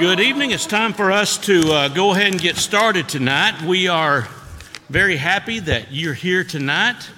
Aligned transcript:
Good 0.00 0.20
evening. 0.20 0.50
It's 0.52 0.64
time 0.64 0.94
for 0.94 1.12
us 1.12 1.36
to 1.44 1.60
uh, 1.72 1.88
go 1.88 2.12
ahead 2.12 2.32
and 2.32 2.40
get 2.40 2.56
started 2.56 3.06
tonight. 3.06 3.60
We 3.60 3.86
are 3.86 4.26
very 4.88 5.18
happy 5.18 5.58
that 5.58 5.92
you're 5.92 6.14
here 6.14 6.42
tonight. 6.42 7.10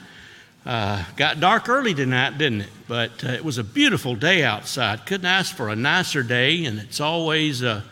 Uh, 0.66 1.04
got 1.16 1.38
dark 1.38 1.68
early 1.68 1.94
tonight, 1.94 2.38
didn't 2.38 2.62
it? 2.62 2.70
But 2.88 3.24
uh, 3.24 3.28
it 3.28 3.44
was 3.44 3.58
a 3.58 3.62
beautiful 3.62 4.16
day 4.16 4.42
outside. 4.42 5.06
Couldn't 5.06 5.26
ask 5.26 5.54
for 5.54 5.68
a 5.68 5.76
nicer 5.76 6.24
day, 6.24 6.64
and 6.64 6.80
it's 6.80 7.00
always 7.00 7.62
a, 7.62 7.84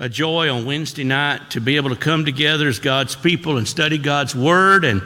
a 0.00 0.08
joy 0.08 0.50
on 0.50 0.66
Wednesday 0.66 1.04
night 1.04 1.50
to 1.50 1.60
be 1.60 1.76
able 1.76 1.90
to 1.90 1.96
come 1.96 2.24
together 2.24 2.66
as 2.66 2.80
God's 2.80 3.14
people 3.14 3.58
and 3.58 3.68
study 3.68 3.96
God's 3.96 4.34
Word 4.34 4.84
and 4.84 5.02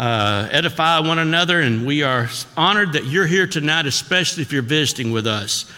uh, 0.00 0.48
edify 0.50 0.98
one 0.98 1.18
another. 1.18 1.60
And 1.60 1.86
we 1.86 2.02
are 2.02 2.28
honored 2.56 2.94
that 2.94 3.04
you're 3.04 3.26
here 3.26 3.46
tonight, 3.46 3.84
especially 3.84 4.42
if 4.42 4.50
you're 4.50 4.62
visiting 4.62 5.12
with 5.12 5.26
us. 5.26 5.70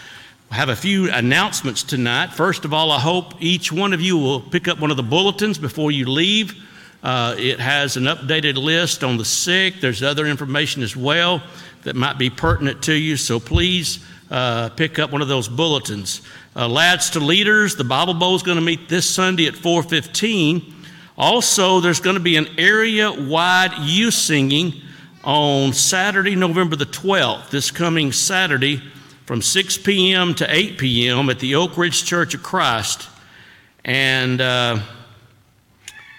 I 0.48 0.54
have 0.54 0.68
a 0.68 0.76
few 0.76 1.10
announcements 1.10 1.82
tonight. 1.82 2.32
First 2.32 2.64
of 2.64 2.72
all, 2.72 2.92
I 2.92 3.00
hope 3.00 3.34
each 3.40 3.72
one 3.72 3.92
of 3.92 4.00
you 4.00 4.16
will 4.16 4.40
pick 4.40 4.68
up 4.68 4.78
one 4.78 4.92
of 4.92 4.96
the 4.96 5.02
bulletins 5.02 5.58
before 5.58 5.90
you 5.90 6.08
leave. 6.08 6.54
Uh, 7.02 7.34
it 7.36 7.58
has 7.58 7.96
an 7.96 8.04
updated 8.04 8.54
list 8.54 9.02
on 9.02 9.16
the 9.16 9.24
sick. 9.24 9.80
There's 9.80 10.04
other 10.04 10.26
information 10.26 10.84
as 10.84 10.96
well 10.96 11.42
that 11.82 11.96
might 11.96 12.16
be 12.16 12.30
pertinent 12.30 12.80
to 12.84 12.94
you. 12.94 13.16
So 13.16 13.40
please 13.40 14.04
uh, 14.30 14.68
pick 14.68 15.00
up 15.00 15.10
one 15.10 15.20
of 15.20 15.26
those 15.26 15.48
bulletins. 15.48 16.22
Uh, 16.54 16.68
lads 16.68 17.10
to 17.10 17.18
leaders, 17.18 17.74
the 17.74 17.82
Bible 17.82 18.14
Bowl 18.14 18.36
is 18.36 18.44
going 18.44 18.56
to 18.58 18.62
meet 18.62 18.88
this 18.88 19.10
Sunday 19.10 19.46
at 19.46 19.54
4:15. 19.54 20.81
Also, 21.16 21.80
there's 21.80 22.00
going 22.00 22.16
to 22.16 22.22
be 22.22 22.36
an 22.36 22.48
area-wide 22.58 23.78
youth 23.80 24.14
singing 24.14 24.72
on 25.24 25.72
Saturday, 25.72 26.34
November 26.34 26.74
the 26.76 26.86
12th. 26.86 27.50
This 27.50 27.70
coming 27.70 28.12
Saturday 28.12 28.82
from 29.26 29.42
6 29.42 29.78
p.m. 29.78 30.34
to 30.34 30.46
8 30.52 30.78
p.m. 30.78 31.28
at 31.30 31.38
the 31.38 31.54
Oak 31.54 31.76
Ridge 31.76 32.04
Church 32.04 32.34
of 32.34 32.42
Christ. 32.42 33.08
And 33.84 34.40
uh, 34.40 34.80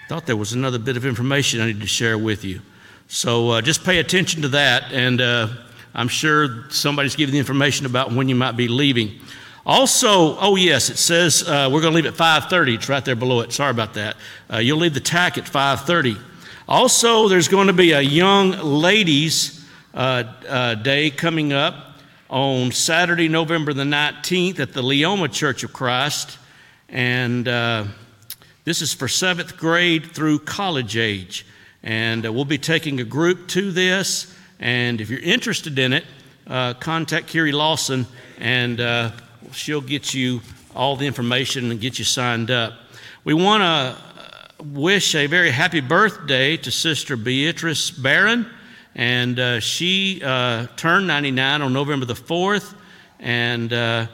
thought 0.08 0.26
there 0.26 0.36
was 0.36 0.52
another 0.52 0.78
bit 0.78 0.96
of 0.96 1.04
information 1.04 1.60
I 1.60 1.66
need 1.66 1.80
to 1.80 1.86
share 1.86 2.18
with 2.18 2.44
you. 2.44 2.60
So 3.08 3.50
uh, 3.50 3.60
just 3.60 3.84
pay 3.84 3.98
attention 3.98 4.42
to 4.42 4.48
that, 4.48 4.92
and 4.92 5.20
uh, 5.20 5.48
I'm 5.94 6.08
sure 6.08 6.70
somebody's 6.70 7.16
giving 7.16 7.32
the 7.32 7.38
information 7.38 7.86
about 7.86 8.12
when 8.12 8.28
you 8.28 8.34
might 8.34 8.56
be 8.56 8.68
leaving. 8.68 9.20
Also, 9.66 10.36
oh 10.40 10.56
yes, 10.56 10.90
it 10.90 10.98
says 10.98 11.42
uh, 11.42 11.70
we're 11.72 11.80
going 11.80 11.92
to 11.92 11.96
leave 11.96 12.04
at 12.04 12.12
5:30. 12.12 12.74
It's 12.74 12.88
right 12.90 13.02
there 13.02 13.16
below 13.16 13.40
it. 13.40 13.50
Sorry 13.50 13.70
about 13.70 13.94
that. 13.94 14.16
Uh, 14.52 14.58
you'll 14.58 14.78
leave 14.78 14.92
the 14.92 15.00
tack 15.00 15.38
at 15.38 15.44
5:30. 15.44 16.18
Also, 16.68 17.28
there's 17.28 17.48
going 17.48 17.68
to 17.68 17.72
be 17.72 17.92
a 17.92 18.00
young 18.02 18.50
ladies' 18.50 19.66
uh, 19.94 20.24
uh, 20.46 20.74
day 20.74 21.08
coming 21.08 21.54
up 21.54 21.98
on 22.28 22.72
Saturday, 22.72 23.26
November 23.26 23.72
the 23.72 23.84
19th 23.84 24.58
at 24.58 24.74
the 24.74 24.82
Leoma 24.82 25.32
Church 25.32 25.64
of 25.64 25.72
Christ. 25.72 26.36
And 26.90 27.48
uh, 27.48 27.84
this 28.64 28.82
is 28.82 28.92
for 28.92 29.08
seventh 29.08 29.56
grade 29.56 30.12
through 30.12 30.40
college 30.40 30.98
age. 30.98 31.46
And 31.82 32.26
uh, 32.26 32.32
we'll 32.32 32.44
be 32.44 32.58
taking 32.58 33.00
a 33.00 33.04
group 33.04 33.48
to 33.48 33.72
this. 33.72 34.34
And 34.60 35.00
if 35.00 35.08
you're 35.08 35.20
interested 35.20 35.78
in 35.78 35.94
it, 35.94 36.04
contact 36.80 37.28
Kerry 37.28 37.52
Lawson 37.52 38.06
and 38.38 38.78
she'll 39.52 39.80
get 39.80 40.14
you 40.14 40.40
all 40.74 40.96
the 40.96 41.06
information 41.06 41.70
and 41.70 41.80
get 41.80 41.98
you 41.98 42.04
signed 42.04 42.50
up. 42.50 42.74
We 43.24 43.34
want 43.34 43.62
to 43.62 44.64
wish 44.64 45.14
a 45.14 45.26
very 45.26 45.50
happy 45.50 45.80
birthday 45.80 46.56
to 46.56 46.70
Sister 46.70 47.16
Beatrice 47.16 47.90
Barron. 47.90 48.46
And 48.94 49.38
uh, 49.38 49.60
she 49.60 50.22
uh, 50.24 50.66
turned 50.76 51.06
99 51.06 51.62
on 51.62 51.72
November 51.72 52.06
the 52.06 52.14
4th, 52.14 52.74
and 53.18 53.72
uh, 53.72 54.06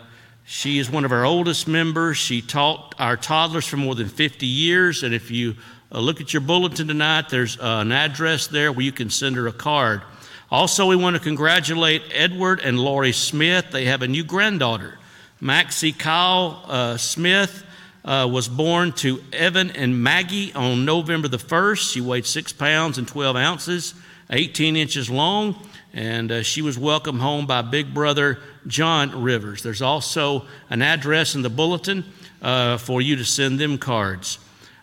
she 0.47 0.79
is 0.79 0.91
one 0.91 1.05
of 1.05 1.13
our 1.13 1.25
oldest 1.25 1.69
members. 1.69 2.17
She 2.17 2.41
taught 2.41 2.95
our 2.99 3.17
toddlers 3.17 3.67
for 3.67 3.77
more 3.77 3.95
than 3.95 4.09
50 4.09 4.47
years. 4.47 5.03
And 5.03 5.15
if 5.15 5.31
you 5.31 5.55
uh, 5.93 6.01
look 6.01 6.21
at 6.21 6.33
your 6.33 6.41
bulletin 6.41 6.89
tonight, 6.89 7.29
there's 7.29 7.59
uh, 7.59 7.81
an 7.83 7.93
address 7.93 8.47
there 8.47 8.73
where 8.73 8.85
you 8.85 8.93
can 8.93 9.11
send 9.11 9.37
her 9.37 9.47
a 9.47 9.53
card. 9.53 10.03
Also, 10.51 10.87
we 10.89 10.97
want 10.97 11.15
to 11.15 11.23
congratulate 11.23 12.03
Edward 12.13 12.61
and 12.61 12.79
Lori 12.79 13.13
Smith. 13.13 13.67
They 13.71 13.85
have 13.85 14.03
a 14.03 14.09
new 14.09 14.25
granddaughter, 14.25 14.99
Maxie 15.41 15.93
Kyle 15.93 16.63
uh, 16.67 16.97
Smith. 16.97 17.65
was 18.05 18.49
born 18.49 18.93
to 18.93 19.23
Evan 19.33 19.71
and 19.71 20.03
Maggie 20.03 20.53
on 20.53 20.85
November 20.85 21.29
the 21.29 21.39
1st. 21.39 21.93
She 21.93 22.01
weighed 22.01 22.27
six 22.27 22.53
pounds 22.53 22.99
and 22.99 23.09
12 23.09 23.37
ounces. 23.37 23.95
18 24.31 24.77
inches 24.77 25.11
long, 25.11 25.57
and 25.93 26.31
uh, 26.31 26.43
she 26.43 26.63
was 26.63 26.79
welcomed 26.79 27.21
home 27.21 27.47
by 27.47 27.63
big 27.63 27.93
brother 27.93 28.39
John 28.67 29.23
Rivers. 29.23 29.63
There's 29.63 29.83
also 29.83 30.47
an 30.71 30.83
address 30.83 31.35
in 31.35 31.43
the 31.43 31.51
bulletin 31.51 32.05
uh, 32.41 32.77
for 32.77 33.03
you 33.03 33.17
to 33.17 33.25
send 33.25 33.59
them 33.59 33.77
cards. 33.77 34.39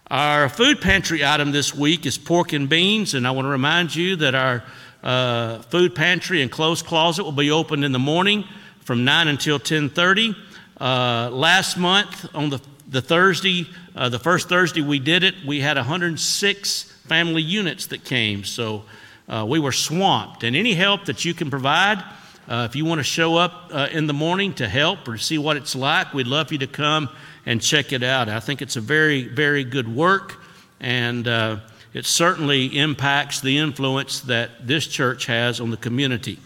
Our 0.10 0.50
food 0.50 0.81
pantry 0.81 1.25
item 1.25 1.51
this 1.51 1.74
week 1.74 2.06
is 2.06 2.18
pork 2.18 2.53
and 2.53 2.68
beans, 2.68 3.13
and 3.13 3.25
I 3.25 3.31
want 3.31 3.45
to 3.45 3.50
remind 3.50 3.95
you 3.95 4.18
that 4.18 4.36
our 4.36 4.63
uh, 5.03 5.60
food 5.63 5.95
pantry 5.95 6.42
and 6.42 6.51
clothes 6.51 6.81
closet 6.81 7.24
will 7.24 7.31
be 7.31 7.51
open 7.51 7.83
in 7.83 7.94
the 7.94 8.00
morning 8.00 8.44
from 8.81 9.06
9 9.06 9.27
until 9.27 9.60
10:30. 9.60 10.36
Uh, 10.79 11.29
last 11.31 11.75
month 11.75 12.27
on 12.35 12.51
the, 12.51 12.62
the 12.88 13.01
Thursday, 13.01 13.65
uh, 13.95 14.09
the 14.09 14.19
first 14.19 14.47
Thursday 14.47 14.81
we 14.81 15.00
did 15.00 15.24
it, 15.24 15.33
we 15.45 15.59
had 15.59 15.75
106 15.75 16.83
family 17.07 17.41
units 17.41 17.88
that 17.88 18.03
came, 18.03 18.44
so 18.44 18.83
uh, 19.27 19.44
we 19.47 19.57
were 19.57 19.71
swamped. 19.71 20.44
And 20.44 20.56
any 20.56 20.75
help 20.75 21.06
that 21.06 21.25
you 21.25 21.33
can 21.33 21.50
provide, 21.50 22.03
uh, 22.47 22.68
if 22.69 22.75
you 22.75 22.85
want 22.85 23.00
to 23.00 23.03
show 23.03 23.38
up 23.38 23.71
uh, 23.71 23.88
in 23.91 24.06
the 24.06 24.13
morning 24.13 24.53
to 24.53 24.68
help 24.68 25.07
or 25.07 25.18
to 25.18 25.24
see 25.24 25.39
what 25.39 25.57
it's 25.57 25.75
like, 25.75 26.13
we'd 26.13 26.27
love 26.27 26.51
you 26.51 26.59
to 26.59 26.68
come 26.68 27.09
and 27.47 27.59
check 27.59 27.91
it 27.91 28.03
out. 28.03 28.29
I 28.29 28.39
think 28.39 28.62
it's 28.62 28.75
a 28.75 28.81
very, 28.81 29.27
very 29.27 29.63
good 29.63 29.88
work, 29.88 30.35
and 30.79 31.25
it 31.94 32.06
certainly 32.06 32.77
impacts 32.77 33.41
the 33.41 33.57
influence 33.57 34.19
that 34.21 34.68
this 34.68 34.85
church 34.85 35.25
has 35.25 35.59
on 35.59 35.71
the 35.71 35.77
community. 35.77 36.38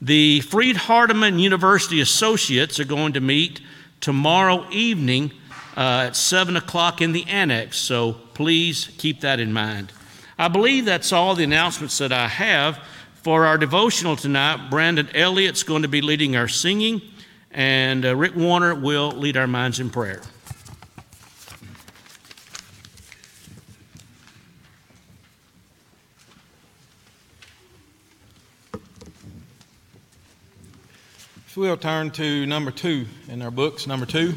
The 0.00 0.42
Freed 0.42 0.76
Hardeman 0.76 1.40
University 1.40 2.00
Associates 2.00 2.78
are 2.78 2.84
going 2.84 3.14
to 3.14 3.20
meet 3.20 3.60
tomorrow 4.00 4.64
evening 4.70 5.32
uh, 5.76 6.06
at 6.06 6.16
7 6.16 6.56
o'clock 6.56 7.00
in 7.00 7.10
the 7.10 7.24
annex, 7.24 7.78
so 7.78 8.12
please 8.34 8.92
keep 8.98 9.22
that 9.22 9.40
in 9.40 9.52
mind. 9.52 9.92
I 10.38 10.46
believe 10.46 10.84
that's 10.84 11.12
all 11.12 11.34
the 11.34 11.42
announcements 11.42 11.98
that 11.98 12.12
I 12.12 12.28
have. 12.28 12.78
For 13.24 13.44
our 13.44 13.58
devotional 13.58 14.14
tonight, 14.14 14.70
Brandon 14.70 15.08
Elliott's 15.14 15.64
going 15.64 15.82
to 15.82 15.88
be 15.88 16.00
leading 16.00 16.36
our 16.36 16.46
singing, 16.46 17.02
and 17.50 18.06
uh, 18.06 18.14
Rick 18.14 18.36
Warner 18.36 18.76
will 18.76 19.10
lead 19.10 19.36
our 19.36 19.48
minds 19.48 19.80
in 19.80 19.90
prayer. 19.90 20.22
We'll 31.58 31.76
turn 31.76 32.12
to 32.12 32.46
number 32.46 32.70
two 32.70 33.06
in 33.26 33.42
our 33.42 33.50
books, 33.50 33.88
number 33.88 34.06
two. 34.06 34.32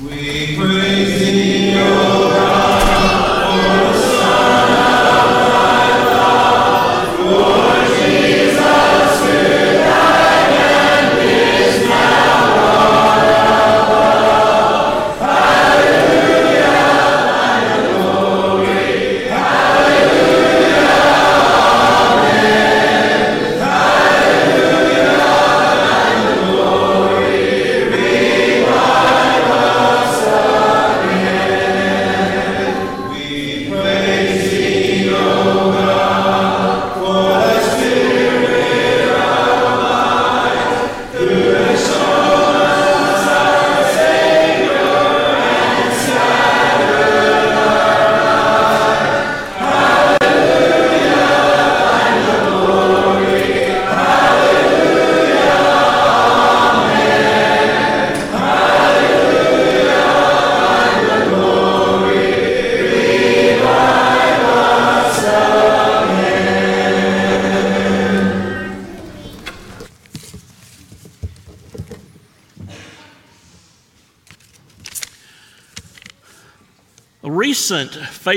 We 0.00 0.56
praise 0.56 1.03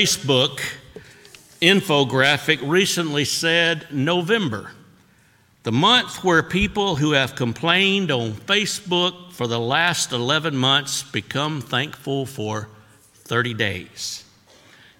Facebook 0.07 0.61
infographic 1.61 2.59
recently 2.63 3.25
said 3.25 3.85
November, 3.91 4.71
the 5.63 5.71
month 5.73 6.23
where 6.23 6.41
people 6.41 6.95
who 6.95 7.11
have 7.11 7.35
complained 7.35 8.09
on 8.09 8.31
Facebook 8.31 9.33
for 9.33 9.47
the 9.47 9.59
last 9.59 10.13
11 10.13 10.55
months 10.55 11.03
become 11.03 11.59
thankful 11.59 12.25
for 12.25 12.69
30 13.15 13.53
days. 13.55 14.23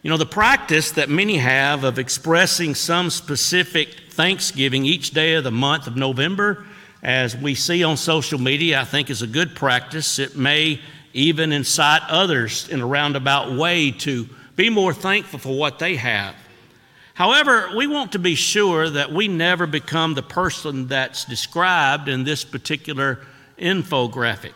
You 0.01 0.09
know, 0.09 0.17
the 0.17 0.25
practice 0.25 0.91
that 0.91 1.09
many 1.09 1.37
have 1.37 1.85
of 1.85 1.97
expressing 1.97 2.75
some 2.75 3.09
specific 3.09 3.95
thanksgiving 4.09 4.83
each 4.83 5.11
day 5.11 5.35
of 5.35 5.45
the 5.45 5.51
month 5.51 5.87
of 5.87 5.95
November, 5.95 6.65
as 7.01 7.33
we 7.33 7.55
see 7.55 7.81
on 7.81 7.95
social 7.95 8.39
media, 8.41 8.81
I 8.81 8.83
think 8.83 9.09
is 9.09 9.21
a 9.21 9.27
good 9.27 9.55
practice. 9.55 10.19
It 10.19 10.35
may 10.35 10.81
even 11.13 11.53
incite 11.53 12.01
others 12.09 12.67
in 12.67 12.81
a 12.81 12.85
roundabout 12.85 13.53
way 13.53 13.91
to 13.91 14.27
be 14.57 14.69
more 14.69 14.93
thankful 14.93 15.39
for 15.39 15.57
what 15.57 15.79
they 15.79 15.95
have. 15.95 16.35
However, 17.13 17.69
we 17.75 17.87
want 17.87 18.11
to 18.11 18.19
be 18.19 18.35
sure 18.35 18.89
that 18.89 19.11
we 19.11 19.27
never 19.27 19.65
become 19.65 20.13
the 20.13 20.21
person 20.21 20.87
that's 20.87 21.25
described 21.25 22.09
in 22.09 22.25
this 22.25 22.43
particular 22.43 23.19
infographic. 23.57 24.53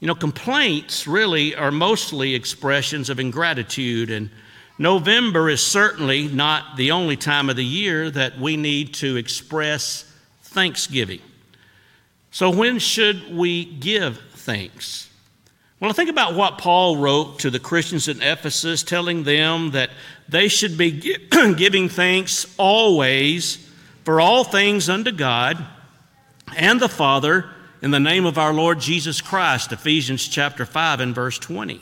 You 0.00 0.08
know, 0.08 0.14
complaints 0.14 1.06
really 1.06 1.54
are 1.54 1.70
mostly 1.70 2.34
expressions 2.34 3.10
of 3.10 3.20
ingratitude, 3.20 4.10
and 4.10 4.30
November 4.78 5.48
is 5.48 5.64
certainly 5.64 6.28
not 6.28 6.76
the 6.76 6.90
only 6.90 7.16
time 7.16 7.48
of 7.48 7.56
the 7.56 7.64
year 7.64 8.10
that 8.10 8.38
we 8.38 8.56
need 8.56 8.94
to 8.94 9.16
express 9.16 10.04
thanksgiving. 10.42 11.20
So, 12.30 12.50
when 12.50 12.78
should 12.80 13.34
we 13.34 13.64
give 13.64 14.20
thanks? 14.32 15.08
Well, 15.84 15.92
think 15.92 16.08
about 16.08 16.34
what 16.34 16.56
Paul 16.56 16.96
wrote 16.96 17.40
to 17.40 17.50
the 17.50 17.60
Christians 17.60 18.08
in 18.08 18.22
Ephesus, 18.22 18.82
telling 18.82 19.22
them 19.22 19.72
that 19.72 19.90
they 20.26 20.48
should 20.48 20.78
be 20.78 21.18
giving 21.56 21.90
thanks 21.90 22.46
always 22.56 23.68
for 24.02 24.18
all 24.18 24.44
things 24.44 24.88
unto 24.88 25.12
God 25.12 25.62
and 26.56 26.80
the 26.80 26.88
Father 26.88 27.50
in 27.82 27.90
the 27.90 28.00
name 28.00 28.24
of 28.24 28.38
our 28.38 28.54
Lord 28.54 28.80
Jesus 28.80 29.20
Christ, 29.20 29.72
Ephesians 29.72 30.26
chapter 30.26 30.64
5 30.64 31.00
and 31.00 31.14
verse 31.14 31.38
20. 31.38 31.74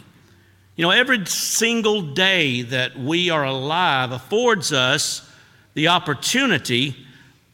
You 0.74 0.82
know, 0.82 0.90
every 0.90 1.24
single 1.26 2.02
day 2.02 2.62
that 2.62 2.98
we 2.98 3.30
are 3.30 3.44
alive 3.44 4.10
affords 4.10 4.72
us 4.72 5.30
the 5.74 5.86
opportunity 5.86 6.96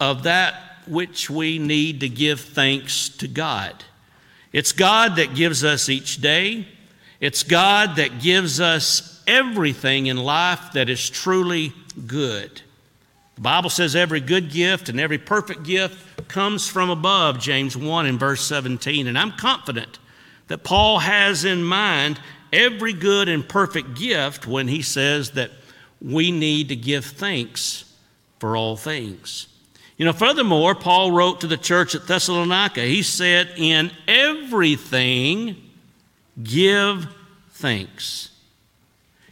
of 0.00 0.22
that 0.22 0.54
which 0.86 1.28
we 1.28 1.58
need 1.58 2.00
to 2.00 2.08
give 2.08 2.40
thanks 2.40 3.10
to 3.10 3.28
God. 3.28 3.84
It's 4.52 4.72
God 4.72 5.16
that 5.16 5.34
gives 5.34 5.64
us 5.64 5.88
each 5.88 6.20
day. 6.20 6.66
It's 7.20 7.42
God 7.42 7.96
that 7.96 8.20
gives 8.20 8.60
us 8.60 9.22
everything 9.26 10.06
in 10.06 10.16
life 10.16 10.72
that 10.72 10.88
is 10.88 11.10
truly 11.10 11.72
good. 12.06 12.62
The 13.34 13.42
Bible 13.42 13.70
says 13.70 13.94
every 13.94 14.20
good 14.20 14.50
gift 14.50 14.88
and 14.88 14.98
every 14.98 15.18
perfect 15.18 15.62
gift 15.62 16.28
comes 16.28 16.68
from 16.68 16.90
above, 16.90 17.38
James 17.38 17.76
1 17.76 18.06
and 18.06 18.18
verse 18.18 18.44
17. 18.44 19.06
And 19.06 19.18
I'm 19.18 19.32
confident 19.32 19.98
that 20.48 20.64
Paul 20.64 20.98
has 21.00 21.44
in 21.44 21.62
mind 21.62 22.20
every 22.52 22.92
good 22.92 23.28
and 23.28 23.46
perfect 23.48 23.94
gift 23.94 24.46
when 24.46 24.68
he 24.68 24.82
says 24.82 25.32
that 25.32 25.50
we 26.00 26.30
need 26.30 26.68
to 26.70 26.76
give 26.76 27.04
thanks 27.04 27.84
for 28.38 28.56
all 28.56 28.76
things. 28.76 29.48
You 29.98 30.04
know, 30.04 30.12
furthermore, 30.12 30.76
Paul 30.76 31.10
wrote 31.10 31.40
to 31.40 31.48
the 31.48 31.56
church 31.56 31.96
at 31.96 32.06
Thessalonica, 32.06 32.80
he 32.82 33.02
said, 33.02 33.52
In 33.56 33.90
everything, 34.06 35.56
give 36.40 37.08
thanks. 37.50 38.30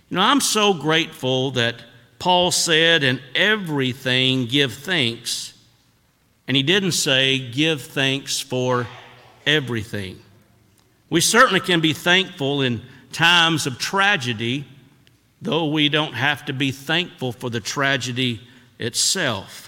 You 0.09 0.17
know, 0.17 0.23
I'm 0.23 0.41
so 0.41 0.75
grateful 0.75 1.53
that 1.53 1.77
Paul 2.19 2.51
said, 2.51 3.05
In 3.05 3.21
everything, 3.37 4.47
give 4.47 4.75
thanks. 4.75 5.55
And 6.49 6.57
he 6.57 6.65
didn't 6.65 6.93
say, 6.93 7.39
Give 7.39 7.81
thanks 7.81 8.41
for 8.41 8.89
everything. 9.47 10.21
We 11.11 11.21
certainly 11.21 11.61
can 11.61 11.81
be 11.81 11.93
thankful 11.93 12.63
in 12.63 12.83
times 13.13 13.69
of 13.69 13.79
tragedy, 13.79 14.67
though 15.41 15.67
we 15.67 15.89
don't 15.89 16.15
have 16.15 16.45
to 16.47 16.53
be 16.53 16.73
thankful 16.73 17.31
for 17.31 17.51
the 17.51 17.61
tragedy 17.61 18.41
itself. 18.81 19.66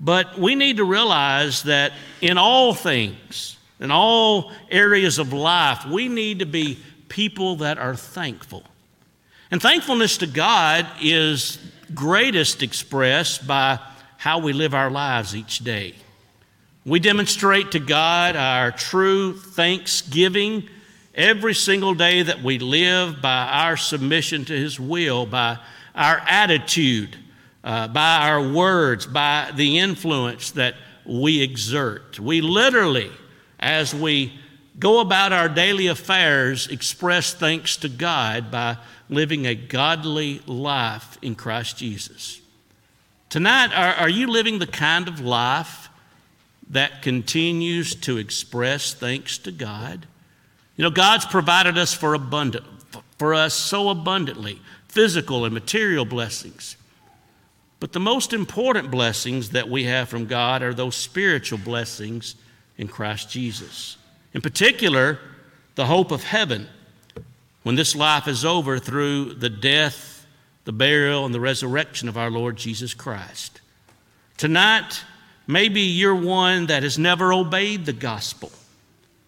But 0.00 0.38
we 0.38 0.54
need 0.54 0.78
to 0.78 0.84
realize 0.84 1.64
that 1.64 1.92
in 2.20 2.38
all 2.38 2.72
things, 2.72 3.58
in 3.78 3.90
all 3.90 4.52
areas 4.70 5.18
of 5.18 5.32
life, 5.32 5.84
we 5.86 6.08
need 6.08 6.38
to 6.38 6.46
be 6.46 6.78
people 7.08 7.56
that 7.56 7.78
are 7.78 7.94
thankful. 7.94 8.64
And 9.50 9.60
thankfulness 9.60 10.18
to 10.18 10.26
God 10.26 10.86
is 11.02 11.58
greatest 11.94 12.62
expressed 12.62 13.46
by 13.46 13.78
how 14.16 14.38
we 14.38 14.52
live 14.52 14.74
our 14.74 14.90
lives 14.90 15.34
each 15.34 15.58
day. 15.58 15.94
We 16.84 17.00
demonstrate 17.00 17.72
to 17.72 17.78
God 17.78 18.36
our 18.36 18.70
true 18.70 19.36
thanksgiving 19.36 20.68
every 21.14 21.54
single 21.54 21.94
day 21.94 22.22
that 22.22 22.42
we 22.42 22.58
live 22.58 23.20
by 23.20 23.46
our 23.46 23.76
submission 23.76 24.44
to 24.46 24.52
His 24.52 24.80
will, 24.80 25.26
by 25.26 25.58
our 25.94 26.22
attitude, 26.26 27.16
uh, 27.62 27.88
by 27.88 28.28
our 28.28 28.52
words, 28.52 29.06
by 29.06 29.50
the 29.54 29.78
influence 29.78 30.52
that 30.52 30.74
we 31.04 31.42
exert. 31.42 32.18
We 32.18 32.40
literally, 32.40 33.10
as 33.58 33.94
we 33.94 34.32
go 34.78 35.00
about 35.00 35.32
our 35.32 35.48
daily 35.48 35.86
affairs, 35.88 36.68
express 36.68 37.34
thanks 37.34 37.76
to 37.78 37.88
God 37.88 38.50
by 38.50 38.78
living 39.08 39.46
a 39.46 39.54
godly 39.54 40.40
life 40.46 41.18
in 41.20 41.34
Christ 41.34 41.76
Jesus. 41.76 42.40
Tonight, 43.28 43.72
are, 43.74 43.94
are 43.94 44.08
you 44.08 44.26
living 44.26 44.58
the 44.58 44.66
kind 44.66 45.06
of 45.06 45.20
life 45.20 45.88
that 46.70 47.02
continues 47.02 47.94
to 47.96 48.18
express 48.18 48.94
thanks 48.94 49.38
to 49.38 49.52
God? 49.52 50.06
You 50.76 50.84
know, 50.84 50.90
God's 50.90 51.26
provided 51.26 51.76
us 51.76 51.92
for 51.92 52.14
abundant, 52.14 52.64
for 53.18 53.34
us 53.34 53.52
so 53.52 53.90
abundantly, 53.90 54.60
physical 54.88 55.44
and 55.44 55.52
material 55.52 56.04
blessings. 56.04 56.76
But 57.80 57.92
the 57.92 58.00
most 58.00 58.34
important 58.34 58.90
blessings 58.90 59.50
that 59.50 59.68
we 59.68 59.84
have 59.84 60.10
from 60.10 60.26
God 60.26 60.62
are 60.62 60.74
those 60.74 60.94
spiritual 60.94 61.58
blessings 61.58 62.36
in 62.76 62.88
Christ 62.88 63.30
Jesus. 63.30 63.96
In 64.34 64.42
particular, 64.42 65.18
the 65.74 65.86
hope 65.86 66.10
of 66.10 66.22
heaven 66.22 66.68
when 67.62 67.74
this 67.74 67.96
life 67.96 68.28
is 68.28 68.44
over 68.44 68.78
through 68.78 69.34
the 69.34 69.50
death, 69.50 70.26
the 70.64 70.72
burial, 70.72 71.24
and 71.24 71.34
the 71.34 71.40
resurrection 71.40 72.08
of 72.08 72.18
our 72.18 72.30
Lord 72.30 72.56
Jesus 72.56 72.94
Christ. 72.94 73.60
Tonight, 74.36 75.04
maybe 75.46 75.80
you're 75.80 76.14
one 76.14 76.66
that 76.66 76.82
has 76.82 76.98
never 76.98 77.32
obeyed 77.32 77.86
the 77.86 77.92
gospel. 77.92 78.52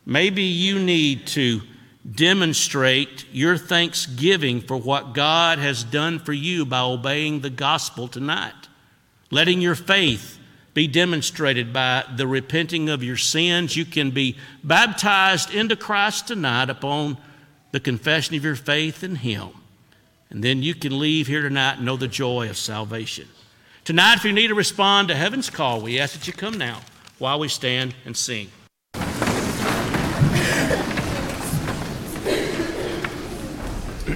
Maybe 0.05 0.43
you 0.43 0.79
need 0.79 1.27
to 1.29 1.63
demonstrate 2.11 3.27
your 3.33 3.57
thanksgiving 3.57 4.61
for 4.61 4.77
what 4.77 5.15
God 5.15 5.59
has 5.59 5.85
done 5.85 6.19
for 6.19 6.33
you 6.33 6.65
by 6.67 6.81
obeying 6.81 7.41
the 7.41 7.51
gospel 7.51 8.09
tonight, 8.09 8.69
letting 9.31 9.61
your 9.61 9.75
faith 9.75 10.39
be 10.75 10.87
demonstrated 10.87 11.73
by 11.73 12.05
the 12.17 12.27
repenting 12.27 12.89
of 12.89 13.03
your 13.03 13.17
sins. 13.17 13.77
You 13.77 13.85
can 13.85 14.11
be 14.11 14.37
baptized 14.65 15.55
into 15.55 15.77
Christ 15.77 16.29
tonight 16.29 16.71
upon 16.71 17.19
the 17.73 17.81
confession 17.81 18.35
of 18.35 18.45
your 18.45 18.57
faith 18.57 19.05
in 19.05 19.17
Him. 19.17 19.51
And 20.31 20.43
then 20.43 20.63
you 20.63 20.75
can 20.75 20.99
leave 20.99 21.27
here 21.27 21.43
tonight 21.43 21.77
and 21.77 21.85
know 21.85 21.97
the 21.97 22.09
joy 22.09 22.49
of 22.49 22.57
salvation. 22.57 23.29
Tonight, 23.85 24.17
if 24.17 24.25
you 24.25 24.33
need 24.33 24.49
to 24.49 24.55
respond 24.55 25.09
to 25.09 25.15
heaven's 25.15 25.51
call, 25.51 25.81
we 25.81 26.01
ask 26.01 26.15
that 26.15 26.27
you 26.27 26.33
come 26.33 26.57
now 26.57 26.81
while 27.19 27.39
we 27.39 27.49
stand 27.49 27.95
and 28.07 28.17
sing. 28.17 28.51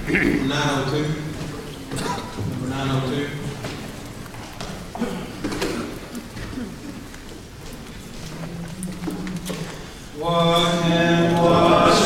Nine 0.07 0.51
oh 0.53 0.85
two. 0.89 1.03
Number 2.49 2.67
nine 2.69 2.89
oh 2.91 3.01
two. 3.09 3.27
What 10.17 10.81
can 10.83 11.43
wash 11.43 11.96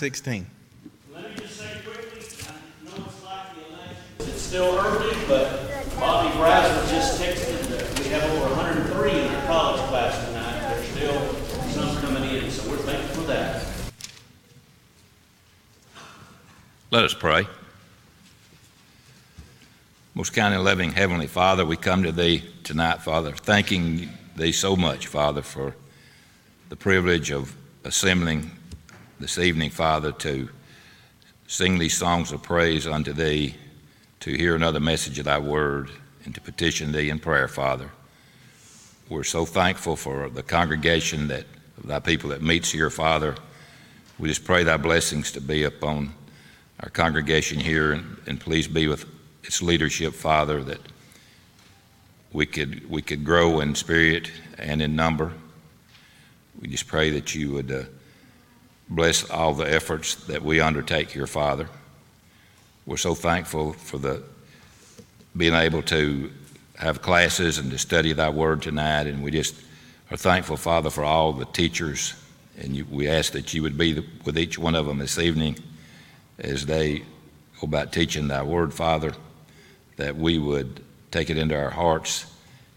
16. 0.00 0.46
Let 1.12 1.28
me 1.28 1.36
just 1.36 1.58
say 1.58 1.66
quickly, 1.84 2.22
I 2.48 2.86
know 2.86 3.04
it's 3.06 3.22
like 3.22 3.54
the 3.54 3.68
election, 3.68 4.32
it's 4.32 4.40
still 4.40 4.78
early, 4.78 5.14
but 5.28 6.00
Bobby 6.00 6.30
just 6.88 7.20
texted 7.20 7.68
that 7.68 8.00
we 8.00 8.08
have 8.08 8.24
over 8.30 8.54
103 8.54 9.10
in 9.10 9.28
our 9.28 9.46
college 9.46 9.82
class 9.88 10.24
tonight. 10.24 10.74
There's 10.74 10.88
still 10.88 11.34
some 11.68 12.00
coming 12.00 12.34
in, 12.34 12.50
so 12.50 12.70
we're 12.70 12.78
thankful 12.78 13.24
for 13.24 13.28
that. 13.28 13.62
Let 16.90 17.04
us 17.04 17.12
pray. 17.12 17.46
Most 20.14 20.32
kind 20.32 20.54
and 20.54 20.64
loving 20.64 20.92
Heavenly 20.92 21.26
Father, 21.26 21.66
we 21.66 21.76
come 21.76 22.04
to 22.04 22.12
Thee 22.12 22.42
tonight, 22.64 23.02
Father, 23.02 23.32
thanking 23.32 24.08
Thee 24.34 24.52
so 24.52 24.76
much, 24.76 25.08
Father, 25.08 25.42
for 25.42 25.76
the 26.70 26.76
privilege 26.76 27.30
of 27.30 27.54
assembling 27.84 28.52
this 29.20 29.36
evening, 29.36 29.68
Father, 29.68 30.12
to 30.12 30.48
sing 31.46 31.78
these 31.78 31.94
songs 31.94 32.32
of 32.32 32.42
praise 32.42 32.86
unto 32.86 33.12
Thee, 33.12 33.54
to 34.20 34.32
hear 34.32 34.56
another 34.56 34.80
message 34.80 35.18
of 35.18 35.26
Thy 35.26 35.38
Word, 35.38 35.90
and 36.24 36.34
to 36.34 36.40
petition 36.40 36.90
Thee 36.90 37.10
in 37.10 37.18
prayer, 37.18 37.46
Father. 37.46 37.90
We're 39.10 39.24
so 39.24 39.44
thankful 39.44 39.96
for 39.96 40.30
the 40.30 40.42
congregation 40.42 41.28
that 41.28 41.44
Thy 41.84 41.98
people 41.98 42.30
that 42.30 42.40
meets 42.40 42.70
here, 42.70 42.88
Father. 42.88 43.34
We 44.18 44.30
just 44.30 44.42
pray 44.44 44.64
Thy 44.64 44.78
blessings 44.78 45.32
to 45.32 45.40
be 45.42 45.64
upon 45.64 46.14
our 46.80 46.88
congregation 46.88 47.60
here, 47.60 47.92
and, 47.92 48.16
and 48.26 48.40
please 48.40 48.68
be 48.68 48.88
with 48.88 49.04
its 49.44 49.60
leadership, 49.60 50.14
Father, 50.14 50.62
that 50.64 50.80
we 52.32 52.46
could 52.46 52.88
we 52.88 53.02
could 53.02 53.22
grow 53.22 53.60
in 53.60 53.74
spirit 53.74 54.30
and 54.56 54.80
in 54.80 54.96
number. 54.96 55.30
We 56.58 56.68
just 56.68 56.86
pray 56.86 57.10
that 57.10 57.34
you 57.34 57.52
would 57.52 57.70
uh, 57.70 57.82
bless 58.90 59.30
all 59.30 59.54
the 59.54 59.72
efforts 59.72 60.16
that 60.26 60.42
we 60.42 60.60
undertake 60.60 61.12
here, 61.12 61.28
Father. 61.28 61.68
We're 62.84 62.96
so 62.96 63.14
thankful 63.14 63.72
for 63.72 63.98
the 63.98 64.22
being 65.36 65.54
able 65.54 65.82
to 65.82 66.30
have 66.76 67.00
classes 67.00 67.58
and 67.58 67.70
to 67.70 67.78
study 67.78 68.12
Thy 68.12 68.30
Word 68.30 68.62
tonight, 68.62 69.06
and 69.06 69.22
we 69.22 69.30
just 69.30 69.54
are 70.10 70.16
thankful, 70.16 70.56
Father, 70.56 70.90
for 70.90 71.04
all 71.04 71.32
the 71.32 71.44
teachers, 71.44 72.14
and 72.58 72.74
you, 72.74 72.84
we 72.90 73.08
ask 73.08 73.32
that 73.32 73.54
you 73.54 73.62
would 73.62 73.78
be 73.78 74.04
with 74.24 74.36
each 74.36 74.58
one 74.58 74.74
of 74.74 74.86
them 74.86 74.98
this 74.98 75.18
evening 75.18 75.56
as 76.40 76.66
they 76.66 76.98
go 76.98 77.04
about 77.62 77.92
teaching 77.92 78.26
Thy 78.26 78.42
Word, 78.42 78.74
Father, 78.74 79.12
that 79.98 80.16
we 80.16 80.38
would 80.38 80.82
take 81.12 81.30
it 81.30 81.36
into 81.36 81.56
our 81.56 81.70
hearts, 81.70 82.26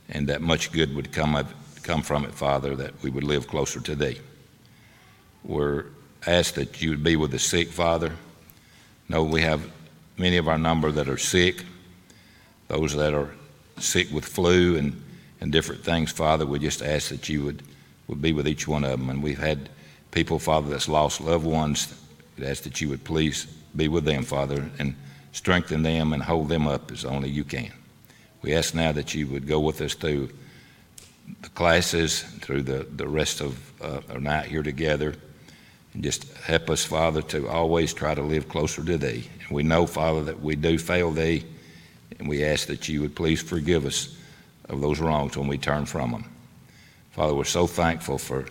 and 0.10 0.28
that 0.28 0.42
much 0.42 0.72
good 0.72 0.96
would 0.96 1.12
come 1.12 1.48
come 1.82 2.04
from 2.04 2.24
it, 2.24 2.34
Father, 2.34 2.76
that 2.76 3.02
we 3.02 3.10
would 3.10 3.24
live 3.24 3.48
closer 3.48 3.80
to 3.82 3.96
Thee. 3.96 4.20
We're 5.44 5.86
asked 6.26 6.56
that 6.56 6.82
you 6.82 6.90
would 6.90 7.04
be 7.04 7.16
with 7.16 7.32
the 7.32 7.40
sick, 7.40 7.70
Father. 7.70 8.14
Know 9.10 9.24
we 9.24 9.42
have 9.42 9.70
many 10.18 10.38
of 10.38 10.48
our 10.48 10.58
number 10.58 10.92
that 10.92 11.10
are 11.10 11.18
sick, 11.18 11.64
those 12.68 12.96
that 12.96 13.14
are 13.14 13.34
sick 13.80 14.12
with 14.12 14.26
flu 14.26 14.78
and, 14.78 15.02
and 15.42 15.52
different 15.52 15.84
things, 15.84 16.12
Father. 16.12 16.46
We 16.46 16.60
just 16.60 16.82
ask 16.82 17.10
that 17.10 17.30
you 17.30 17.44
would, 17.44 17.64
would 18.08 18.22
be 18.22 18.34
with 18.34 18.48
each 18.48 18.68
one 18.68 18.84
of 18.84 18.92
them. 18.92 19.10
And 19.10 19.22
we've 19.22 19.40
had 19.40 19.70
people, 20.12 20.40
Father, 20.40 20.70
that's 20.70 20.88
lost 20.88 21.22
loved 21.22 21.46
ones. 21.46 21.94
We 22.38 22.46
ask 22.46 22.64
that 22.64 22.82
you 22.82 22.90
would 22.90 23.04
please 23.04 23.46
be 23.76 23.88
with 23.88 24.06
them, 24.06 24.24
Father, 24.24 24.70
and 24.80 24.96
strengthen 25.32 25.84
them 25.84 26.14
and 26.14 26.22
hold 26.22 26.50
them 26.50 26.68
up 26.68 26.92
as 26.92 27.06
only 27.06 27.30
you 27.30 27.44
can. 27.44 27.72
We 28.42 28.56
ask 28.56 28.76
now 28.76 28.92
that 28.92 29.14
you 29.14 29.28
would 29.28 29.48
go 29.48 29.60
with 29.60 29.82
us 29.82 29.94
through 29.94 30.30
the 31.42 31.50
classes, 31.50 32.22
through 32.22 32.64
the, 32.64 32.86
the 32.96 33.08
rest 33.08 33.42
of 33.42 33.58
uh, 33.82 34.02
our 34.12 34.20
night 34.20 34.46
here 34.46 34.64
together. 34.64 35.16
Just 36.00 36.32
help 36.38 36.70
us, 36.70 36.84
Father, 36.84 37.22
to 37.24 37.48
always 37.48 37.94
try 37.94 38.16
to 38.16 38.22
live 38.22 38.50
closer 38.50 38.84
to 38.84 38.98
Thee. 38.98 39.30
And 39.42 39.52
we 39.52 39.64
know, 39.64 39.86
Father, 39.86 40.24
that 40.24 40.42
we 40.42 40.56
do 40.56 40.78
fail 40.78 41.12
Thee, 41.12 41.44
and 42.18 42.28
we 42.28 42.44
ask 42.44 42.68
that 42.68 42.88
you 42.88 43.02
would 43.02 43.16
please 43.16 43.42
forgive 43.42 43.86
us 43.86 44.18
of 44.70 44.82
those 44.82 45.00
wrongs 45.00 45.38
when 45.38 45.48
we 45.48 45.58
turn 45.58 45.86
from 45.86 46.12
them. 46.12 46.26
Father, 47.12 47.36
we're 47.36 47.44
so 47.44 47.68
thankful 47.68 48.18
for 48.18 48.46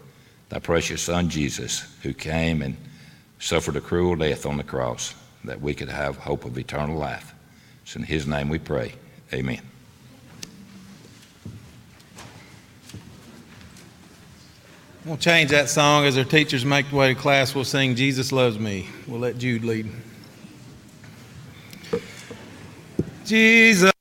Thy 0.50 0.60
precious 0.60 1.02
Son, 1.02 1.28
Jesus, 1.28 1.80
who 2.02 2.12
came 2.12 2.62
and 2.62 2.76
suffered 3.38 3.74
a 3.74 3.80
cruel 3.80 4.14
death 4.14 4.46
on 4.46 4.56
the 4.56 4.62
cross 4.62 5.14
that 5.44 5.60
we 5.60 5.74
could 5.74 5.88
have 5.88 6.16
hope 6.16 6.44
of 6.44 6.58
eternal 6.58 6.96
life. 6.96 7.34
It's 7.82 7.96
in 7.96 8.04
His 8.04 8.26
name 8.26 8.48
we 8.48 8.58
pray. 8.58 8.92
Amen. 9.32 9.71
We'll 15.04 15.16
change 15.16 15.50
that 15.50 15.68
song 15.68 16.04
as 16.04 16.16
our 16.16 16.22
teachers 16.22 16.64
make 16.64 16.88
the 16.90 16.94
way 16.94 17.12
to 17.12 17.20
class. 17.20 17.56
We'll 17.56 17.64
sing 17.64 17.96
Jesus 17.96 18.30
Loves 18.30 18.56
Me. 18.56 18.88
We'll 19.08 19.18
let 19.18 19.36
Jude 19.36 19.64
lead. 19.64 19.90
Jesus. 23.24 23.91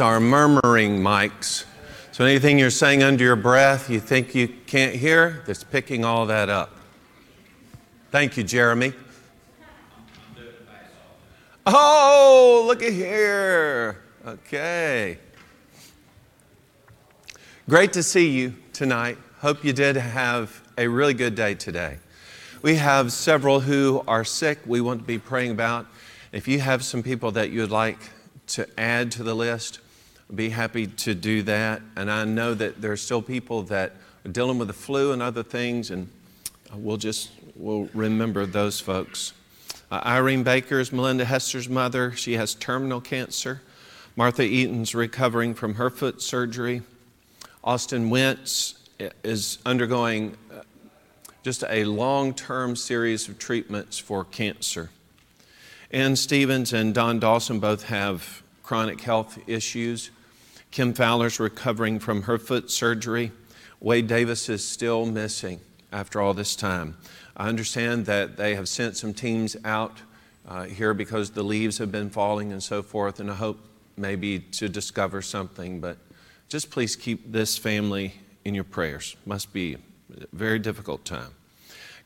These 0.00 0.06
are 0.06 0.18
murmuring 0.18 1.02
mics. 1.02 1.66
So 2.12 2.24
anything 2.24 2.58
you're 2.58 2.70
saying 2.70 3.02
under 3.02 3.22
your 3.22 3.36
breath 3.36 3.90
you 3.90 4.00
think 4.00 4.34
you 4.34 4.48
can't 4.48 4.94
hear, 4.94 5.42
that's 5.46 5.62
picking 5.62 6.06
all 6.06 6.24
that 6.24 6.48
up. 6.48 6.74
Thank 8.10 8.38
you, 8.38 8.42
Jeremy. 8.42 8.94
Oh, 11.66 12.64
look 12.66 12.82
at 12.82 12.94
here. 12.94 14.00
Okay. 14.24 15.18
Great 17.68 17.92
to 17.92 18.02
see 18.02 18.30
you 18.30 18.54
tonight. 18.72 19.18
Hope 19.40 19.62
you 19.62 19.74
did 19.74 19.96
have 19.96 20.62
a 20.78 20.88
really 20.88 21.12
good 21.12 21.34
day 21.34 21.54
today. 21.54 21.98
We 22.62 22.76
have 22.76 23.12
several 23.12 23.60
who 23.60 24.02
are 24.08 24.24
sick 24.24 24.60
we 24.64 24.80
want 24.80 25.00
to 25.00 25.06
be 25.06 25.18
praying 25.18 25.50
about. 25.50 25.84
If 26.32 26.48
you 26.48 26.60
have 26.60 26.84
some 26.84 27.02
people 27.02 27.32
that 27.32 27.50
you 27.50 27.60
would 27.60 27.70
like 27.70 27.98
to 28.46 28.66
add 28.80 29.12
to 29.12 29.22
the 29.22 29.34
list, 29.34 29.80
be 30.34 30.50
happy 30.50 30.86
to 30.86 31.14
do 31.14 31.42
that. 31.42 31.82
And 31.96 32.10
I 32.10 32.24
know 32.24 32.54
that 32.54 32.80
there 32.80 32.92
are 32.92 32.96
still 32.96 33.22
people 33.22 33.62
that 33.64 33.92
are 34.24 34.30
dealing 34.30 34.58
with 34.58 34.68
the 34.68 34.74
flu 34.74 35.12
and 35.12 35.22
other 35.22 35.42
things, 35.42 35.90
and 35.90 36.08
we'll 36.74 36.96
just 36.96 37.30
we'll 37.56 37.88
remember 37.94 38.46
those 38.46 38.80
folks. 38.80 39.32
Uh, 39.90 40.00
Irene 40.04 40.42
Baker 40.42 40.78
is 40.78 40.92
Melinda 40.92 41.24
Hester's 41.24 41.68
mother. 41.68 42.12
She 42.12 42.34
has 42.34 42.54
terminal 42.54 43.00
cancer. 43.00 43.60
Martha 44.16 44.42
Eaton's 44.42 44.94
recovering 44.94 45.54
from 45.54 45.74
her 45.74 45.90
foot 45.90 46.22
surgery. 46.22 46.82
Austin 47.64 48.10
Wentz 48.10 48.74
is 49.24 49.58
undergoing 49.64 50.36
uh, 50.52 50.60
just 51.42 51.64
a 51.68 51.84
long 51.84 52.34
term 52.34 52.76
series 52.76 53.28
of 53.28 53.38
treatments 53.38 53.98
for 53.98 54.24
cancer. 54.24 54.90
Ann 55.90 56.14
Stevens 56.14 56.72
and 56.72 56.94
Don 56.94 57.18
Dawson 57.18 57.58
both 57.58 57.84
have 57.84 58.42
chronic 58.62 59.00
health 59.00 59.38
issues. 59.48 60.10
Kim 60.70 60.94
Fowler's 60.94 61.40
recovering 61.40 61.98
from 61.98 62.22
her 62.22 62.38
foot 62.38 62.70
surgery. 62.70 63.32
Wade 63.80 64.06
Davis 64.06 64.48
is 64.48 64.66
still 64.66 65.04
missing 65.04 65.58
after 65.90 66.20
all 66.20 66.32
this 66.32 66.54
time. 66.54 66.96
I 67.36 67.48
understand 67.48 68.06
that 68.06 68.36
they 68.36 68.54
have 68.54 68.68
sent 68.68 68.96
some 68.96 69.12
teams 69.12 69.56
out 69.64 69.98
uh, 70.46 70.64
here 70.64 70.94
because 70.94 71.30
the 71.30 71.42
leaves 71.42 71.78
have 71.78 71.90
been 71.90 72.08
falling 72.08 72.52
and 72.52 72.62
so 72.62 72.82
forth, 72.82 73.18
and 73.18 73.30
I 73.30 73.34
hope 73.34 73.58
maybe 73.96 74.38
to 74.38 74.68
discover 74.68 75.22
something. 75.22 75.80
But 75.80 75.96
just 76.48 76.70
please 76.70 76.94
keep 76.94 77.32
this 77.32 77.58
family 77.58 78.14
in 78.44 78.54
your 78.54 78.64
prayers. 78.64 79.16
Must 79.26 79.52
be 79.52 79.74
a 79.74 79.78
very 80.32 80.60
difficult 80.60 81.04
time. 81.04 81.34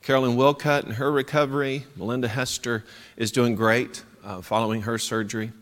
Carolyn 0.03 0.37
Wilcutt 0.37 0.85
and 0.85 0.95
her 0.95 1.13
recovery. 1.13 1.85
Melinda 1.97 2.29
Hester 2.29 2.85
is 3.17 3.31
doing 3.31 3.55
great 3.55 4.03
uh, 4.25 4.41
following 4.41 4.83
her 4.83 4.99
surgery. 4.99 5.53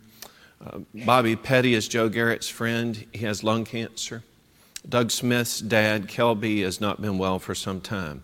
Uh, 0.65 0.79
Bobby 1.05 1.35
Petty 1.35 1.75
is 1.75 1.89
Joe 1.89 2.09
Garrett's 2.09 2.49
friend. 2.49 3.07
He 3.13 3.25
has 3.25 3.43
lung 3.43 3.65
cancer. 3.65 4.23
Doug 4.89 5.11
Smith's 5.11 5.61
dad, 5.61 6.07
Kelby, 6.07 6.63
has 6.63 6.81
not 6.81 7.01
been 7.01 7.19
well 7.19 7.39
for 7.39 7.55
some 7.55 7.81
time. 7.81 8.23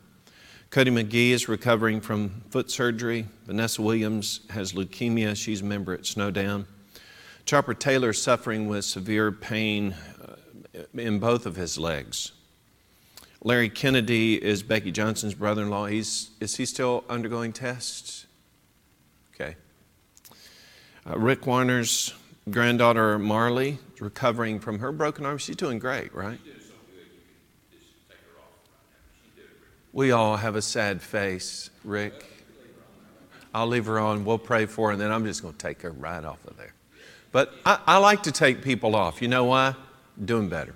Cody 0.71 0.91
McGee 0.91 1.31
is 1.31 1.49
recovering 1.49 2.01
from 2.01 2.43
foot 2.51 2.71
surgery. 2.71 3.27
Vanessa 3.47 3.83
Williams 3.83 4.41
has 4.51 4.73
leukemia. 4.73 5.35
She's 5.35 5.63
a 5.63 5.65
member 5.65 5.95
at 5.95 6.07
Snowdown. 6.07 6.67
Chopper 7.45 7.75
Taylor 7.75 8.11
is 8.11 8.21
suffering 8.21 8.69
with 8.69 8.85
severe 8.85 9.33
pain 9.33 9.95
uh, 10.23 10.83
in 10.95 11.19
both 11.19 11.47
of 11.47 11.57
his 11.57 11.79
legs. 11.79 12.33
Larry 13.43 13.71
Kennedy 13.71 14.35
is 14.35 14.63
Becky 14.63 14.93
Johnson's 14.93 15.35
brother 15.35 15.63
in 15.63 15.71
law. 15.71 15.87
Is 15.87 16.29
he 16.41 16.67
still 16.67 17.05
undergoing 17.09 17.53
tests? 17.53 18.27
Okay. 19.35 19.57
Uh, 21.09 21.19
Rick 21.19 21.47
Warner's 21.47 22.13
granddaughter 22.51 23.19
Marley 23.19 23.79
recovering 24.01 24.61
from 24.61 24.79
her 24.79 24.93
broken 24.93 25.27
arm. 25.27 25.39
She's 25.39 25.57
doing 25.57 25.79
great, 25.79 26.15
right? 26.15 26.39
We 29.93 30.13
all 30.13 30.37
have 30.37 30.55
a 30.55 30.63
sad 30.63 31.03
face, 31.03 31.71
Rick. 31.83 32.25
I'll 33.55 33.67
leave 33.67 33.87
her 33.87 33.99
on. 33.99 34.25
We'll 34.25 34.39
pray 34.39 34.67
for 34.67 34.89
her, 34.89 34.93
and 34.93 35.01
then 35.01 35.11
I'm 35.11 35.25
just 35.25 35.43
going 35.43 35.55
to 35.55 35.59
take 35.59 35.83
her 35.83 35.91
right 35.91 36.25
off 36.25 36.45
of 36.47 36.57
there. 36.57 36.75
But 37.33 37.53
I, 37.65 37.81
I 37.87 37.99
like 37.99 38.23
to 38.25 38.33
take 38.33 38.63
people 38.63 38.95
off. 38.95 39.21
You 39.23 39.29
know 39.29 39.45
why? 39.45 39.75
Doing 40.23 40.49
better. 40.49 40.75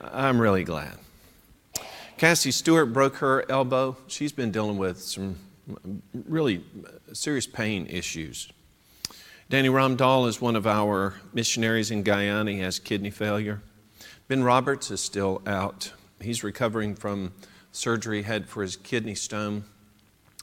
I'm 0.00 0.40
really 0.40 0.64
glad. 0.64 0.98
Cassie 2.18 2.50
Stewart 2.50 2.92
broke 2.92 3.16
her 3.16 3.50
elbow. 3.50 3.96
She's 4.06 4.32
been 4.32 4.50
dealing 4.50 4.78
with 4.78 5.00
some 5.00 5.38
really 6.26 6.64
uh, 6.84 7.12
serious 7.12 7.46
pain 7.46 7.86
issues. 7.86 8.50
Danny 9.48 9.68
Ramdahl 9.68 10.26
is 10.26 10.40
one 10.40 10.56
of 10.56 10.66
our 10.66 11.14
missionaries 11.32 11.92
in 11.92 12.02
Guyana. 12.02 12.50
He 12.50 12.58
has 12.58 12.80
kidney 12.80 13.10
failure. 13.10 13.62
Ben 14.26 14.42
Roberts 14.42 14.90
is 14.90 15.00
still 15.00 15.40
out. 15.46 15.92
He's 16.20 16.42
recovering 16.42 16.96
from 16.96 17.32
surgery 17.70 18.16
he 18.16 18.22
had 18.24 18.48
for 18.48 18.62
his 18.62 18.74
kidney 18.74 19.14
stone. 19.14 19.62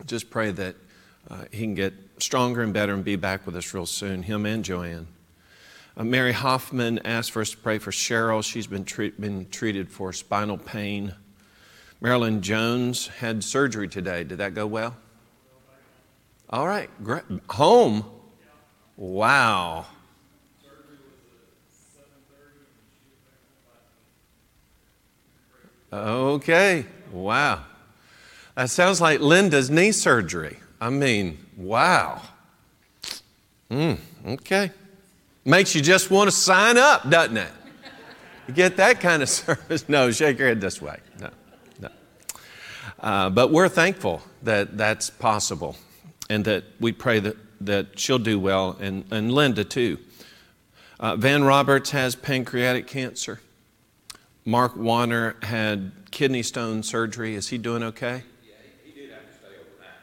Just 0.06 0.30
pray 0.30 0.52
that 0.52 0.78
uh, 1.30 1.44
he 1.52 1.63
can 1.63 1.76
get 1.76 1.94
stronger 2.20 2.62
and 2.62 2.74
better 2.74 2.94
and 2.94 3.04
be 3.04 3.18
back 3.18 3.46
with 3.46 3.58
us 3.58 3.74
real 3.74 3.86
soon, 3.86 4.24
him 4.24 4.46
and 4.46 4.63
Joanne. 4.63 5.08
Uh, 5.98 6.06
Mary 6.06 6.32
Hoffman 6.32 7.00
asked 7.00 7.32
for 7.32 7.42
us 7.42 7.52
to 7.52 7.58
pray 7.58 7.80
for 7.80 7.92
Cheryl. 7.92 8.42
She's 8.42 8.68
been, 8.68 8.86
treat, 8.86 9.20
been 9.20 9.50
treated 9.50 9.92
for 9.92 10.13
spinal 10.13 10.58
pain. 10.58 11.13
Marilyn 12.00 12.42
Jones 12.42 13.08
had 13.08 13.44
surgery 13.44 13.89
today. 13.89 14.24
Did 14.24 14.38
that 14.38 14.54
go 14.54 14.66
well? 14.66 14.96
All 16.50 16.66
right, 16.66 16.89
great. 17.04 17.24
Home? 17.50 18.06
Wow. 18.98 19.86
Okay, 25.92 26.86
wow. 27.12 27.64
That 28.56 28.70
sounds 28.70 29.00
like 29.00 29.20
Linda's 29.20 29.70
knee 29.70 29.92
surgery. 29.92 30.58
I 30.82 30.90
mean, 30.90 31.38
wow. 31.56 32.22
Mm, 33.70 33.98
okay. 34.26 34.72
Makes 35.46 35.76
you 35.76 35.82
just 35.82 36.10
want 36.10 36.30
to 36.30 36.36
sign 36.36 36.78
up, 36.78 37.10
doesn't 37.10 37.38
it? 37.38 37.52
You 38.48 38.54
get 38.54 38.78
that 38.78 39.00
kind 39.00 39.22
of 39.22 39.30
service. 39.40 39.88
No, 39.88 40.12
shake 40.12 40.40
your 40.40 40.48
head 40.48 40.62
this 40.62 40.82
way. 40.82 40.98
No, 41.20 41.30
no. 41.80 41.90
Uh, 43.00 43.30
but 43.30 43.52
we're 43.52 43.70
thankful 43.70 44.22
that 44.44 44.78
that's 44.78 45.10
possible 45.10 45.76
and 46.30 46.44
that 46.46 46.64
we 46.80 46.92
pray 46.92 47.20
that, 47.20 47.36
that 47.65 47.99
she'll 47.99 48.19
do 48.19 48.39
well 48.39 48.78
and, 48.80 49.06
and 49.12 49.32
Linda 49.32 49.63
too. 49.63 49.97
Uh, 50.99 51.15
Van 51.15 51.43
Roberts 51.43 51.91
has 51.91 52.15
pancreatic 52.15 52.88
cancer. 52.88 53.41
Mark 54.45 54.76
Warner 54.76 55.36
had 55.43 55.91
kidney 56.12 56.43
stone 56.43 56.84
surgery. 56.84 57.36
Is 57.36 57.49
he 57.49 57.58
doing 57.58 57.84
okay? 57.84 58.23
Yeah, 58.45 58.54
he, 58.84 58.91
he 58.91 59.02
did 59.02 59.12
have 59.12 59.26
to 59.26 59.34
stay 59.34 59.47
overnight, 59.47 59.93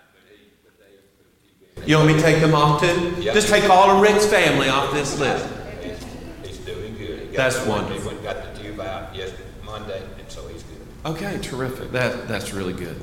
but 1.75 1.85
he, 1.85 1.91
You 1.91 1.97
want 1.97 2.09
me 2.09 2.15
to 2.15 2.21
take 2.21 2.39
him 2.39 2.55
off 2.55 2.81
too? 2.81 3.15
Yeah. 3.19 3.35
Just 3.35 3.49
take 3.49 3.69
all 3.69 3.91
of 3.91 4.03
Rick's 4.03 4.27
family 4.27 4.69
off 4.69 4.93
this 4.93 5.19
list. 5.19 5.47
He's 6.43 6.59
doing 6.59 6.97
good. 6.97 7.29
He 7.31 7.37
That's 7.37 7.65
wonderful. 7.67 8.11
He 8.13 8.23
got 8.23 8.55
the 8.55 8.63
tube 8.63 8.81
out 8.81 9.15
yesterday, 9.15 9.45
Monday, 9.65 10.03
and 10.19 10.31
so 10.31 10.47
he's 10.49 10.63
good. 10.63 10.81
Okay, 11.07 11.39
terrific. 11.43 11.93
That, 11.93 12.29
that's 12.29 12.53
really 12.53 12.73
good. 12.75 13.01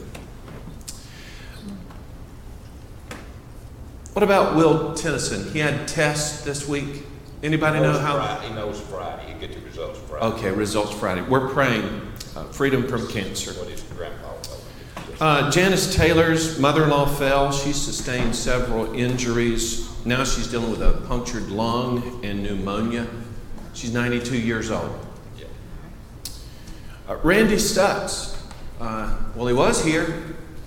What 4.17 4.23
about 4.23 4.55
Will 4.55 4.95
Tennyson? 4.95 5.47
He 5.53 5.59
had 5.59 5.87
tests 5.87 6.43
this 6.43 6.67
week. 6.67 7.03
Anybody 7.43 7.79
know 7.79 7.99
how? 7.99 8.15
Friday- 8.15 8.47
He 8.47 8.53
knows 8.55 8.81
Friday, 8.81 9.27
he'll 9.27 9.37
get 9.37 9.53
the 9.53 9.61
results 9.63 9.99
Friday. 10.09 10.25
Okay, 10.25 10.49
results 10.49 10.91
Friday. 10.95 11.21
We're 11.21 11.49
praying 11.49 12.01
uh, 12.35 12.45
freedom 12.45 12.87
from 12.87 13.07
cancer. 13.09 13.51
What 13.51 13.69
his 13.69 13.83
grandpa 13.83 14.33
told 14.41 14.57
him. 15.05 15.17
Uh, 15.21 15.51
Janice 15.51 15.95
Taylor's 15.95 16.57
mother-in-law 16.57 17.05
fell. 17.05 17.51
She 17.51 17.71
sustained 17.73 18.35
several 18.35 18.91
injuries. 18.95 19.87
Now 20.03 20.23
she's 20.23 20.47
dealing 20.47 20.71
with 20.71 20.81
a 20.81 20.93
punctured 21.07 21.49
lung 21.49 22.25
and 22.25 22.41
pneumonia. 22.41 23.05
She's 23.75 23.93
92 23.93 24.35
years 24.35 24.71
old. 24.71 24.97
Yeah. 25.37 25.45
Uh, 27.07 27.17
Randy 27.17 27.57
Stutz. 27.57 28.35
Uh, 28.81 29.15
well, 29.35 29.45
he 29.45 29.53
was 29.53 29.85
here. 29.85 30.23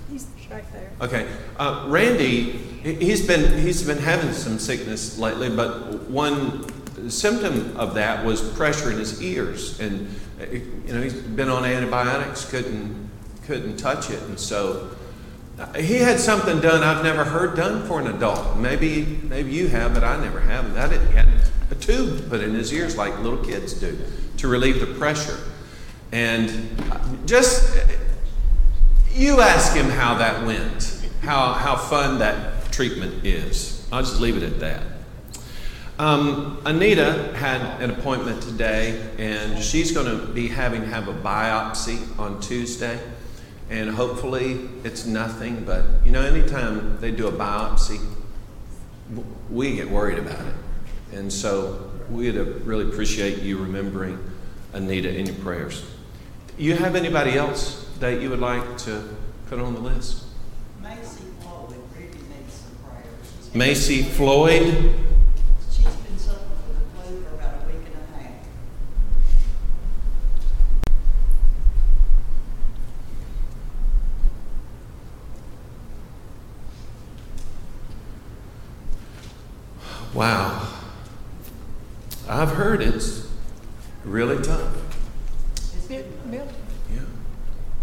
He's 0.08 0.28
right 0.48 0.62
there. 0.72 0.92
Okay, 1.00 1.28
uh, 1.58 1.86
Randy, 1.88 2.52
he- 2.52 2.69
he's 2.82 3.26
been 3.26 3.58
he's 3.58 3.82
been 3.82 3.98
having 3.98 4.32
some 4.32 4.58
sickness 4.58 5.18
lately, 5.18 5.54
but 5.54 6.08
one 6.08 6.66
symptom 7.10 7.76
of 7.76 7.94
that 7.94 8.24
was 8.24 8.40
pressure 8.52 8.90
in 8.90 8.98
his 8.98 9.22
ears, 9.22 9.78
and 9.80 10.08
uh, 10.40 10.46
you 10.50 10.92
know 10.92 11.02
he's 11.02 11.14
been 11.14 11.48
on 11.48 11.64
antibiotics, 11.64 12.48
couldn't 12.50 13.10
couldn't 13.46 13.76
touch 13.76 14.10
it, 14.10 14.22
and 14.22 14.38
so 14.38 14.90
uh, 15.58 15.72
he 15.74 15.96
had 15.96 16.18
something 16.18 16.60
done 16.60 16.82
I've 16.82 17.04
never 17.04 17.24
heard 17.24 17.56
done 17.56 17.86
for 17.86 18.00
an 18.00 18.06
adult. 18.06 18.56
Maybe 18.56 19.20
maybe 19.24 19.52
you 19.52 19.68
have, 19.68 19.94
but 19.94 20.04
I 20.04 20.20
never 20.22 20.40
have. 20.40 20.74
That 20.74 20.92
he 20.92 21.12
had 21.14 21.28
a 21.70 21.74
tube 21.74 22.28
put 22.28 22.40
in 22.40 22.54
his 22.54 22.72
ears 22.72 22.96
like 22.96 23.18
little 23.20 23.44
kids 23.44 23.74
do 23.74 23.98
to 24.38 24.48
relieve 24.48 24.80
the 24.80 24.94
pressure, 24.98 25.38
and 26.12 26.50
uh, 26.90 26.98
just 27.26 27.78
you 29.12 29.40
ask 29.40 29.74
him 29.74 29.90
how 29.90 30.14
that 30.14 30.46
went, 30.46 30.96
how, 31.22 31.52
how 31.52 31.76
fun 31.76 32.18
that 32.20 32.59
treatment 32.70 33.24
is. 33.24 33.86
I'll 33.92 34.02
just 34.02 34.20
leave 34.20 34.36
it 34.36 34.42
at 34.42 34.60
that. 34.60 34.82
Um, 35.98 36.62
Anita 36.64 37.34
had 37.36 37.60
an 37.82 37.90
appointment 37.90 38.42
today, 38.42 39.10
and 39.18 39.62
she's 39.62 39.92
going 39.92 40.06
to 40.06 40.26
be 40.32 40.48
having 40.48 40.80
to 40.82 40.86
have 40.86 41.08
a 41.08 41.14
biopsy 41.14 42.18
on 42.18 42.40
Tuesday. 42.40 42.98
And 43.68 43.90
hopefully 43.90 44.68
it's 44.82 45.06
nothing, 45.06 45.64
but 45.64 45.84
you 46.04 46.10
know, 46.10 46.22
anytime 46.22 46.98
they 47.00 47.10
do 47.10 47.28
a 47.28 47.32
biopsy, 47.32 48.04
we 49.50 49.76
get 49.76 49.90
worried 49.90 50.18
about 50.18 50.44
it. 50.44 50.54
And 51.12 51.32
so 51.32 51.90
we'd 52.10 52.36
really 52.36 52.88
appreciate 52.88 53.42
you 53.42 53.58
remembering 53.58 54.18
Anita 54.72 55.16
in 55.16 55.26
your 55.26 55.36
prayers. 55.36 55.84
You 56.58 56.74
have 56.74 56.96
anybody 56.96 57.36
else 57.36 57.88
that 58.00 58.20
you 58.20 58.30
would 58.30 58.40
like 58.40 58.76
to 58.78 59.16
put 59.48 59.58
on 59.58 59.74
the 59.74 59.80
list? 59.80 60.24
Macy 60.82 61.24
Floyd 61.40 61.76
really 61.96 62.08
needs 62.08 62.54
some 62.54 62.76
prayers. 62.84 63.39
Macy 63.54 64.02
Floyd. 64.02 64.94
She's 65.70 65.84
been 65.84 66.18
suffering 66.18 66.50
with 66.68 66.78
the 66.94 67.02
flu 67.02 67.22
for 67.22 67.34
about 67.34 67.54
a 67.62 67.66
week 67.66 67.84
and 67.86 67.94
a 67.94 68.22
half. 68.22 68.32
Wow. 80.14 80.68
I've 82.28 82.50
heard 82.50 82.82
it's 82.82 83.28
really 84.04 84.42
tough. 84.42 84.76
Mil- 85.88 86.04
Milton, 86.26 86.54
Yeah. 86.94 87.00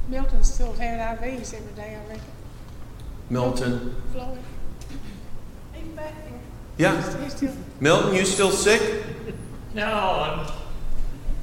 Milton's 0.07 0.53
still 0.53 0.73
had 0.73 1.19
IVs 1.19 1.53
every 1.53 1.73
day, 1.73 1.97
I 2.01 2.07
reckon. 2.09 2.23
Milton. 3.29 3.95
Floyd. 4.13 4.37
He's 5.87 5.95
back 5.95 6.13
there. 6.23 6.39
Yeah. 6.77 7.23
He's 7.23 7.33
still, 7.35 7.53
Milton, 7.79 8.15
you 8.15 8.25
still 8.25 8.51
sick? 8.51 9.03
No, 9.73 9.85
I'm 9.85 10.51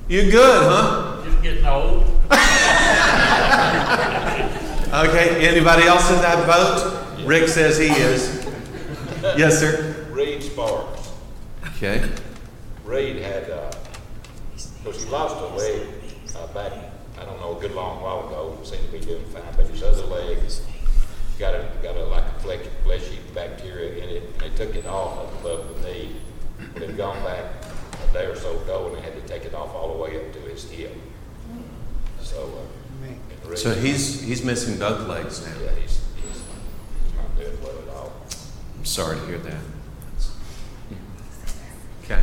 You 0.09 0.31
good, 0.31 0.63
huh? 0.71 1.23
just 1.25 1.43
getting 1.43 1.67
old. 1.67 2.05
Okay. 4.95 5.45
Anybody 5.49 5.83
else 5.89 6.09
in 6.11 6.19
that 6.19 6.47
boat? 6.47 7.27
Rick 7.27 7.49
says 7.49 7.79
he 7.79 7.87
is. 7.87 8.47
Yes, 9.37 9.59
sir. 9.59 10.07
Reed 10.13 10.41
Sparks. 10.41 11.11
Okay. 11.71 12.09
Reed 12.85 13.17
had, 13.17 13.51
uh, 13.51 13.73
of 14.55 14.85
course, 14.85 15.03
he 15.03 15.11
lost 15.11 15.35
a 15.37 15.47
leg 15.57 15.89
uh, 16.37 16.47
back, 16.55 16.73
I 17.19 17.25
don't 17.25 17.41
know, 17.41 17.57
a 17.57 17.61
good 17.61 17.75
long 17.75 18.03
while 18.03 18.29
ago. 18.29 18.57
Seemed 18.63 18.85
to 18.87 18.93
be 18.93 19.01
doing 19.01 19.25
fine, 19.27 19.43
but 19.57 19.67
his 19.67 19.83
other 19.83 20.05
leg 20.05 20.39
got 21.39 21.55
a 21.55 21.69
got 21.83 21.97
a 21.97 22.05
like 22.07 22.25
a 22.25 22.41
flesh, 22.41 22.61
fleshy 22.85 23.19
bacteria 23.35 24.03
in 24.03 24.09
it. 24.11 24.23
And 24.23 24.41
They 24.41 24.51
took 24.65 24.75
it 24.75 24.87
off 24.87 25.33
above 25.41 25.83
the 25.83 25.89
knee, 25.89 26.17
but 26.73 26.83
it 26.83 26.89
had 26.91 26.97
gone 26.97 27.23
back 27.25 27.45
a 28.09 28.13
day 28.13 28.27
or 28.27 28.37
so 28.37 28.59
ago, 28.61 28.89
and 28.89 28.97
they 28.97 29.01
had 29.03 29.15
to 29.15 29.27
take 29.29 29.45
it 29.45 29.55
off 29.55 29.75
all 29.75 29.93
the 29.97 30.03
way 30.03 30.17
up 30.25 30.33
to 30.33 30.39
his 30.41 30.71
hip. 30.71 30.95
So, 32.23 32.51
uh, 33.51 33.55
So 33.55 33.75
he's, 33.75 34.23
he's 34.23 34.43
missing 34.45 34.79
both 34.79 35.07
legs 35.07 35.45
now. 35.47 35.53
Yeah, 35.63 35.71
he's, 35.81 36.01
he's, 36.17 36.43
he's 37.05 37.15
not 37.17 37.37
doing 37.37 37.63
well 37.63 37.79
at 37.87 37.95
all. 37.95 38.13
I'm 38.79 38.85
sorry 38.85 39.19
to 39.21 39.27
hear 39.27 39.39
that. 39.39 39.61
Okay. 42.05 42.23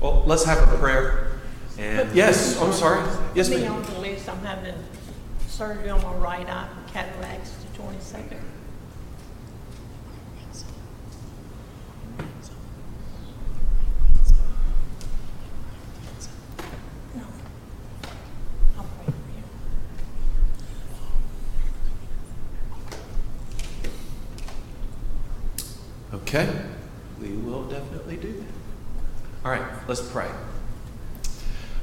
Well, 0.00 0.22
let's 0.26 0.44
have 0.44 0.72
a 0.72 0.76
prayer. 0.78 1.32
And 1.78 2.14
yes, 2.14 2.60
I'm 2.60 2.72
sorry. 2.72 3.02
Yes, 3.34 3.50
Me 3.50 3.56
ma'am. 3.62 3.72
on 3.74 3.82
the 3.82 3.98
list, 3.98 4.28
I'm 4.28 4.38
having 4.44 4.74
surgery 5.48 5.90
on 5.90 6.02
my 6.02 6.14
right 6.14 6.48
eye, 6.48 6.68
cataracts 6.92 7.63
the 7.84 7.92
twenty-second. 7.92 8.40
No. 17.14 17.22
I'll 18.76 18.84
pray 18.84 19.06
for 19.06 19.12
you. 26.12 26.18
Okay. 26.20 26.48
We 27.20 27.28
will 27.28 27.64
definitely 27.64 28.16
do 28.16 28.32
that. 28.32 28.46
All 29.44 29.50
right, 29.50 29.88
let's 29.88 30.00
pray. 30.10 30.30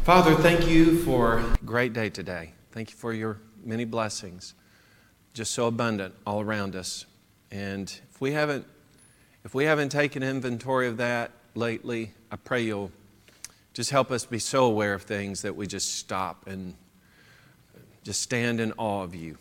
Father, 0.03 0.35
thank 0.35 0.67
you 0.67 1.03
for 1.03 1.39
a 1.39 1.57
great 1.63 1.93
day 1.93 2.09
today. 2.09 2.53
Thank 2.71 2.89
you 2.91 2.97
for 2.97 3.13
your 3.13 3.39
many 3.63 3.85
blessings, 3.85 4.55
just 5.33 5.53
so 5.53 5.67
abundant 5.67 6.13
all 6.25 6.41
around 6.41 6.75
us. 6.75 7.05
And 7.51 7.91
if 8.09 8.21
we 8.21 8.33
haven't, 8.33 8.65
if 9.43 9.53
we 9.53 9.65
haven't 9.65 9.89
taken 9.89 10.23
inventory 10.23 10.87
of 10.87 10.97
that 10.97 11.31
lately, 11.55 12.13
I 12.31 12.35
pray 12.35 12.61
you'll 12.61 12.91
just 13.73 13.89
help 13.91 14.11
us 14.11 14.25
be 14.25 14.39
so 14.39 14.65
aware 14.65 14.93
of 14.93 15.03
things 15.03 15.41
that 15.43 15.55
we 15.55 15.67
just 15.67 15.95
stop 15.95 16.47
and 16.47 16.75
just 18.03 18.21
stand 18.21 18.59
in 18.59 18.73
awe 18.73 19.03
of 19.03 19.15
you. 19.15 19.37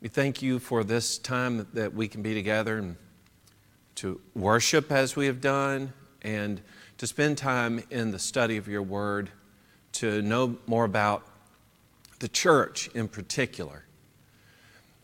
We 0.00 0.08
thank 0.08 0.42
you 0.42 0.58
for 0.60 0.84
this 0.84 1.18
time 1.18 1.66
that 1.74 1.92
we 1.94 2.06
can 2.06 2.22
be 2.22 2.34
together 2.34 2.78
and 2.78 2.96
to 3.96 4.20
worship 4.36 4.92
as 4.92 5.16
we 5.16 5.26
have 5.26 5.40
done 5.40 5.92
and 6.22 6.60
to 6.98 7.06
spend 7.06 7.36
time 7.36 7.82
in 7.90 8.12
the 8.12 8.18
study 8.18 8.56
of 8.56 8.68
your 8.68 8.82
word, 8.82 9.30
to 9.92 10.22
know 10.22 10.56
more 10.66 10.84
about 10.84 11.26
the 12.20 12.28
church 12.28 12.88
in 12.94 13.08
particular. 13.08 13.84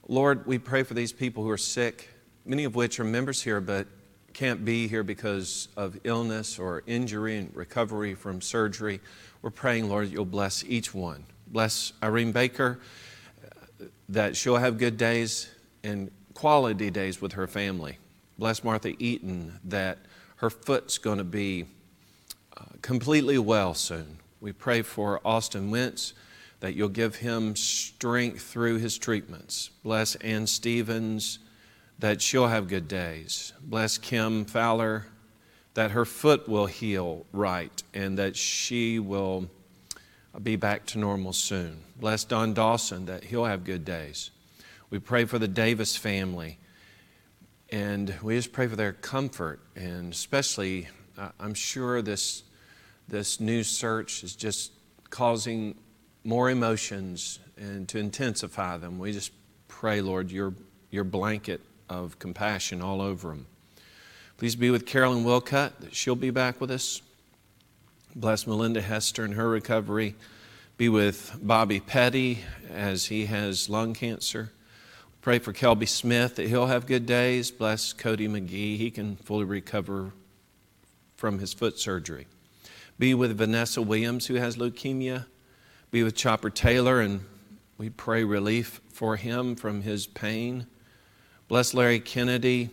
Lord, 0.07 0.47
we 0.47 0.59
pray 0.59 0.83
for 0.83 0.93
these 0.93 1.13
people 1.15 1.43
who 1.45 1.51
are 1.51 1.57
sick, 1.57 2.11
many 2.45 2.65
of 2.65 2.75
which 2.75 3.01
are 3.01 3.05
members 3.05 3.41
here 3.41 3.59
but 3.59 3.87
can't 4.35 4.63
be 4.63 4.87
here 4.87 5.03
because 5.03 5.69
of 5.79 5.99
illness 6.05 6.59
or 6.59 6.83
injury 6.87 7.39
and 7.39 7.57
recovery 7.57 8.15
from 8.15 8.43
surgery. 8.43 9.01
We're 9.41 9.49
praying, 9.49 9.89
Lord, 9.89 10.11
you'll 10.11 10.27
bless 10.27 10.63
each 10.65 10.93
one. 10.93 11.25
Bless 11.47 11.95
Irene 12.03 12.33
Baker, 12.33 12.81
uh, 13.43 13.87
that 14.11 14.37
she'll 14.37 14.59
have 14.59 14.77
good 14.77 14.99
days 14.99 15.49
and 15.83 16.11
quality 16.35 16.91
days 16.91 17.23
with 17.23 17.33
her 17.33 17.47
family. 17.47 17.97
Bless 18.39 18.63
Martha 18.63 18.93
Eaton, 18.99 19.59
that 19.65 19.99
her 20.37 20.51
foot's 20.51 20.99
going 20.99 21.19
to 21.19 21.25
be 21.25 21.65
uh, 22.59 22.65
completely 22.83 23.39
well 23.39 23.73
soon. 23.73 24.19
We 24.43 24.53
pray 24.53 24.83
for 24.83 25.23
Austin 25.25 25.71
Wentz 25.71 26.13
that 26.65 26.75
you'll 26.75 26.89
give 26.89 27.17
him 27.17 27.55
strength 27.55 28.41
through 28.41 28.79
his 28.79 28.97
treatments. 28.97 29.69
Bless 29.83 30.15
Ann 30.15 30.47
Stevens, 30.47 31.39
that 31.99 32.23
she'll 32.23 32.47
have 32.47 32.69
good 32.69 32.89
days. 32.89 33.53
Bless 33.61 33.99
Kim 33.99 34.47
Fowler, 34.47 35.05
that 35.75 35.91
her 35.91 36.07
foot 36.07 36.49
will 36.49 36.65
heal 36.65 37.27
right 37.35 37.83
and 37.93 38.17
that 38.17 38.35
she 38.35 38.99
will 38.99 39.51
be 40.43 40.57
back 40.57 40.87
to 40.87 40.99
normal 40.99 41.35
soon. 41.35 41.81
Bless 41.97 42.25
Don 42.25 42.55
Dawson, 42.55 43.05
that 43.05 43.25
he'll 43.25 43.45
have 43.45 43.63
good 43.65 43.85
days. 43.85 44.31
We 44.89 44.99
pray 44.99 45.27
for 45.27 45.39
the 45.39 45.47
Davis 45.47 45.99
family. 45.99 46.57
And 47.69 48.15
we 48.23 48.37
just 48.37 48.53
pray 48.53 48.69
for 48.69 48.77
their 48.77 48.95
comfort, 48.95 49.61
and 49.77 50.15
especially, 50.15 50.89
uh, 51.19 51.29
I'm 51.39 51.53
sure 51.53 52.01
this, 52.01 52.43
this 53.07 53.39
new 53.39 53.63
search 53.63 54.25
is 54.25 54.35
just 54.35 54.73
causing 55.11 55.75
more 56.25 56.51
emotions 56.51 57.39
and 57.57 57.89
to 57.91 57.99
intensify 57.99 58.79
them. 58.79 58.99
We 58.99 59.13
just 59.13 59.33
pray, 59.69 60.01
Lord, 60.01 60.31
your, 60.31 60.55
your 60.91 61.05
blanket 61.05 61.61
of 61.89 62.19
compassion 62.19 62.81
all 62.83 63.01
over 63.01 63.29
them. 63.29 63.47
Please 64.39 64.57
be 64.57 64.71
with 64.71 64.87
Carolyn 64.87 65.25
Wilcutt, 65.25 65.73
that 65.81 65.95
she'll 65.95 66.17
be 66.17 66.31
back 66.31 66.61
with 66.61 66.71
us. 66.71 67.03
Bless 68.17 68.47
Melinda 68.47 68.81
Hester 68.81 69.25
in 69.25 69.33
her 69.33 69.49
recovery. 69.49 70.17
Be 70.77 70.89
with 70.89 71.37
Bobby 71.41 71.79
Petty 71.79 72.41
as 72.73 73.07
he 73.07 73.27
has 73.27 73.69
lung 73.69 73.95
cancer. 73.95 74.51
Pray 75.21 75.39
for 75.39 75.53
Kelby 75.53 75.89
Smith 75.89 76.37
that 76.37 76.49
he'll 76.49 76.67
have 76.67 76.87
good 76.87 77.07
days. 77.07 77.51
Bless 77.51 77.93
Cody 77.93 78.27
McGee. 78.27 78.77
He 78.77 78.91
can 78.91 79.17
fully 79.17 79.45
recover 79.45 80.13
from 81.17 81.39
his 81.39 81.53
foot 81.53 81.79
surgery. 81.79 82.27
Be 82.99 83.15
with 83.15 83.37
Vanessa 83.39 83.81
Williams, 83.83 84.27
who 84.27 84.35
has 84.35 84.57
leukemia. 84.57 85.27
Be 85.95 86.03
with 86.03 86.17
Chopper 86.17 86.51
Taylor, 86.51 87.01
and 87.01 87.25
we 87.79 87.89
pray 87.89 88.25
relief 88.25 88.81
for 88.89 89.15
him 89.15 89.55
from 89.55 89.83
his 89.83 90.09
pain. 90.09 90.67
Bless 91.47 91.73
Larry 91.73 92.01
Kennedy. 92.01 92.71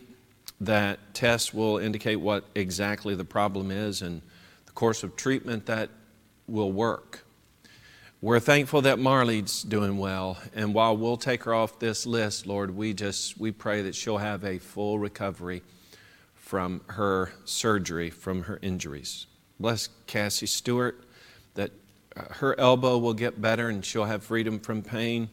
That 0.60 0.98
test 1.14 1.54
will 1.54 1.78
indicate 1.78 2.16
what 2.16 2.46
exactly 2.56 3.14
the 3.14 3.24
problem 3.24 3.70
is 3.70 4.02
and 4.02 4.22
the 4.66 4.72
course 4.72 5.04
of 5.04 5.14
treatment 5.14 5.66
that 5.66 5.90
will 6.48 6.72
work. 6.72 7.24
We're 8.20 8.40
thankful 8.40 8.82
that 8.82 8.98
Marley's 8.98 9.62
doing 9.62 9.98
well, 9.98 10.38
and 10.52 10.74
while 10.74 10.96
we'll 10.96 11.16
take 11.16 11.44
her 11.44 11.54
off 11.54 11.78
this 11.78 12.04
list, 12.04 12.48
Lord, 12.48 12.74
we 12.74 12.92
just 12.92 13.38
we 13.38 13.52
pray 13.52 13.82
that 13.82 13.94
she'll 13.94 14.18
have 14.18 14.42
a 14.42 14.58
full 14.58 14.98
recovery 14.98 15.62
from 16.34 16.80
her 16.88 17.32
surgery, 17.44 18.10
from 18.10 18.42
her 18.42 18.58
injuries. 18.62 19.28
Bless 19.60 19.90
Cassie 20.08 20.46
Stewart, 20.46 21.04
that 21.54 21.70
Uh, 22.16 22.22
her 22.34 22.58
elbow 22.58 22.98
will 22.98 23.14
get 23.14 23.40
better 23.40 23.68
and 23.68 23.84
she'll 23.84 24.04
have 24.04 24.22
freedom 24.22 24.58
from 24.58 24.82
pain. 24.82 25.28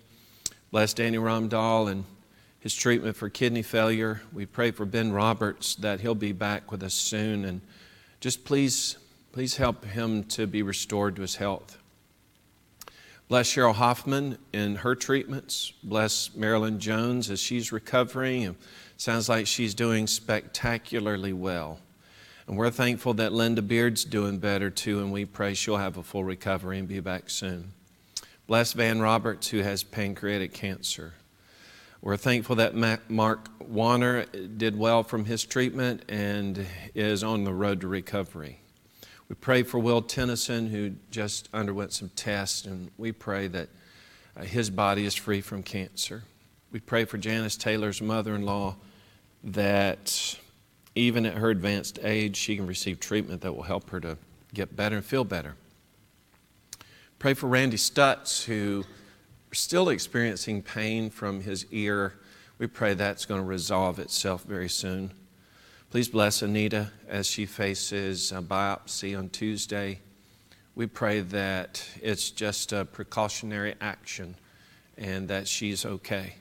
Bless 0.72 0.94
Danny 0.94 1.18
Ramdahl 1.18 1.92
and 1.92 2.06
his 2.60 2.76
treatment 2.76 3.16
for 3.16 3.30
kidney 3.30 3.62
failure. 3.62 4.22
We 4.34 4.46
pray 4.46 4.72
for 4.72 4.86
Ben 4.86 5.12
Roberts 5.12 5.76
that 5.76 6.02
he'll 6.02 6.16
be 6.16 6.32
back 6.32 6.72
with 6.72 6.84
us 6.84 6.94
soon, 6.94 7.46
and 7.46 7.62
just 8.20 8.44
please, 8.44 8.98
please 9.32 9.58
help 9.58 9.86
him 9.86 10.26
to 10.26 10.46
be 10.46 10.62
restored 10.62 11.16
to 11.16 11.22
his 11.22 11.38
health. 11.38 11.78
Bless 13.30 13.48
Cheryl 13.54 13.76
Hoffman 13.76 14.40
in 14.54 14.78
her 14.78 14.96
treatments. 14.96 15.72
Bless 15.84 16.36
Marilyn 16.36 16.80
Jones 16.80 17.30
as 17.30 17.40
she's 17.40 17.72
recovering. 17.72 18.46
And 18.46 18.56
sounds 18.98 19.30
like 19.30 19.46
she's 19.46 19.76
doing 19.76 20.08
spectacularly 20.08 21.32
well. 21.32 21.80
And 22.50 22.58
we're 22.58 22.72
thankful 22.72 23.14
that 23.14 23.32
Linda 23.32 23.62
Beard's 23.62 24.04
doing 24.04 24.40
better 24.40 24.72
too, 24.72 25.02
and 25.02 25.12
we 25.12 25.24
pray 25.24 25.54
she'll 25.54 25.78
have 25.78 25.98
a 25.98 26.04
full 26.04 26.24
recovery 26.24 26.80
and 26.80 26.88
be 26.88 27.00
back 27.00 27.30
soon. 27.30 27.74
Bless 28.48 28.74
Van 28.74 29.00
Roberts, 29.00 29.50
who 29.50 29.60
has 29.60 29.84
pancreatic 29.84 30.52
cancer. 30.52 31.14
We're 32.02 32.18
thankful 32.18 32.56
that 32.56 32.74
Mark 33.08 33.50
Warner 33.60 34.26
did 34.26 34.80
well 34.80 35.04
from 35.04 35.26
his 35.26 35.46
treatment 35.46 36.06
and 36.10 36.66
is 36.96 37.24
on 37.24 37.44
the 37.44 37.54
road 37.54 37.82
to 37.82 37.88
recovery. 37.88 38.62
We 39.28 39.36
pray 39.36 39.62
for 39.62 39.78
Will 39.78 40.02
Tennyson, 40.02 40.72
who 40.72 40.94
just 41.12 41.50
underwent 41.54 41.94
some 41.94 42.10
tests, 42.16 42.66
and 42.66 42.90
we 42.98 43.12
pray 43.12 43.48
that 43.48 43.70
uh, 44.36 44.42
his 44.42 44.72
body 44.72 45.06
is 45.06 45.14
free 45.14 45.42
from 45.42 45.62
cancer. 45.62 46.24
We 46.72 46.80
pray 46.80 47.06
for 47.06 47.20
Janice 47.20 47.58
Taylor's 47.58 48.02
mother 48.02 48.34
in 48.34 48.42
law 48.42 48.78
that 49.44 50.36
even 51.00 51.26
at 51.26 51.36
her 51.36 51.50
advanced 51.50 51.98
age, 52.04 52.36
she 52.36 52.56
can 52.58 52.68
receive 52.68 53.00
treatment 53.00 53.42
that 53.42 53.54
will 53.54 53.64
help 53.64 53.90
her 53.90 54.00
to 54.02 54.18
get 54.54 54.76
better 54.76 54.98
and 54.98 55.06
feel 55.06 55.24
better. 55.24 55.56
Pray 57.20 57.34
for 57.34 57.48
Randy 57.48 57.78
Stutz, 57.78 58.44
who 58.44 58.84
is 59.52 59.60
still 59.60 59.90
experiencing 59.90 60.62
pain 60.62 61.10
from 61.10 61.42
his 61.42 61.66
ear. 61.72 62.14
We 62.58 62.68
pray 62.68 62.94
that's 62.94 63.26
going 63.26 63.42
to 63.42 63.48
resolve 63.48 64.00
itself 64.00 64.44
very 64.44 64.70
soon. 64.70 65.12
Please 65.90 66.10
bless 66.10 66.42
Anita 66.42 66.92
as 67.08 67.28
she 67.28 67.46
faces 67.46 68.32
a 68.32 68.42
biopsy 68.42 69.18
on 69.18 69.30
Tuesday. 69.30 70.00
We 70.76 70.86
pray 70.86 71.22
that 71.22 71.84
it's 72.02 72.30
just 72.30 72.74
a 72.74 72.86
precautionary 72.86 73.76
action 73.80 74.36
and 74.98 75.30
that 75.30 75.48
she's 75.48 75.86
okay. 75.86 76.36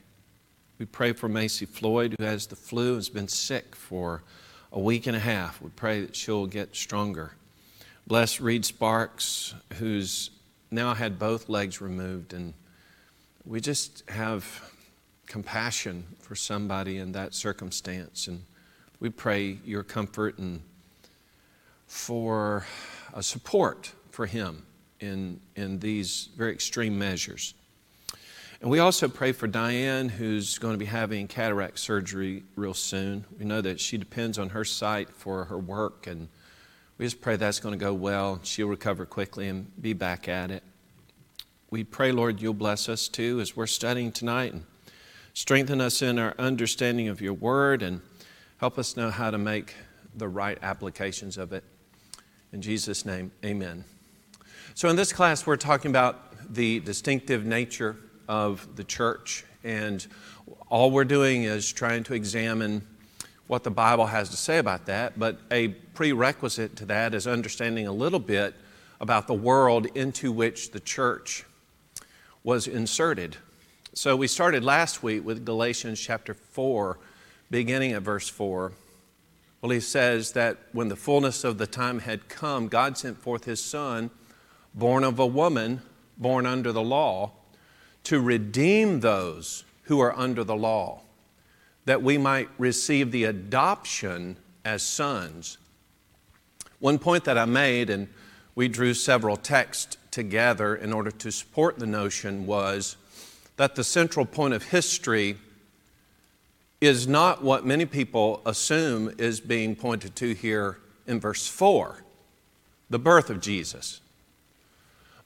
We 0.77 0.85
pray 0.85 1.13
for 1.13 1.27
Macy 1.27 1.65
Floyd, 1.65 2.15
who 2.17 2.25
has 2.25 2.47
the 2.47 2.55
flu, 2.55 2.89
and 2.89 2.95
has 2.97 3.09
been 3.09 3.27
sick 3.27 3.75
for 3.75 4.23
a 4.71 4.79
week 4.79 5.07
and 5.07 5.15
a 5.15 5.19
half. 5.19 5.61
We 5.61 5.69
pray 5.69 6.01
that 6.01 6.15
she'll 6.15 6.45
get 6.45 6.75
stronger. 6.75 7.33
Bless 8.07 8.39
Reed 8.39 8.65
Sparks, 8.65 9.53
who's 9.75 10.31
now 10.71 10.93
had 10.93 11.19
both 11.19 11.49
legs 11.49 11.81
removed, 11.81 12.33
and 12.33 12.53
we 13.45 13.61
just 13.61 14.03
have 14.09 14.71
compassion 15.27 16.05
for 16.19 16.35
somebody 16.35 16.97
in 16.97 17.11
that 17.13 17.33
circumstance. 17.33 18.27
And 18.27 18.43
we 18.99 19.09
pray 19.09 19.59
your 19.63 19.83
comfort 19.83 20.37
and 20.37 20.61
for 21.87 22.65
uh, 23.13 23.21
support 23.21 23.91
for 24.11 24.25
him 24.25 24.63
in, 24.99 25.39
in 25.55 25.79
these 25.79 26.29
very 26.35 26.51
extreme 26.51 26.97
measures. 26.99 27.53
And 28.61 28.69
we 28.69 28.79
also 28.79 29.07
pray 29.07 29.31
for 29.31 29.47
Diane, 29.47 30.09
who's 30.09 30.57
going 30.57 30.73
to 30.73 30.77
be 30.77 30.85
having 30.85 31.29
cataract 31.29 31.79
surgery 31.79 32.43
real 32.57 32.73
soon. 32.73 33.23
We 33.37 33.45
know 33.45 33.61
that 33.61 33.79
she 33.79 33.97
depends 33.97 34.37
on 34.37 34.49
her 34.49 34.65
sight 34.65 35.09
for 35.11 35.45
her 35.45 35.57
work, 35.57 36.07
and 36.07 36.27
we 36.97 37.05
just 37.05 37.21
pray 37.21 37.37
that's 37.37 37.61
going 37.61 37.71
to 37.71 37.79
go 37.79 37.93
well. 37.93 38.41
She'll 38.43 38.67
recover 38.67 39.05
quickly 39.05 39.47
and 39.47 39.71
be 39.81 39.93
back 39.93 40.27
at 40.27 40.51
it. 40.51 40.61
We 41.71 41.85
pray, 41.85 42.11
Lord, 42.11 42.41
you'll 42.41 42.53
bless 42.53 42.89
us 42.89 43.07
too 43.07 43.39
as 43.39 43.55
we're 43.55 43.65
studying 43.65 44.11
tonight 44.11 44.51
and 44.51 44.65
strengthen 45.33 45.79
us 45.79 46.01
in 46.01 46.19
our 46.19 46.35
understanding 46.37 47.07
of 47.07 47.21
your 47.21 47.35
word 47.35 47.81
and 47.81 48.01
help 48.57 48.77
us 48.77 48.97
know 48.97 49.09
how 49.09 49.31
to 49.31 49.37
make 49.37 49.73
the 50.13 50.27
right 50.27 50.57
applications 50.61 51.37
of 51.37 51.53
it. 51.53 51.63
In 52.51 52.61
Jesus' 52.61 53.05
name, 53.05 53.31
amen. 53.45 53.85
So, 54.73 54.89
in 54.89 54.97
this 54.97 55.13
class, 55.13 55.47
we're 55.47 55.55
talking 55.55 55.91
about 55.91 56.53
the 56.53 56.81
distinctive 56.81 57.45
nature 57.45 57.95
of 58.29 58.75
the 58.75 58.83
church, 58.83 59.43
and 59.63 60.05
all 60.69 60.91
we're 60.91 61.03
doing 61.03 61.43
is 61.43 61.73
trying 61.73 62.03
to 62.03 62.13
examine 62.13 62.87
what 63.47 63.63
the 63.63 63.71
Bible 63.71 64.05
has 64.05 64.29
to 64.29 64.37
say 64.37 64.59
about 64.59 64.85
that. 64.85 65.17
But 65.17 65.39
a 65.51 65.69
prerequisite 65.69 66.75
to 66.77 66.85
that 66.85 67.15
is 67.15 67.25
understanding 67.25 67.87
a 67.87 67.91
little 67.91 68.19
bit 68.19 68.53
about 69.01 69.25
the 69.25 69.33
world 69.33 69.87
into 69.95 70.31
which 70.31 70.71
the 70.71 70.79
church 70.79 71.43
was 72.43 72.67
inserted. 72.67 73.35
So, 73.93 74.15
we 74.15 74.27
started 74.27 74.63
last 74.63 75.01
week 75.01 75.25
with 75.25 75.43
Galatians 75.43 75.99
chapter 75.99 76.35
4, 76.35 76.99
beginning 77.49 77.93
at 77.93 78.03
verse 78.03 78.29
4. 78.29 78.71
Well, 79.61 79.71
he 79.71 79.79
says 79.79 80.33
that 80.33 80.57
when 80.71 80.87
the 80.87 80.95
fullness 80.95 81.43
of 81.43 81.57
the 81.57 81.67
time 81.67 81.99
had 81.99 82.29
come, 82.29 82.67
God 82.67 82.97
sent 82.97 83.17
forth 83.17 83.45
his 83.45 83.61
Son, 83.61 84.11
born 84.75 85.03
of 85.03 85.17
a 85.17 85.25
woman, 85.25 85.81
born 86.17 86.45
under 86.45 86.71
the 86.71 86.83
law, 86.83 87.31
to 88.05 88.19
redeem 88.19 88.99
those 88.99 89.63
who 89.83 89.99
are 89.99 90.17
under 90.17 90.43
the 90.43 90.55
law, 90.55 91.01
that 91.85 92.01
we 92.03 92.17
might 92.17 92.49
receive 92.57 93.11
the 93.11 93.23
adoption 93.23 94.37
as 94.63 94.83
sons. 94.83 95.57
One 96.79 96.99
point 96.99 97.23
that 97.25 97.37
I 97.37 97.45
made, 97.45 97.89
and 97.89 98.07
we 98.55 98.67
drew 98.67 98.93
several 98.93 99.35
texts 99.35 99.97
together 100.11 100.75
in 100.75 100.93
order 100.93 101.11
to 101.11 101.31
support 101.31 101.79
the 101.79 101.85
notion, 101.85 102.45
was 102.45 102.95
that 103.57 103.75
the 103.75 103.83
central 103.83 104.25
point 104.25 104.53
of 104.53 104.63
history 104.63 105.37
is 106.81 107.07
not 107.07 107.43
what 107.43 107.65
many 107.65 107.85
people 107.85 108.41
assume 108.45 109.13
is 109.17 109.39
being 109.39 109.75
pointed 109.75 110.15
to 110.15 110.33
here 110.33 110.77
in 111.05 111.19
verse 111.19 111.47
4, 111.47 112.03
the 112.89 112.99
birth 112.99 113.29
of 113.29 113.41
Jesus. 113.41 113.99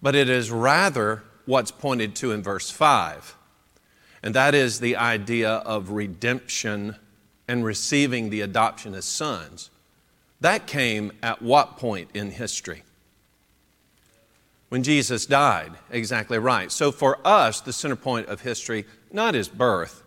But 0.02 0.16
it 0.16 0.30
is 0.30 0.50
rather 0.50 1.24
what's 1.46 1.72
pointed 1.72 2.16
to 2.18 2.32
in 2.32 2.42
verse 2.42 2.70
5, 2.70 3.36
and 4.22 4.34
that 4.36 4.56
is 4.56 4.80
the 4.80 4.96
idea 4.96 5.50
of 5.50 5.92
redemption 5.92 6.96
and 7.48 7.66
receiving 7.66 8.30
the 8.30 8.42
adoption 8.42 8.94
as 8.96 9.06
sons. 9.06 9.70
That 10.40 10.68
came 10.68 11.12
at 11.22 11.42
what 11.42 11.78
point 11.78 12.10
in 12.14 12.32
history? 12.32 12.84
When 14.70 14.84
Jesus 14.84 15.26
died, 15.26 15.74
exactly 15.92 16.40
right. 16.40 16.72
So 16.72 16.92
for 16.92 17.20
us, 17.24 17.62
the 17.62 17.72
center 17.72 17.96
point 17.96 18.28
of 18.28 18.42
history, 18.42 18.86
not 19.12 19.36
his 19.36 19.48
birth, 19.48 20.04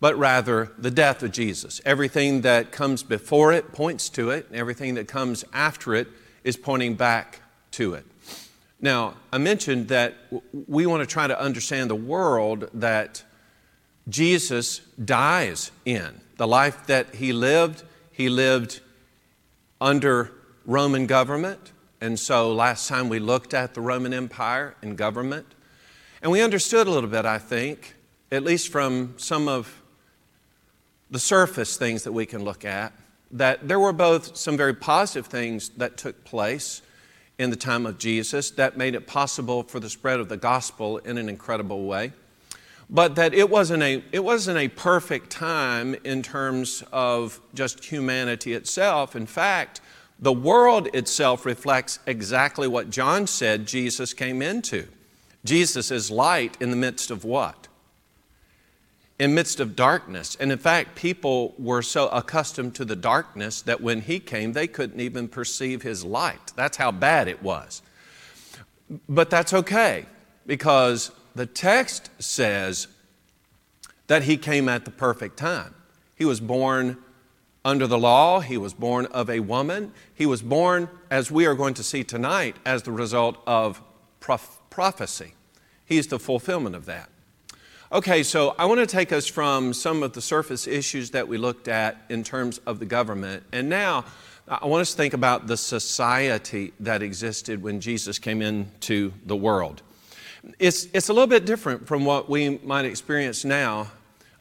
but 0.00 0.18
rather 0.18 0.72
the 0.78 0.90
death 0.90 1.22
of 1.22 1.32
Jesus. 1.32 1.80
Everything 1.84 2.40
that 2.40 2.72
comes 2.72 3.02
before 3.02 3.52
it 3.52 3.72
points 3.72 4.08
to 4.10 4.30
it, 4.30 4.46
and 4.48 4.56
everything 4.56 4.94
that 4.94 5.06
comes 5.06 5.44
after 5.52 5.94
it 5.94 6.08
is 6.44 6.56
pointing 6.56 6.94
back 6.94 7.40
to 7.72 7.94
it. 7.94 8.04
Now, 8.80 9.14
I 9.32 9.38
mentioned 9.38 9.88
that 9.88 10.14
we 10.68 10.86
want 10.86 11.02
to 11.02 11.06
try 11.06 11.26
to 11.26 11.38
understand 11.38 11.90
the 11.90 11.96
world 11.96 12.70
that 12.74 13.24
Jesus 14.08 14.80
dies 15.04 15.70
in. 15.84 16.20
The 16.36 16.46
life 16.46 16.86
that 16.86 17.16
he 17.16 17.32
lived, 17.32 17.82
he 18.12 18.28
lived 18.28 18.80
under 19.80 20.32
Roman 20.64 21.06
government. 21.06 21.72
And 22.00 22.18
so 22.18 22.52
last 22.52 22.88
time 22.88 23.08
we 23.08 23.18
looked 23.18 23.52
at 23.52 23.74
the 23.74 23.80
Roman 23.80 24.14
Empire 24.14 24.76
and 24.82 24.96
government, 24.96 25.46
and 26.22 26.30
we 26.30 26.40
understood 26.40 26.86
a 26.86 26.90
little 26.90 27.10
bit, 27.10 27.24
I 27.24 27.38
think, 27.38 27.96
at 28.30 28.44
least 28.44 28.70
from 28.70 29.14
some 29.16 29.48
of 29.48 29.82
the 31.10 31.18
surface 31.18 31.76
things 31.76 32.04
that 32.04 32.12
we 32.12 32.26
can 32.26 32.44
look 32.44 32.64
at, 32.64 32.92
that 33.32 33.66
there 33.66 33.80
were 33.80 33.92
both 33.92 34.36
some 34.36 34.56
very 34.56 34.74
positive 34.74 35.26
things 35.26 35.70
that 35.70 35.96
took 35.96 36.24
place 36.24 36.82
in 37.38 37.50
the 37.50 37.56
time 37.56 37.86
of 37.86 37.98
Jesus 37.98 38.50
that 38.52 38.76
made 38.76 38.94
it 38.94 39.06
possible 39.06 39.62
for 39.62 39.80
the 39.80 39.88
spread 39.88 40.20
of 40.20 40.28
the 40.28 40.36
gospel 40.36 40.98
in 40.98 41.18
an 41.18 41.28
incredible 41.28 41.86
way. 41.86 42.12
But 42.90 43.14
that 43.16 43.34
it 43.34 43.48
wasn't 43.48 43.82
a, 43.82 44.02
it 44.12 44.24
wasn't 44.24 44.58
a 44.58 44.68
perfect 44.68 45.30
time 45.30 45.94
in 46.04 46.22
terms 46.22 46.82
of 46.92 47.40
just 47.54 47.84
humanity 47.84 48.54
itself. 48.54 49.14
In 49.14 49.26
fact, 49.26 49.80
the 50.18 50.32
world 50.32 50.88
itself 50.94 51.46
reflects 51.46 52.00
exactly 52.06 52.66
what 52.66 52.90
John 52.90 53.26
said 53.26 53.66
Jesus 53.66 54.14
came 54.14 54.42
into. 54.42 54.88
Jesus 55.44 55.90
is 55.90 56.10
light 56.10 56.56
in 56.60 56.70
the 56.70 56.76
midst 56.76 57.10
of 57.10 57.24
what? 57.24 57.67
In 59.18 59.34
midst 59.34 59.58
of 59.60 59.74
darkness. 59.74 60.36
And 60.38 60.52
in 60.52 60.58
fact, 60.58 60.94
people 60.94 61.54
were 61.58 61.82
so 61.82 62.08
accustomed 62.08 62.74
to 62.76 62.84
the 62.84 62.96
darkness 62.96 63.62
that 63.62 63.80
when 63.80 64.02
he 64.02 64.20
came, 64.20 64.52
they 64.52 64.66
couldn't 64.66 65.00
even 65.00 65.28
perceive 65.28 65.82
his 65.82 66.04
light. 66.04 66.52
That's 66.54 66.76
how 66.76 66.92
bad 66.92 67.28
it 67.28 67.42
was. 67.42 67.82
But 69.08 69.28
that's 69.28 69.52
okay 69.52 70.06
because 70.46 71.10
the 71.34 71.46
text 71.46 72.10
says 72.18 72.88
that 74.06 74.22
he 74.22 74.36
came 74.36 74.68
at 74.68 74.84
the 74.84 74.90
perfect 74.90 75.36
time. 75.36 75.74
He 76.16 76.24
was 76.24 76.40
born 76.40 76.96
under 77.64 77.86
the 77.86 77.98
law, 77.98 78.40
he 78.40 78.56
was 78.56 78.72
born 78.72 79.06
of 79.06 79.28
a 79.28 79.40
woman, 79.40 79.92
he 80.14 80.24
was 80.24 80.40
born, 80.40 80.88
as 81.10 81.30
we 81.30 81.44
are 81.44 81.54
going 81.54 81.74
to 81.74 81.82
see 81.82 82.02
tonight, 82.02 82.56
as 82.64 82.84
the 82.84 82.92
result 82.92 83.36
of 83.46 83.82
prophecy. 84.70 85.34
He's 85.84 86.06
the 86.06 86.18
fulfillment 86.18 86.74
of 86.74 86.86
that. 86.86 87.10
Okay, 87.90 88.22
so 88.22 88.54
I 88.58 88.66
want 88.66 88.80
to 88.80 88.86
take 88.86 89.12
us 89.12 89.26
from 89.26 89.72
some 89.72 90.02
of 90.02 90.12
the 90.12 90.20
surface 90.20 90.66
issues 90.66 91.12
that 91.12 91.26
we 91.26 91.38
looked 91.38 91.68
at 91.68 91.96
in 92.10 92.22
terms 92.22 92.60
of 92.66 92.80
the 92.80 92.84
government, 92.84 93.44
and 93.50 93.70
now 93.70 94.04
I 94.46 94.66
want 94.66 94.82
us 94.82 94.90
to 94.90 94.96
think 94.98 95.14
about 95.14 95.46
the 95.46 95.56
society 95.56 96.74
that 96.80 97.02
existed 97.02 97.62
when 97.62 97.80
Jesus 97.80 98.18
came 98.18 98.42
into 98.42 99.14
the 99.24 99.34
world. 99.34 99.80
It's, 100.58 100.84
it's 100.92 101.08
a 101.08 101.14
little 101.14 101.28
bit 101.28 101.46
different 101.46 101.86
from 101.86 102.04
what 102.04 102.28
we 102.28 102.58
might 102.58 102.84
experience 102.84 103.42
now. 103.42 103.90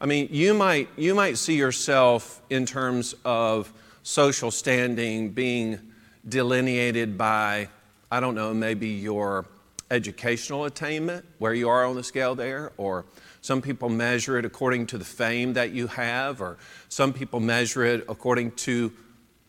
I 0.01 0.07
mean, 0.07 0.27
you 0.29 0.53
might, 0.53 0.89
you 0.97 1.15
might 1.15 1.37
see 1.37 1.55
yourself 1.55 2.41
in 2.49 2.65
terms 2.65 3.15
of 3.23 3.71
social 4.03 4.51
standing 4.51 5.29
being 5.29 5.79
delineated 6.27 7.17
by, 7.17 7.69
I 8.11 8.19
don't 8.19 8.35
know, 8.35 8.53
maybe 8.53 8.89
your 8.89 9.45
educational 9.89 10.65
attainment, 10.65 11.25
where 11.37 11.53
you 11.53 11.69
are 11.69 11.85
on 11.85 11.95
the 11.95 12.03
scale 12.03 12.35
there, 12.35 12.73
or 12.75 13.05
some 13.47 13.61
people 13.61 13.87
measure 13.87 14.37
it 14.37 14.43
according 14.43 14.85
to 14.87 14.97
the 14.97 15.05
fame 15.05 15.53
that 15.53 15.71
you 15.71 15.87
have, 15.87 16.41
or 16.41 16.57
some 16.89 17.13
people 17.13 17.39
measure 17.39 17.85
it 17.85 18.03
according 18.09 18.51
to 18.51 18.91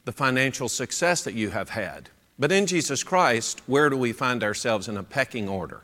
the 0.04 0.12
financial 0.12 0.68
success 0.68 1.24
that 1.24 1.34
you 1.34 1.50
have 1.50 1.70
had. 1.70 2.08
But 2.38 2.52
in 2.52 2.66
Jesus 2.66 3.02
Christ, 3.02 3.60
where 3.66 3.90
do 3.90 3.96
we 3.96 4.12
find 4.12 4.44
ourselves 4.44 4.86
in 4.86 4.96
a 4.96 5.02
pecking 5.02 5.48
order? 5.48 5.82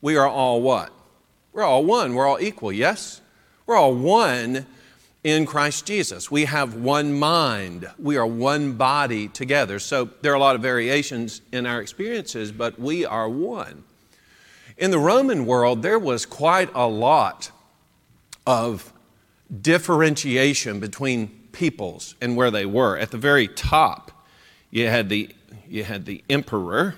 We 0.00 0.16
are 0.16 0.28
all 0.28 0.62
what? 0.62 0.92
We're 1.52 1.64
all 1.64 1.84
one. 1.84 2.14
We're 2.14 2.28
all 2.28 2.40
equal, 2.40 2.72
yes? 2.72 3.20
We're 3.66 3.76
all 3.76 3.94
one 3.94 4.64
in 5.24 5.46
Christ 5.46 5.84
Jesus. 5.84 6.30
We 6.30 6.44
have 6.44 6.76
one 6.76 7.12
mind. 7.12 7.90
We 7.98 8.16
are 8.18 8.26
one 8.26 8.74
body 8.74 9.26
together. 9.26 9.80
So 9.80 10.10
there 10.20 10.30
are 10.30 10.36
a 10.36 10.40
lot 10.40 10.54
of 10.54 10.62
variations 10.62 11.40
in 11.50 11.66
our 11.66 11.80
experiences, 11.80 12.52
but 12.52 12.78
we 12.78 13.04
are 13.04 13.28
one. 13.28 13.82
In 14.76 14.90
the 14.90 14.98
Roman 14.98 15.46
world, 15.46 15.82
there 15.82 15.98
was 15.98 16.26
quite 16.26 16.70
a 16.74 16.86
lot 16.86 17.50
of 18.46 18.92
differentiation 19.60 20.80
between 20.80 21.28
peoples 21.52 22.14
and 22.20 22.36
where 22.36 22.50
they 22.50 22.66
were. 22.66 22.96
At 22.96 23.10
the 23.10 23.18
very 23.18 23.46
top, 23.48 24.10
you 24.70 24.88
had 24.88 25.08
the, 25.08 25.34
you 25.68 25.84
had 25.84 26.06
the 26.06 26.24
emperor. 26.30 26.96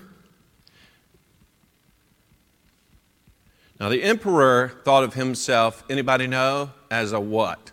Now, 3.79 3.89
the 3.89 4.03
emperor 4.03 4.71
thought 4.85 5.03
of 5.03 5.15
himself, 5.15 5.83
anybody 5.89 6.27
know, 6.27 6.71
as 6.89 7.11
a 7.11 7.19
what? 7.19 7.71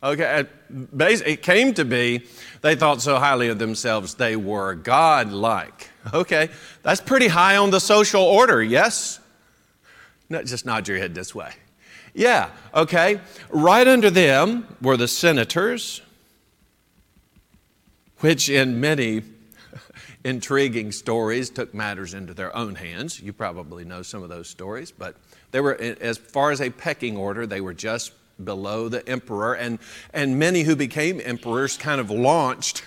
Okay, 0.00 0.44
it 0.90 1.42
came 1.42 1.74
to 1.74 1.84
be 1.84 2.24
they 2.60 2.76
thought 2.76 3.02
so 3.02 3.18
highly 3.18 3.48
of 3.48 3.58
themselves 3.58 4.14
they 4.14 4.36
were 4.36 4.74
God-like. 4.74 5.90
Okay, 6.14 6.50
that's 6.82 7.00
pretty 7.00 7.26
high 7.26 7.56
on 7.56 7.70
the 7.70 7.80
social 7.80 8.22
order, 8.22 8.62
yes? 8.62 9.18
No, 10.30 10.42
just 10.42 10.64
nod 10.64 10.86
your 10.86 10.98
head 10.98 11.14
this 11.14 11.34
way. 11.34 11.52
Yeah, 12.14 12.50
okay. 12.74 13.20
Right 13.50 13.86
under 13.86 14.10
them 14.10 14.66
were 14.80 14.96
the 14.96 15.08
senators, 15.08 16.00
which 18.20 18.48
in 18.48 18.80
many 18.80 19.22
intriguing 20.24 20.92
stories 20.92 21.50
took 21.50 21.74
matters 21.74 22.14
into 22.14 22.34
their 22.34 22.54
own 22.56 22.74
hands. 22.74 23.20
You 23.20 23.32
probably 23.32 23.84
know 23.84 24.02
some 24.02 24.22
of 24.22 24.28
those 24.28 24.48
stories, 24.48 24.92
but 24.92 25.16
they 25.50 25.60
were, 25.60 25.74
as 25.76 26.18
far 26.18 26.50
as 26.50 26.60
a 26.60 26.70
pecking 26.70 27.16
order, 27.16 27.46
they 27.46 27.60
were 27.60 27.74
just 27.74 28.12
below 28.42 28.88
the 28.88 29.06
emperor. 29.08 29.54
And, 29.54 29.78
and 30.12 30.38
many 30.38 30.62
who 30.62 30.76
became 30.76 31.20
emperors 31.24 31.76
kind 31.76 32.00
of 32.00 32.10
launched 32.10 32.84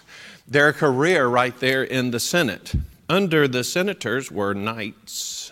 their 0.47 0.74
career 0.74 1.28
right 1.28 1.58
there 1.60 1.84
in 1.84 2.12
the 2.12 2.20
Senate. 2.20 2.74
Under 3.10 3.47
the 3.47 3.64
senators 3.64 4.32
were 4.32 4.54
knights. 4.54 5.52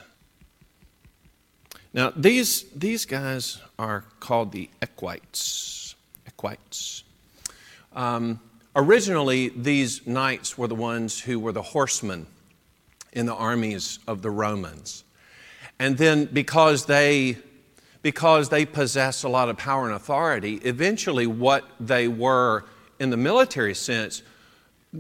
Now, 1.93 2.12
these, 2.16 2.64
these 2.76 3.06
guys 3.06 3.60
are 3.78 4.06
called 4.20 4.52
the 4.52 4.70
equites. 4.82 5.95
Equites. 6.28 7.04
Um, 7.93 8.39
originally, 8.76 9.50
these 9.50 10.06
knights 10.06 10.58
were 10.58 10.68
the 10.68 10.76
ones 10.76 11.20
who 11.20 11.39
were 11.39 11.52
the 11.52 11.62
horsemen 11.62 12.28
in 13.12 13.26
the 13.26 13.34
armies 13.34 14.00
of 14.08 14.22
the 14.22 14.30
Romans. 14.30 15.04
And 15.80 15.97
then, 15.97 16.26
because 16.26 16.86
they, 16.86 17.38
because 18.02 18.50
they 18.50 18.66
possessed 18.66 19.24
a 19.24 19.30
lot 19.30 19.50
of 19.50 19.58
power 19.58 19.86
and 19.86 19.95
authority, 19.95 20.56
eventually, 20.64 21.28
what 21.28 21.66
they 21.80 22.08
were 22.08 22.66
in 23.00 23.10
the 23.10 23.18
military 23.18 23.74
sense, 23.74 24.24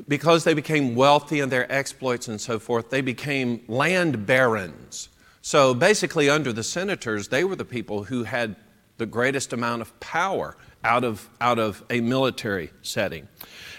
because 0.07 0.43
they 0.43 0.53
became 0.53 0.95
wealthy 0.95 1.39
in 1.39 1.49
their 1.49 1.71
exploits 1.71 2.27
and 2.27 2.39
so 2.39 2.59
forth, 2.59 2.89
they 2.89 3.01
became 3.01 3.61
land 3.67 4.25
barons. 4.25 5.09
So 5.41 5.73
basically, 5.73 6.29
under 6.29 6.51
the 6.51 6.63
senators, 6.63 7.29
they 7.29 7.43
were 7.43 7.55
the 7.55 7.65
people 7.65 8.03
who 8.03 8.23
had 8.23 8.55
the 8.97 9.05
greatest 9.05 9.53
amount 9.53 9.81
of 9.81 9.97
power 9.99 10.57
out 10.83 11.03
of, 11.03 11.29
out 11.39 11.59
of 11.59 11.83
a 11.89 12.01
military 12.01 12.71
setting. 12.81 13.27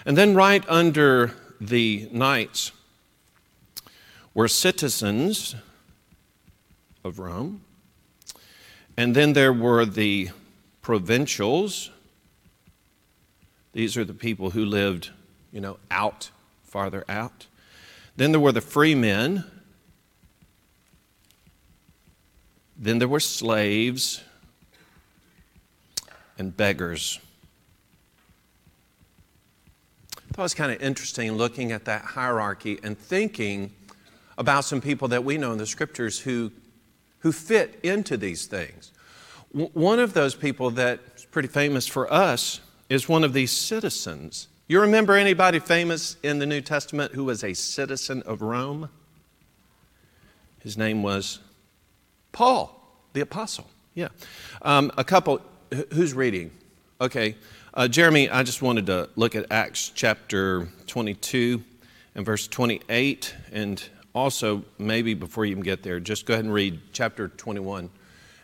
And 0.05 0.17
then, 0.17 0.33
right 0.33 0.67
under 0.67 1.33
the 1.59 2.09
knights 2.11 2.71
were 4.33 4.47
citizens 4.47 5.55
of 7.03 7.19
Rome. 7.19 7.63
And 9.01 9.15
then 9.15 9.33
there 9.33 9.51
were 9.51 9.83
the 9.83 10.29
provincials. 10.83 11.89
These 13.73 13.97
are 13.97 14.05
the 14.05 14.13
people 14.13 14.51
who 14.51 14.63
lived, 14.63 15.09
you 15.51 15.59
know, 15.59 15.79
out, 15.89 16.29
farther 16.61 17.03
out. 17.09 17.47
Then 18.15 18.31
there 18.31 18.39
were 18.39 18.51
the 18.51 18.61
free 18.61 18.93
men. 18.93 19.43
Then 22.77 22.99
there 22.99 23.07
were 23.07 23.19
slaves 23.19 24.21
and 26.37 26.55
beggars. 26.55 27.17
I 30.15 30.33
thought 30.33 30.41
it 30.41 30.43
was 30.43 30.53
kind 30.53 30.71
of 30.71 30.79
interesting 30.79 31.31
looking 31.31 31.71
at 31.71 31.85
that 31.85 32.03
hierarchy 32.03 32.79
and 32.83 32.95
thinking 32.95 33.71
about 34.37 34.63
some 34.63 34.79
people 34.79 35.07
that 35.07 35.23
we 35.23 35.39
know 35.39 35.53
in 35.53 35.57
the 35.57 35.65
scriptures 35.65 36.19
who, 36.19 36.51
who 37.21 37.31
fit 37.31 37.79
into 37.83 38.17
these 38.17 38.45
things. 38.45 38.91
W- 39.53 39.71
one 39.73 39.99
of 39.99 40.13
those 40.13 40.35
people 40.35 40.71
that's 40.71 41.25
pretty 41.25 41.47
famous 41.47 41.87
for 41.87 42.11
us 42.11 42.59
is 42.89 43.07
one 43.07 43.23
of 43.23 43.33
these 43.33 43.51
citizens. 43.51 44.47
You 44.67 44.81
remember 44.81 45.15
anybody 45.15 45.59
famous 45.59 46.17
in 46.23 46.39
the 46.39 46.45
New 46.45 46.61
Testament 46.61 47.13
who 47.13 47.23
was 47.23 47.43
a 47.43 47.53
citizen 47.53 48.21
of 48.23 48.41
Rome? 48.41 48.89
His 50.59 50.77
name 50.77 51.03
was 51.03 51.39
Paul, 52.31 53.03
the 53.13 53.21
apostle. 53.21 53.67
Yeah. 53.93 54.09
Um, 54.61 54.91
a 54.97 55.03
couple, 55.03 55.41
who's 55.93 56.13
reading? 56.13 56.51
Okay. 56.99 57.35
Uh, 57.73 57.87
Jeremy, 57.87 58.29
I 58.29 58.43
just 58.43 58.61
wanted 58.61 58.85
to 58.87 59.09
look 59.15 59.35
at 59.35 59.51
Acts 59.51 59.91
chapter 59.93 60.67
22 60.87 61.63
and 62.15 62.25
verse 62.25 62.47
28. 62.47 63.35
And 63.51 63.83
also, 64.13 64.63
maybe 64.77 65.13
before 65.13 65.45
you 65.45 65.51
even 65.51 65.63
get 65.63 65.83
there, 65.83 65.99
just 65.99 66.25
go 66.25 66.33
ahead 66.33 66.45
and 66.45 66.53
read 66.53 66.79
chapter 66.91 67.29
21 67.29 67.89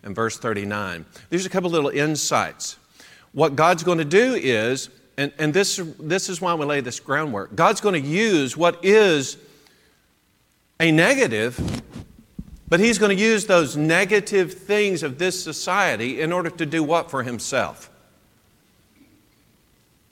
and 0.04 0.16
verse 0.16 0.38
39. 0.38 1.06
There's 1.30 1.46
a 1.46 1.50
couple 1.50 1.70
little 1.70 1.90
insights. 1.90 2.78
What 3.34 3.56
God's 3.56 3.84
going 3.84 3.98
to 3.98 4.06
do 4.06 4.36
is, 4.36 4.90
and, 5.18 5.32
and 5.38 5.54
this, 5.54 5.82
this 6.00 6.30
is 6.30 6.40
why 6.40 6.54
we 6.54 6.66
lay 6.66 6.82
this 6.82 7.00
groundwork, 7.00 7.56
God's 7.56 7.82
going 7.82 8.02
to 8.02 8.08
use 8.08 8.56
what 8.56 8.84
is 8.84 9.38
a 10.80 10.92
negative 10.92 11.84
but 12.70 12.80
he's 12.80 12.98
going 12.98 13.16
to 13.16 13.22
use 13.22 13.46
those 13.46 13.78
negative 13.78 14.54
things 14.54 15.04
of 15.04 15.18
this 15.18 15.42
society 15.42 16.22
in 16.22 16.34
order 16.34 16.50
to 16.50 16.66
do 16.66 16.84
what 16.84 17.10
for 17.10 17.24
himself? 17.24 17.90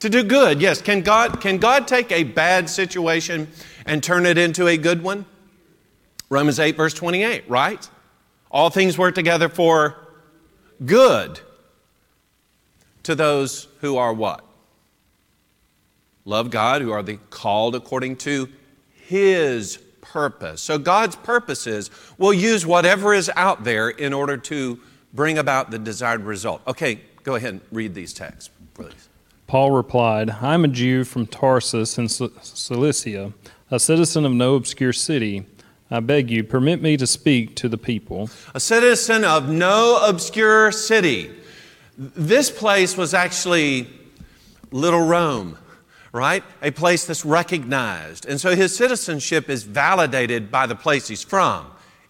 To 0.00 0.08
do 0.08 0.22
good, 0.22 0.60
yes. 0.60 0.80
Can 0.80 1.02
God, 1.02 1.40
can 1.40 1.58
God 1.58 1.86
take 1.86 2.10
a 2.12 2.24
bad 2.24 2.70
situation 2.70 3.48
and 3.84 4.02
turn 4.02 4.24
it 4.24 4.38
into 4.38 4.66
a 4.68 4.76
good 4.76 5.02
one? 5.02 5.26
Romans 6.28 6.58
8, 6.58 6.76
verse 6.76 6.94
28, 6.94 7.48
right? 7.48 7.88
All 8.50 8.70
things 8.70 8.98
work 8.98 9.14
together 9.14 9.48
for 9.48 9.96
good 10.84 11.40
to 13.04 13.14
those 13.14 13.68
who 13.80 13.96
are 13.96 14.12
what? 14.12 14.44
Love 16.24 16.50
God, 16.50 16.82
who 16.82 16.90
are 16.90 17.02
the 17.02 17.18
called 17.30 17.76
according 17.76 18.16
to 18.16 18.48
His 18.94 19.76
purpose. 20.00 20.60
So 20.60 20.78
God's 20.78 21.14
purposes 21.14 21.90
will 22.18 22.32
use 22.32 22.66
whatever 22.66 23.14
is 23.14 23.30
out 23.36 23.62
there 23.62 23.88
in 23.88 24.12
order 24.12 24.36
to 24.36 24.80
bring 25.12 25.38
about 25.38 25.70
the 25.70 25.78
desired 25.78 26.22
result. 26.22 26.62
Okay, 26.66 27.00
go 27.22 27.36
ahead 27.36 27.50
and 27.50 27.60
read 27.70 27.94
these 27.94 28.12
texts, 28.12 28.50
please. 28.74 29.08
Paul 29.46 29.70
replied, 29.70 30.30
I'm 30.30 30.64
a 30.64 30.68
Jew 30.68 31.04
from 31.04 31.26
Tarsus 31.26 31.98
in 31.98 32.08
Cilicia, 32.08 33.32
a 33.70 33.78
citizen 33.78 34.24
of 34.24 34.32
no 34.32 34.56
obscure 34.56 34.92
city. 34.92 35.46
I 35.90 36.00
beg 36.00 36.30
you, 36.30 36.42
permit 36.42 36.82
me 36.82 36.96
to 36.96 37.06
speak 37.06 37.54
to 37.56 37.68
the 37.68 37.78
people. 37.78 38.28
A 38.54 38.60
citizen 38.60 39.24
of 39.24 39.48
no 39.48 40.00
obscure 40.04 40.72
city. 40.72 41.30
This 41.96 42.50
place 42.50 42.96
was 42.96 43.14
actually 43.14 43.88
Little 44.72 45.06
Rome, 45.06 45.56
right? 46.12 46.42
A 46.60 46.72
place 46.72 47.06
that's 47.06 47.24
recognized. 47.24 48.26
And 48.26 48.40
so 48.40 48.56
his 48.56 48.76
citizenship 48.76 49.48
is 49.48 49.62
validated 49.62 50.50
by 50.50 50.66
the 50.66 50.74
place 50.74 51.06
he's 51.06 51.22
from. 51.22 51.66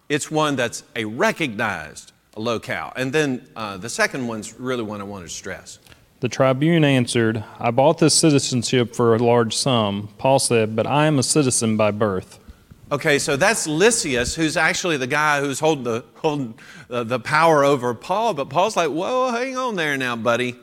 It's 0.09 0.31
one 0.31 0.55
that's 0.55 0.83
a 0.95 1.05
recognized 1.05 2.13
locale. 2.35 2.93
And 2.95 3.13
then 3.13 3.47
uh, 3.55 3.77
the 3.77 3.89
second 3.89 4.27
one's 4.27 4.59
really 4.59 4.83
one 4.83 5.01
I 5.01 5.03
want 5.03 5.25
to 5.25 5.29
stress. 5.29 5.79
The 6.19 6.29
tribune 6.29 6.83
answered, 6.83 7.43
I 7.59 7.69
bought 7.69 7.99
this 7.99 8.15
citizenship 8.15 8.95
for 8.95 9.13
a 9.13 9.19
large 9.19 9.55
sum. 9.55 10.09
Paul 10.17 10.39
said, 10.39 10.75
But 10.75 10.87
I 10.87 11.05
am 11.05 11.19
a 11.19 11.23
citizen 11.23 11.77
by 11.77 11.91
birth. 11.91 12.39
Okay, 12.89 13.19
so 13.19 13.35
that's 13.35 13.67
Lysias, 13.67 14.33
who's 14.33 14.55
actually 14.55 14.95
the 14.95 15.07
guy 15.07 15.41
who's 15.41 15.59
holding 15.59 15.83
the, 15.83 16.05
holding 16.15 16.57
the, 16.87 17.03
the 17.03 17.19
power 17.19 17.65
over 17.65 17.93
Paul. 17.93 18.33
But 18.33 18.49
Paul's 18.49 18.77
like, 18.77 18.89
Whoa, 18.89 19.29
hang 19.29 19.57
on 19.57 19.75
there 19.75 19.97
now, 19.97 20.15
buddy. 20.15 20.55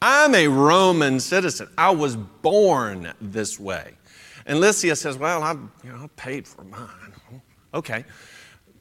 I'm 0.00 0.34
a 0.36 0.46
Roman 0.46 1.18
citizen. 1.18 1.68
I 1.76 1.90
was 1.90 2.14
born 2.14 3.12
this 3.20 3.58
way. 3.58 3.94
And 4.46 4.60
Lysias 4.60 5.00
says, 5.00 5.18
Well, 5.18 5.42
I, 5.42 5.52
you 5.82 5.92
know, 5.92 6.04
I 6.04 6.06
paid 6.14 6.46
for 6.46 6.62
mine. 6.62 7.12
Okay. 7.74 8.04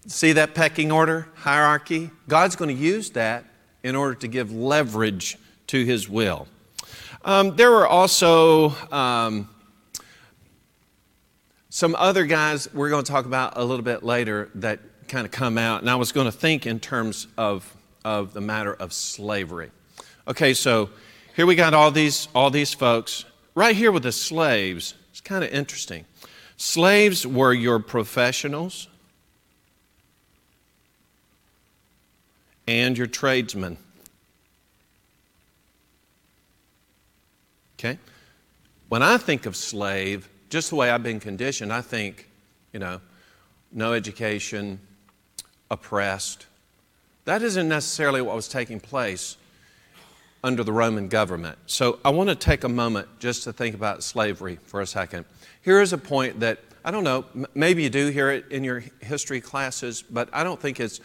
See 0.05 0.33
that 0.33 0.53
pecking 0.53 0.91
order, 0.91 1.27
hierarchy? 1.33 2.11
God's 2.27 2.55
going 2.55 2.75
to 2.75 2.79
use 2.79 3.09
that 3.11 3.45
in 3.83 3.95
order 3.95 4.13
to 4.13 4.27
give 4.27 4.51
leverage 4.51 5.39
to 5.67 5.83
his 5.83 6.07
will. 6.07 6.47
Um, 7.23 7.55
there 7.55 7.71
were 7.71 7.87
also 7.87 8.69
um, 8.91 9.49
some 11.75 11.93
other 11.99 12.25
guys 12.25 12.73
we're 12.73 12.87
going 12.87 13.03
to 13.03 13.11
talk 13.11 13.25
about 13.25 13.57
a 13.57 13.63
little 13.65 13.83
bit 13.83 14.01
later 14.01 14.49
that 14.55 14.79
kind 15.09 15.25
of 15.25 15.31
come 15.33 15.57
out, 15.57 15.81
and 15.81 15.89
I 15.89 15.95
was 15.97 16.13
going 16.13 16.23
to 16.23 16.31
think 16.31 16.65
in 16.65 16.79
terms 16.79 17.27
of, 17.37 17.75
of 18.05 18.31
the 18.31 18.39
matter 18.39 18.73
of 18.73 18.93
slavery. 18.93 19.71
Okay, 20.25 20.53
so 20.53 20.89
here 21.35 21.45
we 21.45 21.53
got 21.53 21.73
all 21.73 21.91
these, 21.91 22.29
all 22.33 22.49
these 22.49 22.73
folks. 22.73 23.25
Right 23.55 23.75
here 23.75 23.91
with 23.91 24.03
the 24.03 24.13
slaves, 24.13 24.93
it's 25.11 25.19
kind 25.19 25.43
of 25.43 25.51
interesting. 25.51 26.05
Slaves 26.55 27.27
were 27.27 27.51
your 27.51 27.79
professionals 27.79 28.87
and 32.69 32.97
your 32.97 33.07
tradesmen. 33.07 33.75
Okay? 37.77 37.99
When 38.87 39.03
I 39.03 39.17
think 39.17 39.45
of 39.45 39.57
slave, 39.57 40.29
just 40.55 40.69
the 40.69 40.75
way 40.77 40.89
I've 40.89 41.03
been 41.03 41.19
conditioned, 41.19 41.73
I 41.73 41.81
think, 41.81 42.29
you 42.71 42.79
know, 42.79 43.01
no 43.73 43.91
education, 43.91 44.79
oppressed. 45.69 46.45
That 47.25 47.41
isn't 47.41 47.67
necessarily 47.67 48.21
what 48.21 48.37
was 48.37 48.47
taking 48.47 48.79
place 48.79 49.35
under 50.45 50.63
the 50.63 50.71
Roman 50.71 51.09
government. 51.09 51.57
So 51.65 51.99
I 52.05 52.11
want 52.11 52.29
to 52.29 52.35
take 52.35 52.63
a 52.63 52.69
moment 52.69 53.09
just 53.19 53.43
to 53.43 53.51
think 53.51 53.75
about 53.75 54.01
slavery 54.01 54.57
for 54.63 54.79
a 54.79 54.87
second. 54.87 55.25
Here 55.61 55.81
is 55.81 55.91
a 55.91 55.97
point 55.97 56.39
that 56.39 56.59
I 56.85 56.91
don't 56.91 57.03
know, 57.03 57.25
maybe 57.53 57.83
you 57.83 57.89
do 57.89 58.07
hear 58.07 58.31
it 58.31 58.45
in 58.49 58.63
your 58.63 58.81
history 59.01 59.41
classes, 59.41 60.03
but 60.03 60.29
I 60.31 60.45
don't 60.45 60.61
think 60.61 60.79
it's 60.79 61.01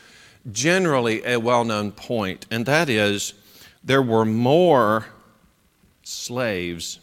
generally 0.53 1.25
a 1.25 1.41
well 1.41 1.65
known 1.65 1.91
point, 1.91 2.47
and 2.53 2.65
that 2.67 2.89
is 2.89 3.35
there 3.83 4.01
were 4.01 4.25
more 4.25 5.07
slaves 6.05 7.01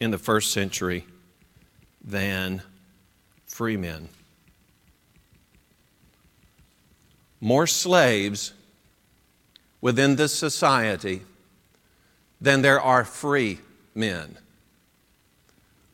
in 0.00 0.10
the 0.10 0.18
first 0.18 0.52
century 0.52 1.04
than 2.04 2.62
free 3.46 3.76
men. 3.76 4.08
More 7.40 7.66
slaves 7.66 8.52
within 9.80 10.16
this 10.16 10.34
society 10.34 11.22
than 12.40 12.62
there 12.62 12.80
are 12.80 13.04
free 13.04 13.60
men. 13.94 14.36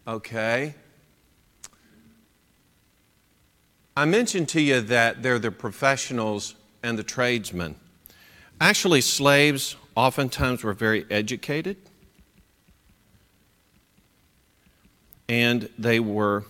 Okay? 0.07 0.75
I 3.97 4.05
mentioned 4.05 4.49
to 4.51 4.61
you 4.61 4.81
that 4.81 5.23
they're 5.23 5.39
the 5.39 5.51
professionals 5.51 6.55
and 6.83 6.99
the 6.99 7.03
tradesmen. 7.03 7.77
Actually, 8.61 9.01
slaves 9.03 9.77
oftentimes 9.95 10.65
were 10.65 10.73
very 10.73 11.05
educated 11.11 11.77
and 15.29 15.69
they 15.79 16.01
were 16.01 16.45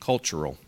cultural. 0.00 0.58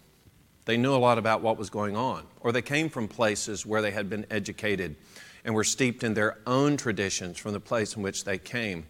They 0.65 0.77
knew 0.77 0.95
a 0.95 0.97
lot 0.97 1.19
about 1.19 1.43
what 1.43 1.59
was 1.59 1.71
going 1.71 1.97
on, 1.97 2.25
or 2.41 2.53
they 2.53 2.63
came 2.63 2.89
from 2.89 3.09
places 3.09 3.67
where 3.67 3.83
they 3.83 3.91
had 3.91 4.09
been 4.09 4.27
educated 4.31 4.97
and 5.45 5.55
were 5.55 5.65
steeped 5.65 6.05
in 6.05 6.15
their 6.15 6.39
own 6.47 6.77
traditions 6.77 7.39
from 7.39 7.53
the 7.53 7.61
place 7.61 7.97
in 7.97 8.03
which 8.03 8.25
they 8.25 8.39
came. 8.39 8.87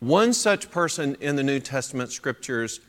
One 0.00 0.32
such 0.32 0.70
person 0.70 1.16
in 1.20 1.36
the 1.36 1.42
New 1.42 1.60
Testament 1.60 2.12
scriptures 2.12 2.80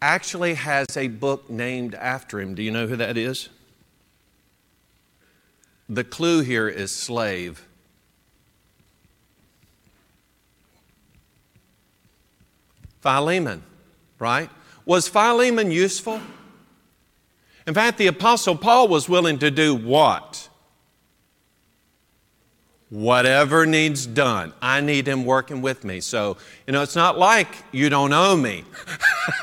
actually 0.00 0.54
has 0.54 0.96
a 0.96 1.08
book 1.08 1.48
named 1.48 1.94
after 1.94 2.40
him. 2.40 2.54
Do 2.54 2.62
you 2.62 2.70
know 2.70 2.86
who 2.86 2.96
that 2.96 3.16
is? 3.16 3.48
The 5.88 6.04
clue 6.04 6.42
here 6.42 6.68
is 6.68 6.90
slave. 6.90 7.66
Philemon, 13.02 13.62
right? 14.18 14.48
Was 14.86 15.08
Philemon 15.08 15.70
useful? 15.70 16.20
In 17.66 17.74
fact, 17.74 17.98
the 17.98 18.06
Apostle 18.06 18.56
Paul 18.56 18.88
was 18.88 19.08
willing 19.08 19.38
to 19.40 19.50
do 19.50 19.74
what? 19.74 20.48
Whatever 22.92 23.64
needs 23.64 24.04
done. 24.04 24.52
I 24.60 24.82
need 24.82 25.08
him 25.08 25.24
working 25.24 25.62
with 25.62 25.82
me. 25.82 26.00
So, 26.00 26.36
you 26.66 26.74
know, 26.74 26.82
it's 26.82 26.94
not 26.94 27.18
like 27.18 27.48
you 27.72 27.88
don't 27.88 28.12
owe 28.12 28.36
me. 28.36 28.64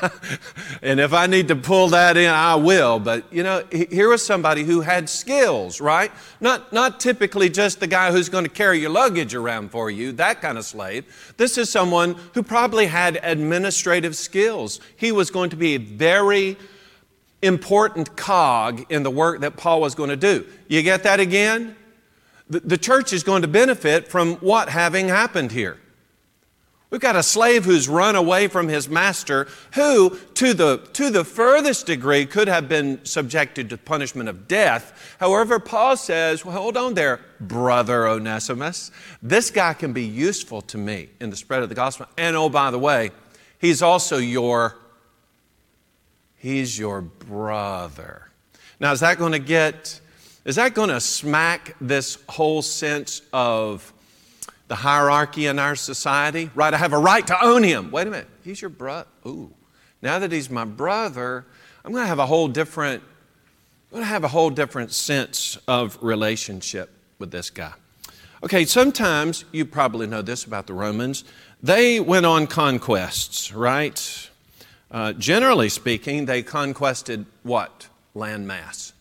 and 0.82 1.00
if 1.00 1.12
I 1.12 1.26
need 1.26 1.48
to 1.48 1.56
pull 1.56 1.88
that 1.88 2.16
in, 2.16 2.30
I 2.30 2.54
will. 2.54 3.00
But, 3.00 3.24
you 3.32 3.42
know, 3.42 3.64
here 3.72 4.08
was 4.08 4.24
somebody 4.24 4.62
who 4.62 4.82
had 4.82 5.08
skills, 5.08 5.80
right? 5.80 6.12
Not, 6.40 6.72
not 6.72 7.00
typically 7.00 7.50
just 7.50 7.80
the 7.80 7.88
guy 7.88 8.12
who's 8.12 8.28
going 8.28 8.44
to 8.44 8.50
carry 8.50 8.78
your 8.78 8.90
luggage 8.90 9.34
around 9.34 9.72
for 9.72 9.90
you, 9.90 10.12
that 10.12 10.40
kind 10.40 10.56
of 10.56 10.64
slave. 10.64 11.34
This 11.36 11.58
is 11.58 11.68
someone 11.68 12.14
who 12.34 12.44
probably 12.44 12.86
had 12.86 13.18
administrative 13.20 14.14
skills. 14.14 14.78
He 14.96 15.10
was 15.10 15.32
going 15.32 15.50
to 15.50 15.56
be 15.56 15.74
a 15.74 15.78
very 15.78 16.56
important 17.42 18.16
cog 18.16 18.86
in 18.92 19.02
the 19.02 19.10
work 19.10 19.40
that 19.40 19.56
Paul 19.56 19.80
was 19.80 19.96
going 19.96 20.10
to 20.10 20.16
do. 20.16 20.46
You 20.68 20.84
get 20.84 21.02
that 21.02 21.18
again? 21.18 21.74
The, 22.50 22.76
church 22.76 23.12
is 23.12 23.22
going 23.22 23.42
to 23.42 23.48
benefit 23.48 24.08
from 24.08 24.34
what 24.36 24.68
having 24.68 25.08
happened 25.08 25.52
here. 25.52 25.78
We've 26.90 27.00
got 27.00 27.14
a 27.14 27.22
slave 27.22 27.64
who's 27.64 27.88
run 27.88 28.16
away 28.16 28.48
from 28.48 28.66
his 28.66 28.88
master, 28.88 29.46
who, 29.74 30.18
to 30.34 30.52
the, 30.52 30.78
to 30.94 31.10
the 31.10 31.24
furthest 31.24 31.86
degree, 31.86 32.26
could 32.26 32.48
have 32.48 32.68
been 32.68 33.04
subjected 33.04 33.70
to 33.70 33.78
punishment 33.78 34.28
of 34.28 34.48
death. 34.48 35.16
However, 35.20 35.60
Paul 35.60 35.96
says, 35.96 36.44
well, 36.44 36.60
hold 36.60 36.76
on 36.76 36.94
there, 36.94 37.20
brother 37.40 38.08
Onesimus. 38.08 38.90
This 39.22 39.52
guy 39.52 39.74
can 39.74 39.92
be 39.92 40.04
useful 40.04 40.62
to 40.62 40.78
me 40.78 41.10
in 41.20 41.30
the 41.30 41.36
spread 41.36 41.62
of 41.62 41.68
the 41.68 41.76
gospel. 41.76 42.06
And 42.18 42.34
oh, 42.34 42.48
by 42.48 42.72
the 42.72 42.78
way, 42.78 43.12
he's 43.58 43.82
also 43.82 44.18
your 44.18 44.76
He's 46.40 46.78
your 46.78 47.02
brother. 47.02 48.30
Now, 48.80 48.92
is 48.92 49.00
that 49.00 49.18
going 49.18 49.32
to 49.32 49.38
get, 49.38 50.00
is 50.44 50.56
that 50.56 50.74
going 50.74 50.88
to 50.88 51.00
smack 51.00 51.76
this 51.80 52.18
whole 52.28 52.62
sense 52.62 53.22
of 53.32 53.92
the 54.68 54.74
hierarchy 54.74 55.46
in 55.46 55.58
our 55.58 55.76
society? 55.76 56.50
Right, 56.54 56.72
I 56.72 56.78
have 56.78 56.92
a 56.92 56.98
right 56.98 57.26
to 57.26 57.44
own 57.44 57.62
him. 57.62 57.90
Wait 57.90 58.06
a 58.06 58.10
minute, 58.10 58.28
he's 58.42 58.60
your 58.60 58.70
brother. 58.70 59.08
Ooh, 59.26 59.52
now 60.00 60.18
that 60.18 60.32
he's 60.32 60.48
my 60.48 60.64
brother, 60.64 61.44
I'm 61.84 61.92
going 61.92 62.04
to 62.04 62.08
have 62.08 62.18
a 62.18 62.26
whole 62.26 62.48
different, 62.48 63.02
I'm 63.02 63.96
going 63.96 64.02
to 64.02 64.08
have 64.08 64.24
a 64.24 64.28
whole 64.28 64.50
different 64.50 64.92
sense 64.92 65.58
of 65.68 65.98
relationship 66.02 66.90
with 67.18 67.30
this 67.30 67.50
guy. 67.50 67.72
Okay, 68.42 68.64
sometimes 68.64 69.44
you 69.52 69.66
probably 69.66 70.06
know 70.06 70.22
this 70.22 70.44
about 70.44 70.66
the 70.66 70.72
Romans. 70.72 71.24
They 71.62 72.00
went 72.00 72.24
on 72.24 72.46
conquests, 72.46 73.52
right? 73.52 74.30
Uh, 74.90 75.12
generally 75.12 75.68
speaking, 75.68 76.24
they 76.24 76.42
conquested 76.42 77.26
what? 77.42 77.88
Land 78.14 78.46
mass. 78.46 78.94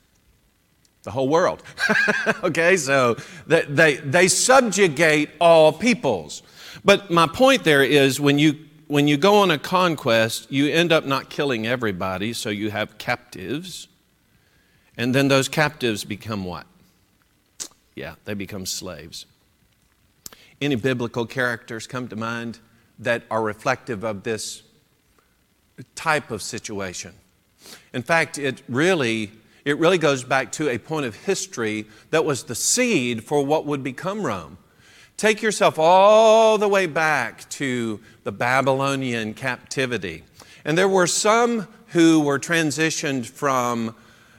The 1.04 1.12
whole 1.12 1.30
world. 1.30 1.64
okay, 2.44 2.76
so 2.78 3.16
they, 3.48 3.62
they, 3.64 3.96
they 3.98 4.28
subjugate 4.28 5.30
all 5.40 5.72
peoples. 5.72 6.44
But 6.84 7.10
my 7.10 7.28
point 7.28 7.64
there 7.64 7.84
is 7.84 8.20
when 8.20 8.38
you, 8.38 8.58
when 8.88 9.08
you 9.08 9.18
go 9.18 9.36
on 9.36 9.52
a 9.52 9.58
conquest, 9.58 10.52
you 10.52 10.68
end 10.68 10.92
up 10.92 11.06
not 11.06 11.30
killing 11.30 11.66
everybody, 11.66 12.34
so 12.34 12.50
you 12.50 12.70
have 12.72 12.98
captives. 12.98 13.88
And 14.98 15.16
then 15.16 15.30
those 15.30 15.48
captives 15.48 16.04
become 16.04 16.44
what? 16.44 16.66
Yeah, 17.96 18.16
they 18.26 18.34
become 18.34 18.66
slaves. 18.66 19.26
Any 20.62 20.76
biblical 20.76 21.26
characters 21.26 21.88
come 21.88 22.08
to 22.10 22.16
mind 22.16 22.60
that 23.00 23.24
are 23.32 23.42
reflective 23.42 24.04
of 24.04 24.24
this 24.24 24.64
type 25.96 26.32
of 26.32 26.42
situation. 26.42 27.14
In 27.94 28.02
fact, 28.02 28.38
it 28.38 28.62
really, 28.68 29.32
it 29.70 29.78
really 29.78 29.98
goes 29.98 30.24
back 30.24 30.52
to 30.54 30.70
a 30.70 30.78
point 30.78 31.06
of 31.06 31.16
history 31.16 31.86
that 32.10 32.26
was 32.26 32.44
the 32.44 32.56
seed 32.56 33.24
for 33.24 33.46
what 33.46 33.66
would 33.66 33.84
become 33.84 34.22
Rome. 34.24 34.58
Take 35.16 35.42
yourself 35.42 35.78
all 35.78 36.58
the 36.58 36.68
way 36.68 36.86
back 36.86 37.48
to 37.52 38.00
the 38.24 38.32
Babylonian 38.32 39.34
captivity. 39.34 40.24
And 40.66 40.78
there 40.78 40.88
were 40.88 41.08
some 41.08 41.68
who 41.88 42.22
were 42.22 42.40
transitioned 42.40 43.28
from 43.28 43.96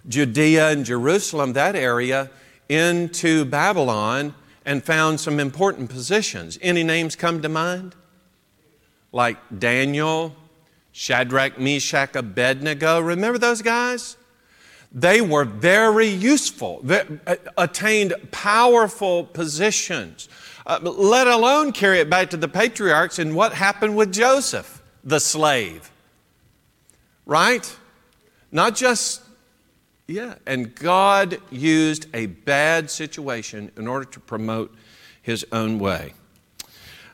Judea 0.09 0.71
and 0.71 0.85
Jerusalem, 0.85 1.53
that 1.53 1.77
area, 1.77 2.31
into 2.69 3.45
Babylon 3.45 4.35
and 4.65 4.83
found 4.83 5.21
some 5.21 5.39
important 5.39 5.91
positions. 5.91 6.59
Any 6.63 6.83
names 6.83 7.15
come 7.15 7.43
to 7.43 7.49
mind? 7.49 7.95
Like 9.13 9.37
Daniel, 9.59 10.35
Shadrach, 10.93 11.59
Meshach, 11.59 12.17
Abednego. 12.17 13.01
Remember 13.01 13.39
those 13.39 13.63
guys? 13.63 14.17
They 14.93 15.21
were 15.21 15.45
very 15.45 16.09
useful, 16.09 16.81
they 16.83 17.05
uh, 17.27 17.37
attained 17.57 18.15
powerful 18.33 19.25
positions, 19.25 20.29
uh, 20.67 20.81
let 20.83 21.29
alone 21.29 21.71
carry 21.73 22.01
it 22.01 22.11
back 22.11 22.31
to 22.31 22.37
the 22.37 22.49
patriarchs 22.49 23.19
and 23.19 23.37
what 23.37 23.53
happened 23.53 23.97
with 23.97 24.13
Joseph, 24.13 24.83
the 25.05 25.21
slave. 25.21 25.91
Right? 27.25 27.77
Not 28.51 28.75
just, 28.75 29.23
yeah, 30.09 30.35
and 30.45 30.75
God 30.75 31.41
used 31.53 32.07
a 32.13 32.27
bad 32.27 32.91
situation 32.91 33.71
in 33.77 33.87
order 33.87 34.07
to 34.07 34.19
promote 34.19 34.75
his 35.23 35.47
own 35.53 35.79
way. 35.79 36.15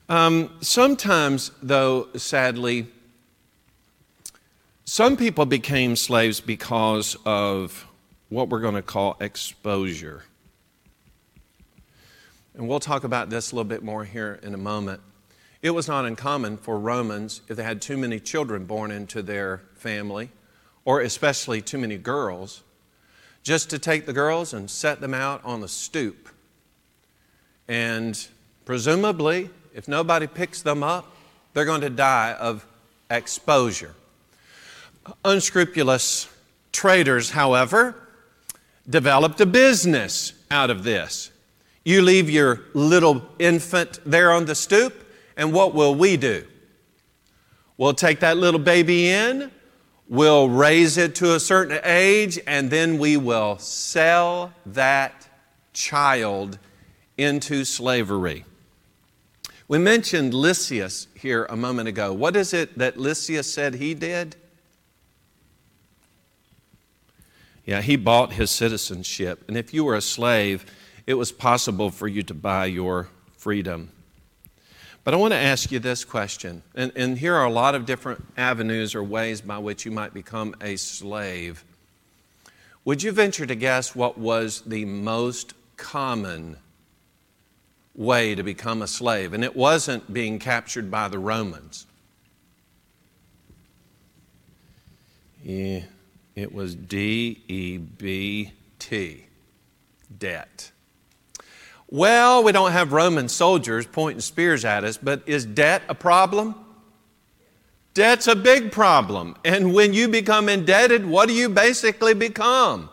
Um, 0.09 0.57
sometimes, 0.63 1.51
though, 1.63 2.09
sadly, 2.15 2.87
some 4.89 5.17
people 5.17 5.45
became 5.47 5.97
slaves 5.97 6.41
because 6.41 7.17
of 7.27 7.89
what 8.29 8.49
we're 8.49 8.61
going 8.61 8.77
to 8.77 8.83
call 8.83 9.17
exposure. 9.21 10.23
And 12.55 12.69
we'll 12.69 12.79
talk 12.79 13.03
about 13.03 13.29
this 13.29 13.51
a 13.51 13.57
little 13.57 13.69
bit 13.69 13.83
more 13.83 14.05
here 14.05 14.39
in 14.45 14.55
a 14.55 14.59
moment. 14.59 15.01
It 15.61 15.71
was 15.71 15.89
not 15.89 16.05
uncommon 16.07 16.57
for 16.57 16.79
Romans, 16.79 17.41
if 17.49 17.57
they 17.57 17.65
had 17.65 17.83
too 17.83 17.97
many 17.97 18.21
children 18.21 18.65
born 18.65 18.93
into 18.93 19.23
their 19.23 19.63
family, 19.75 20.31
or 20.85 21.01
especially 21.01 21.61
too 21.61 21.79
many 21.79 21.99
girls, 21.99 22.63
just 23.43 23.69
to 23.71 23.81
take 23.81 24.07
the 24.07 24.13
girls 24.13 24.55
and 24.55 24.71
set 24.71 25.01
them 25.01 25.15
out 25.15 25.45
on 25.45 25.63
the 25.63 25.69
stoop. 25.69 26.29
And 27.67 28.17
presumably, 28.65 29.51
if 29.75 29.89
nobody 29.89 30.29
picks 30.29 30.63
them 30.63 30.85
up, 30.85 31.13
they're 31.55 31.65
going 31.65 31.81
to 31.81 31.91
die 31.91 32.35
of 32.35 32.65
exposure. 33.11 33.97
Unscrupulous 35.25 36.29
traders, 36.73 37.31
however, 37.31 37.95
developed 38.89 39.41
a 39.41 39.47
business 39.47 40.33
out 40.51 40.71
of 40.71 40.85
this. 40.85 41.31
You 41.85 42.03
leave 42.03 42.29
your 42.29 42.63
little 42.75 43.23
infant 43.39 44.01
there 44.05 44.33
on 44.33 44.47
the 44.47 44.55
stoop, 44.55 45.07
and 45.37 45.53
what 45.53 45.75
will 45.75 45.95
we 45.95 46.17
do? 46.17 46.47
We'll 47.77 47.95
take 47.95 48.21
that 48.21 48.37
little 48.37 48.61
baby 48.61 49.09
in, 49.09 49.51
we'll 50.09 50.49
raise 50.49 50.97
it 50.97 51.15
to 51.17 51.35
a 51.35 51.41
certain 51.41 51.79
age, 51.85 52.39
and 52.47 52.71
then 52.71 52.99
we 52.99 53.17
will 53.17 53.59
sell 53.59 54.53
that 54.67 55.29
child 55.73 56.59
into 57.19 57.65
slavery. 57.65 58.45
We 59.69 59.79
mentioned 59.79 60.33
Lysias 60.33 61.09
here 61.15 61.45
a 61.51 61.57
moment 61.57 61.89
ago. 61.89 62.13
What 62.13 62.37
is 62.37 62.55
it 62.55 62.79
that 62.79 62.97
Lysias 62.97 63.53
said 63.53 63.75
he 63.75 63.95
did? 63.95 64.37
Yeah, 67.67 67.83
he 67.83 67.97
bought 67.97 68.33
his 68.33 68.51
citizenship. 68.51 69.45
And 69.49 69.57
if 69.57 69.75
you 69.75 69.85
were 69.85 69.97
a 69.97 70.01
slave, 70.01 70.65
it 71.07 71.15
was 71.15 71.33
possible 71.33 71.91
for 71.91 72.07
you 72.07 72.23
to 72.23 72.35
buy 72.35 72.67
your 72.67 73.09
freedom. 73.37 73.91
But 75.03 75.15
I 75.15 75.19
want 75.19 75.33
to 75.35 75.39
ask 75.39 75.71
you 75.71 75.79
this 75.79 76.05
question. 76.05 76.63
And, 76.75 76.93
and 76.97 77.19
here 77.19 77.35
are 77.35 77.45
a 77.45 77.51
lot 77.51 77.75
of 77.75 77.85
different 77.85 78.25
avenues 78.37 78.95
or 78.95 79.03
ways 79.03 79.41
by 79.41 79.59
which 79.59 79.85
you 79.85 79.91
might 79.91 80.15
become 80.15 80.55
a 80.61 80.77
slave. 80.77 81.65
Would 82.85 83.03
you 83.03 83.11
venture 83.11 83.47
to 83.47 83.55
guess 83.57 83.97
what 83.97 84.17
was 84.17 84.63
the 84.63 84.85
most 84.85 85.55
common 85.77 86.57
way 87.97 88.37
to 88.37 88.45
become 88.45 88.81
a 88.81 88.87
slave? 88.87 89.33
And 89.33 89.43
it 89.43 89.57
wasn't 89.57 90.13
being 90.13 90.39
captured 90.39 90.89
by 90.89 91.09
the 91.09 91.19
Romans. 91.19 91.87
Yeah, 95.43 95.83
it 96.37 96.55
was 96.55 96.75
D 96.75 97.43
E 97.49 97.79
B 97.79 98.53
T, 98.79 99.25
debt. 100.17 100.71
Well, 101.89 102.45
we 102.45 102.53
don't 102.53 102.73
have 102.73 102.93
Roman 102.93 103.29
soldiers 103.29 103.87
pointing 103.87 104.21
spears 104.21 104.65
at 104.65 104.85
us, 104.85 104.97
but 104.97 105.23
is 105.27 105.47
debt 105.47 105.83
a 105.89 105.95
problem? 105.95 106.55
Debt's 107.95 108.27
a 108.27 108.37
big 108.37 108.71
problem. 108.71 109.37
And 109.45 109.73
when 109.73 109.95
you 109.95 110.09
become 110.09 110.49
indebted, 110.51 111.07
what 111.07 111.29
do 111.29 111.35
you 111.35 111.49
basically 111.49 112.13
become? 112.13 112.91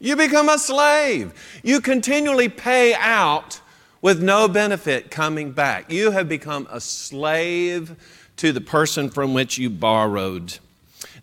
You 0.00 0.16
become 0.16 0.48
a 0.48 0.58
slave. 0.58 1.32
You 1.62 1.80
continually 1.80 2.48
pay 2.48 2.94
out 2.94 3.60
with 4.00 4.20
no 4.20 4.48
benefit 4.48 5.12
coming 5.12 5.52
back. 5.52 5.92
You 5.92 6.10
have 6.10 6.28
become 6.28 6.66
a 6.68 6.80
slave 6.80 7.94
to 8.38 8.50
the 8.50 8.60
person 8.60 9.08
from 9.08 9.34
which 9.34 9.58
you 9.58 9.70
borrowed. 9.70 10.58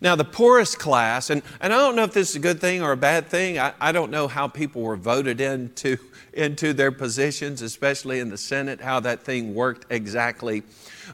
Now, 0.02 0.16
the 0.16 0.24
poorest 0.24 0.78
class, 0.78 1.28
and, 1.28 1.42
and 1.60 1.74
I 1.74 1.76
don't 1.76 1.94
know 1.94 2.04
if 2.04 2.14
this 2.14 2.30
is 2.30 2.36
a 2.36 2.40
good 2.40 2.58
thing 2.58 2.82
or 2.82 2.92
a 2.92 2.96
bad 2.96 3.26
thing, 3.26 3.58
I, 3.58 3.74
I 3.78 3.92
don't 3.92 4.10
know 4.10 4.28
how 4.28 4.48
people 4.48 4.80
were 4.80 4.96
voted 4.96 5.42
into, 5.42 5.98
into 6.32 6.72
their 6.72 6.90
positions, 6.90 7.60
especially 7.60 8.18
in 8.18 8.30
the 8.30 8.38
Senate, 8.38 8.80
how 8.80 9.00
that 9.00 9.22
thing 9.22 9.54
worked 9.54 9.86
exactly. 9.90 10.62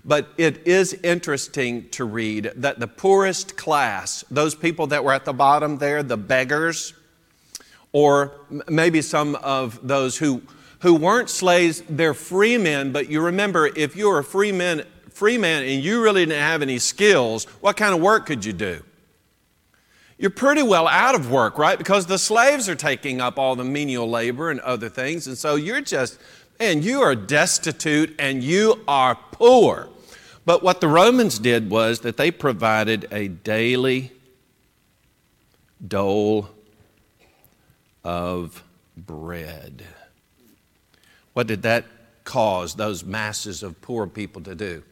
But 0.04 0.28
it 0.38 0.66
is 0.68 0.94
interesting 0.94 1.88
to 1.90 2.04
read 2.04 2.52
that 2.56 2.78
the 2.78 2.86
poorest 2.86 3.56
class, 3.56 4.24
those 4.30 4.54
people 4.54 4.86
that 4.88 5.02
were 5.02 5.12
at 5.12 5.24
the 5.24 5.32
bottom 5.32 5.78
there, 5.78 6.04
the 6.04 6.16
beggars, 6.16 6.94
or 7.90 8.32
maybe 8.68 9.02
some 9.02 9.34
of 9.36 9.80
those 9.86 10.16
who, 10.18 10.42
who 10.80 10.94
weren't 10.94 11.30
slaves, 11.30 11.82
they're 11.88 12.14
free 12.14 12.56
men, 12.56 12.92
but 12.92 13.08
you 13.08 13.20
remember 13.20 13.66
if 13.66 13.96
you're 13.96 14.18
a 14.18 14.24
free 14.24 14.52
man, 14.52 14.84
free 15.16 15.38
man 15.38 15.64
and 15.64 15.82
you 15.82 16.02
really 16.02 16.26
didn't 16.26 16.42
have 16.42 16.60
any 16.60 16.78
skills, 16.78 17.44
what 17.62 17.74
kind 17.74 17.94
of 17.94 18.02
work 18.02 18.26
could 18.26 18.44
you 18.44 18.52
do? 18.52 18.82
You're 20.18 20.30
pretty 20.30 20.62
well 20.62 20.86
out 20.86 21.14
of 21.14 21.30
work, 21.30 21.56
right? 21.56 21.78
Because 21.78 22.04
the 22.04 22.18
slaves 22.18 22.68
are 22.68 22.74
taking 22.74 23.18
up 23.18 23.38
all 23.38 23.56
the 23.56 23.64
menial 23.64 24.10
labor 24.10 24.50
and 24.50 24.60
other 24.60 24.90
things. 24.90 25.26
And 25.26 25.38
so 25.38 25.54
you're 25.54 25.80
just, 25.80 26.18
and 26.60 26.84
you 26.84 27.00
are 27.00 27.14
destitute 27.14 28.14
and 28.18 28.44
you 28.44 28.82
are 28.86 29.14
poor. 29.32 29.88
But 30.44 30.62
what 30.62 30.82
the 30.82 30.88
Romans 30.88 31.38
did 31.38 31.70
was 31.70 32.00
that 32.00 32.18
they 32.18 32.30
provided 32.30 33.08
a 33.10 33.28
daily 33.28 34.12
dole 35.86 36.50
of 38.04 38.62
bread. 38.98 39.82
What 41.32 41.46
did 41.46 41.62
that 41.62 41.86
cause 42.24 42.74
those 42.74 43.02
masses 43.02 43.62
of 43.62 43.80
poor 43.80 44.06
people 44.06 44.42
to 44.42 44.54
do? 44.54 44.82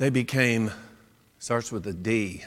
They 0.00 0.08
became, 0.08 0.70
starts 1.40 1.70
with 1.70 1.86
a 1.86 1.92
D, 1.92 2.42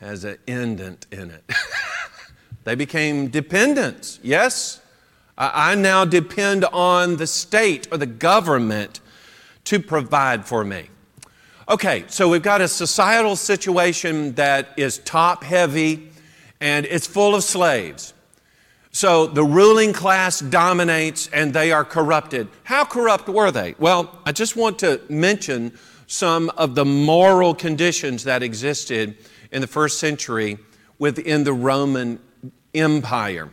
has 0.00 0.24
an 0.24 0.36
indent 0.48 1.06
in 1.12 1.30
it. 1.30 1.44
they 2.64 2.74
became 2.74 3.28
dependents. 3.28 4.18
Yes, 4.20 4.80
I 5.38 5.76
now 5.76 6.04
depend 6.04 6.64
on 6.64 7.18
the 7.18 7.28
state 7.28 7.86
or 7.92 7.98
the 7.98 8.06
government 8.06 8.98
to 9.66 9.78
provide 9.78 10.44
for 10.44 10.64
me. 10.64 10.88
Okay, 11.68 12.02
so 12.08 12.28
we've 12.28 12.42
got 12.42 12.60
a 12.60 12.66
societal 12.66 13.36
situation 13.36 14.32
that 14.32 14.70
is 14.76 14.98
top 14.98 15.44
heavy 15.44 16.10
and 16.60 16.84
it's 16.86 17.06
full 17.06 17.36
of 17.36 17.44
slaves. 17.44 18.12
So 18.90 19.28
the 19.28 19.44
ruling 19.44 19.92
class 19.92 20.40
dominates 20.40 21.28
and 21.28 21.54
they 21.54 21.70
are 21.70 21.84
corrupted. 21.84 22.48
How 22.64 22.84
corrupt 22.84 23.28
were 23.28 23.52
they? 23.52 23.76
Well, 23.78 24.18
I 24.26 24.32
just 24.32 24.56
want 24.56 24.80
to 24.80 25.00
mention 25.08 25.78
some 26.12 26.50
of 26.58 26.74
the 26.74 26.84
moral 26.84 27.54
conditions 27.54 28.24
that 28.24 28.42
existed 28.42 29.16
in 29.50 29.62
the 29.62 29.66
first 29.66 29.98
century 29.98 30.58
within 30.98 31.42
the 31.42 31.54
Roman 31.54 32.20
Empire. 32.74 33.48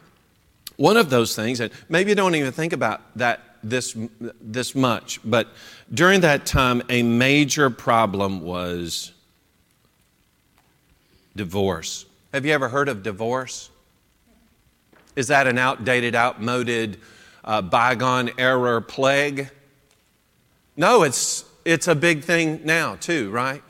One 0.76 0.98
of 0.98 1.10
those 1.10 1.38
things, 1.38 1.62
and 1.62 1.72
maybe 1.88 2.10
you 2.10 2.16
don't 2.16 2.36
even 2.36 2.52
think 2.52 2.74
about 2.74 3.00
that 3.18 3.40
this, 3.64 3.96
this 4.42 4.76
much, 4.76 5.22
but 5.24 5.48
during 5.94 6.20
that 6.22 6.46
time, 6.46 6.82
a 6.90 7.02
major 7.02 7.70
problem 7.70 8.42
was 8.42 9.14
divorce. 11.34 12.06
Have 12.34 12.46
you 12.46 12.52
ever 12.52 12.68
heard 12.68 12.90
of 12.90 13.04
divorce? 13.04 13.70
Is 15.16 15.28
that 15.28 15.48
an 15.48 15.58
outdated, 15.58 16.14
outmoded, 16.14 17.00
uh, 17.46 17.62
bygone 17.62 18.32
error 18.38 18.82
plague? 18.82 19.50
No, 20.76 21.04
it's, 21.04 21.46
it's 21.70 21.88
a 21.88 21.96
big 21.96 22.24
thing 22.24 22.62
now, 22.64 22.96
too, 22.96 23.30
right? 23.30 23.62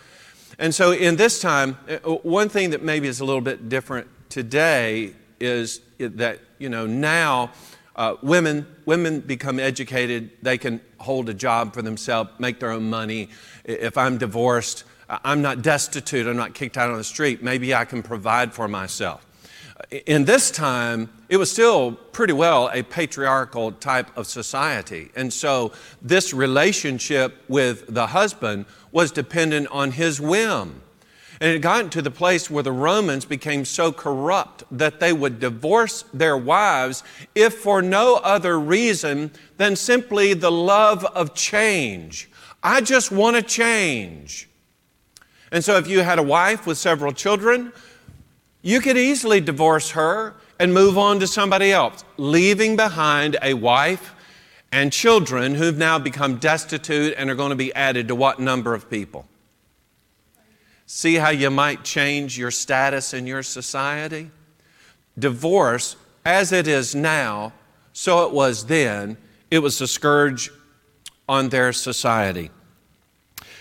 And 0.58 0.74
so, 0.74 0.92
in 0.92 1.18
this 1.18 1.42
time, 1.42 1.78
uh, 1.90 1.98
one 2.24 2.50
thing 2.50 2.70
that 2.70 2.82
maybe 2.82 3.08
is 3.08 3.20
a 3.20 3.26
little 3.26 3.42
bit 3.42 3.70
different 3.70 4.08
today 4.30 5.14
is 5.40 5.82
that, 6.00 6.40
you 6.58 6.70
know, 6.70 6.86
now 6.86 7.52
uh, 7.96 8.16
women, 8.22 8.66
women 8.86 9.20
become 9.20 9.60
educated, 9.60 10.32
they 10.42 10.58
can 10.58 10.80
hold 10.98 11.28
a 11.28 11.34
job 11.34 11.74
for 11.74 11.82
themselves, 11.82 12.30
make 12.40 12.60
their 12.60 12.72
own 12.72 12.90
money. 12.90 13.30
If 13.66 13.98
I'm 13.98 14.18
divorced, 14.18 14.86
I'm 15.10 15.42
not 15.42 15.62
destitute, 15.62 16.26
I'm 16.26 16.38
not 16.38 16.54
kicked 16.54 16.78
out 16.78 16.90
on 16.90 16.98
the 16.98 17.04
street, 17.04 17.44
maybe 17.44 17.76
I 17.76 17.84
can 17.84 18.02
provide 18.02 18.54
for 18.54 18.68
myself. 18.68 19.26
In 19.92 20.26
this 20.26 20.52
time, 20.52 21.10
it 21.30 21.38
was 21.38 21.52
still 21.52 21.94
pretty 21.94 22.34
well 22.34 22.70
a 22.72 22.84
patriarchal 22.84 23.72
type 23.72 24.16
of 24.16 24.28
society. 24.28 25.10
And 25.16 25.34
so 25.34 25.72
this 26.00 26.32
relationship 26.32 27.44
with 27.48 27.86
the 27.88 28.08
husband 28.08 28.66
was 28.92 29.12
dependent 29.12 29.68
on 29.72 29.92
his 29.92 30.22
whim. 30.22 30.82
And 31.42 31.50
it 31.50 31.54
had 31.54 31.62
gotten 31.64 31.90
to 31.92 32.02
the 32.04 32.12
place 32.12 32.52
where 32.52 32.62
the 32.62 32.72
Romans 32.72 33.26
became 33.26 33.66
so 33.66 33.92
corrupt 33.92 34.64
that 34.70 35.00
they 35.00 35.14
would 35.14 35.40
divorce 35.40 36.04
their 36.14 36.38
wives 36.38 37.04
if 37.34 37.56
for 37.56 37.82
no 37.82 38.18
other 38.18 38.60
reason 38.60 39.32
than 39.58 39.76
simply 39.76 40.36
the 40.36 40.52
love 40.52 41.04
of 41.06 41.34
change. 41.34 42.30
I 42.62 42.82
just 42.82 43.12
want 43.12 43.38
to 43.38 43.42
change. 43.42 44.50
And 45.52 45.64
so 45.64 45.78
if 45.78 45.88
you 45.88 46.02
had 46.02 46.20
a 46.20 46.24
wife 46.24 46.68
with 46.68 46.78
several 46.78 47.12
children, 47.12 47.74
you 48.62 48.82
could 48.82 48.98
easily 48.98 49.40
divorce 49.40 49.92
her 49.92 50.36
and 50.60 50.74
move 50.74 50.98
on 50.98 51.20
to 51.20 51.28
somebody 51.28 51.72
else, 51.72 52.04
leaving 52.18 52.76
behind 52.76 53.38
a 53.42 53.54
wife 53.54 54.14
and 54.72 54.92
children 54.92 55.56
who've 55.56 55.78
now 55.78 55.98
become 55.98 56.38
destitute 56.38 57.16
and 57.18 57.30
are 57.30 57.36
going 57.36 57.50
to 57.50 57.56
be 57.56 57.74
added 57.74 58.08
to 58.08 58.16
what 58.16 58.40
number 58.40 58.74
of 58.74 58.90
people? 58.90 59.26
See 60.86 61.16
how 61.16 61.30
you 61.30 61.50
might 61.50 61.84
change 61.84 62.38
your 62.38 62.52
status 62.52 63.14
in 63.14 63.26
your 63.26 63.44
society? 63.44 64.32
Divorce, 65.18 65.96
as 66.26 66.52
it 66.52 66.68
is 66.68 66.94
now, 66.96 67.54
so 67.94 68.26
it 68.26 68.34
was 68.34 68.66
then, 68.66 69.18
it 69.50 69.60
was 69.60 69.80
a 69.82 69.88
scourge 69.88 70.52
on 71.28 71.50
their 71.50 71.72
society. 71.74 72.50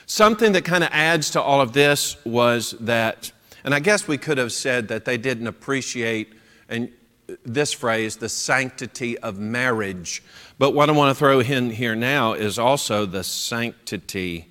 Something 0.06 0.52
that 0.52 0.64
kind 0.64 0.82
of 0.82 0.90
adds 0.92 1.30
to 1.30 1.42
all 1.42 1.60
of 1.60 1.72
this 1.74 2.16
was 2.24 2.72
that, 2.80 3.30
and 3.68 3.74
I 3.74 3.80
guess 3.80 4.08
we 4.08 4.16
could 4.16 4.38
have 4.38 4.52
said 4.52 4.88
that 4.88 5.04
they 5.04 5.18
didn't 5.18 5.46
appreciate 5.46 6.32
and 6.70 6.90
this 7.44 7.70
phrase, 7.70 8.16
the 8.16 8.30
sanctity 8.30 9.18
of 9.18 9.38
marriage. 9.38 10.22
But 10.58 10.70
what 10.70 10.88
I 10.88 10.92
want 10.92 11.14
to 11.14 11.14
throw 11.14 11.40
in 11.40 11.68
here 11.68 11.94
now 11.94 12.32
is 12.32 12.58
also 12.58 13.04
the 13.04 13.22
sanctity 13.22 14.48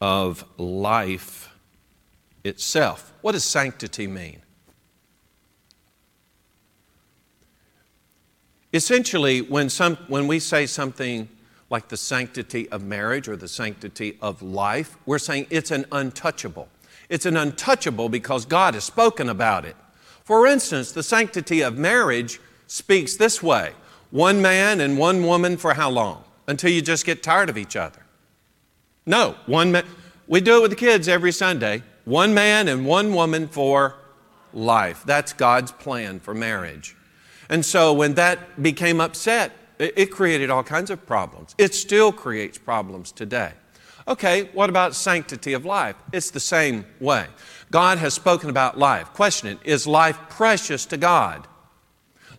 of 0.00 0.44
life 0.58 1.56
itself. 2.42 3.12
What 3.20 3.30
does 3.30 3.44
sanctity 3.44 4.08
mean? 4.08 4.42
Essentially, 8.72 9.40
when, 9.40 9.70
some, 9.70 9.94
when 10.08 10.26
we 10.26 10.40
say 10.40 10.66
something 10.66 11.28
like 11.70 11.86
the 11.86 11.96
sanctity 11.96 12.68
of 12.70 12.82
marriage 12.82 13.28
or 13.28 13.36
the 13.36 13.46
sanctity 13.46 14.18
of 14.20 14.42
life, 14.42 14.96
we're 15.06 15.20
saying 15.20 15.46
it's 15.48 15.70
an 15.70 15.86
untouchable. 15.92 16.68
It's 17.08 17.26
an 17.26 17.36
untouchable 17.36 18.08
because 18.08 18.44
God 18.44 18.74
has 18.74 18.84
spoken 18.84 19.28
about 19.28 19.64
it. 19.64 19.76
For 20.24 20.46
instance, 20.46 20.92
the 20.92 21.02
sanctity 21.02 21.62
of 21.62 21.78
marriage 21.78 22.40
speaks 22.66 23.16
this 23.16 23.42
way 23.42 23.72
One 24.10 24.42
man 24.42 24.80
and 24.80 24.98
one 24.98 25.24
woman 25.24 25.56
for 25.56 25.74
how 25.74 25.90
long? 25.90 26.24
Until 26.46 26.70
you 26.70 26.80
just 26.80 27.04
get 27.04 27.22
tired 27.22 27.50
of 27.50 27.58
each 27.58 27.76
other. 27.76 28.00
No, 29.06 29.36
one 29.46 29.72
man. 29.72 29.84
We 30.26 30.40
do 30.40 30.58
it 30.58 30.62
with 30.62 30.70
the 30.70 30.76
kids 30.76 31.08
every 31.08 31.32
Sunday. 31.32 31.82
One 32.04 32.34
man 32.34 32.68
and 32.68 32.86
one 32.86 33.14
woman 33.14 33.48
for 33.48 33.96
life. 34.52 35.02
That's 35.04 35.32
God's 35.32 35.72
plan 35.72 36.20
for 36.20 36.34
marriage. 36.34 36.96
And 37.48 37.64
so 37.64 37.92
when 37.92 38.14
that 38.14 38.62
became 38.62 39.00
upset, 39.00 39.52
it, 39.78 40.10
created 40.10 40.50
all 40.50 40.62
kinds 40.62 40.90
of 40.90 41.06
problems. 41.06 41.54
It 41.56 41.74
still 41.74 42.12
creates 42.12 42.58
problems 42.58 43.12
today. 43.12 43.52
Okay, 44.08 44.48
what 44.54 44.70
about 44.70 44.94
sanctity 44.94 45.52
of 45.52 45.66
life? 45.66 45.94
It's 46.14 46.30
the 46.30 46.40
same 46.40 46.86
way. 46.98 47.26
God 47.70 47.98
has 47.98 48.14
spoken 48.14 48.48
about 48.48 48.78
life. 48.78 49.12
Question 49.12 49.48
it, 49.48 49.58
is 49.64 49.86
life 49.86 50.18
precious 50.30 50.86
to 50.86 50.96
God? 50.96 51.46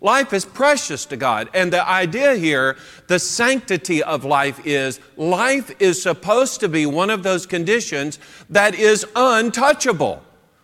Life 0.02 0.34
is 0.34 0.46
precious 0.46 1.06
to 1.06 1.18
God. 1.18 1.48
And 1.54 1.72
the 1.72 1.88
idea 1.88 2.36
here, 2.36 2.76
the 3.06 3.20
sanctity 3.20 4.02
of 4.02 4.26
life 4.26 4.66
is 4.66 5.00
life 5.16 5.72
is 5.80 6.02
supposed 6.02 6.60
to 6.62 6.70
be 6.70 6.88
one 6.88 7.12
of 7.12 7.22
those 7.22 7.46
conditions 7.46 8.18
that 8.50 8.74
is 8.74 9.06
untouchable. 9.16 10.24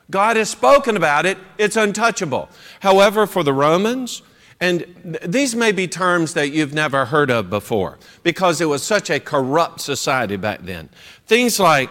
God 0.10 0.38
has 0.38 0.50
spoken 0.50 0.98
about 0.98 1.28
it, 1.28 1.38
it's 1.60 1.76
untouchable. 1.76 2.50
However, 2.80 3.28
for 3.28 3.44
the 3.44 3.54
Romans, 3.54 4.24
and 4.60 4.86
th- 5.04 5.20
these 5.26 5.56
may 5.56 5.72
be 5.72 5.88
terms 5.88 6.34
that 6.34 6.52
you've 6.52 6.74
never 6.74 7.06
heard 7.06 7.30
of 7.30 7.50
before 7.50 7.98
because 8.24 8.62
it 8.62 8.66
was 8.66 8.84
such 8.84 9.10
a 9.10 9.20
corrupt 9.20 9.82
society 9.82 10.38
back 10.38 10.62
then. 10.62 10.90
Things 11.26 11.60
like 11.60 11.90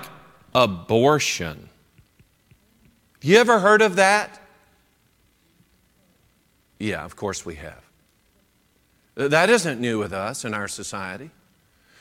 abortion. 0.54 1.68
You 3.20 3.38
ever 3.38 3.58
heard 3.58 3.82
of 3.82 3.96
that? 3.96 4.40
Yeah, 6.78 7.04
of 7.04 7.16
course 7.16 7.44
we 7.44 7.56
have. 7.56 7.82
That 9.14 9.48
isn't 9.48 9.80
new 9.80 9.98
with 9.98 10.12
us 10.12 10.44
in 10.44 10.54
our 10.54 10.68
society 10.68 11.30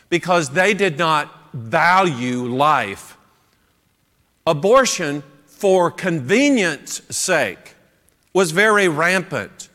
because 0.09 0.49
they 0.49 0.73
did 0.73 0.97
not 0.97 1.53
value 1.53 2.47
life. 2.47 3.17
Abortion, 4.47 5.23
for 5.45 5.91
convenience 5.91 7.01
sake, 7.09 7.75
was 8.33 8.51
very 8.51 8.87
rampant 8.87 9.69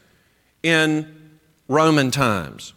in 0.62 1.38
Roman 1.68 2.10
times. 2.10 2.72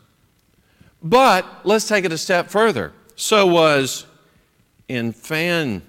But 1.02 1.46
let's 1.64 1.88
take 1.88 2.06
it 2.06 2.12
a 2.12 2.18
step 2.18 2.50
further. 2.50 2.94
So 3.16 3.48
was 3.48 4.06
infanticide. 4.88 5.84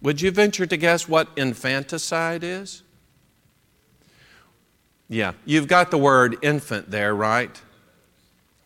Would 0.00 0.20
you 0.20 0.30
venture 0.30 0.66
to 0.66 0.76
guess 0.76 1.08
what 1.08 1.28
infanticide 1.36 2.44
is? 2.44 2.82
Yeah, 5.08 5.32
you've 5.44 5.68
got 5.68 5.90
the 5.90 5.98
word 5.98 6.36
infant 6.42 6.90
there, 6.90 7.14
right? 7.14 7.60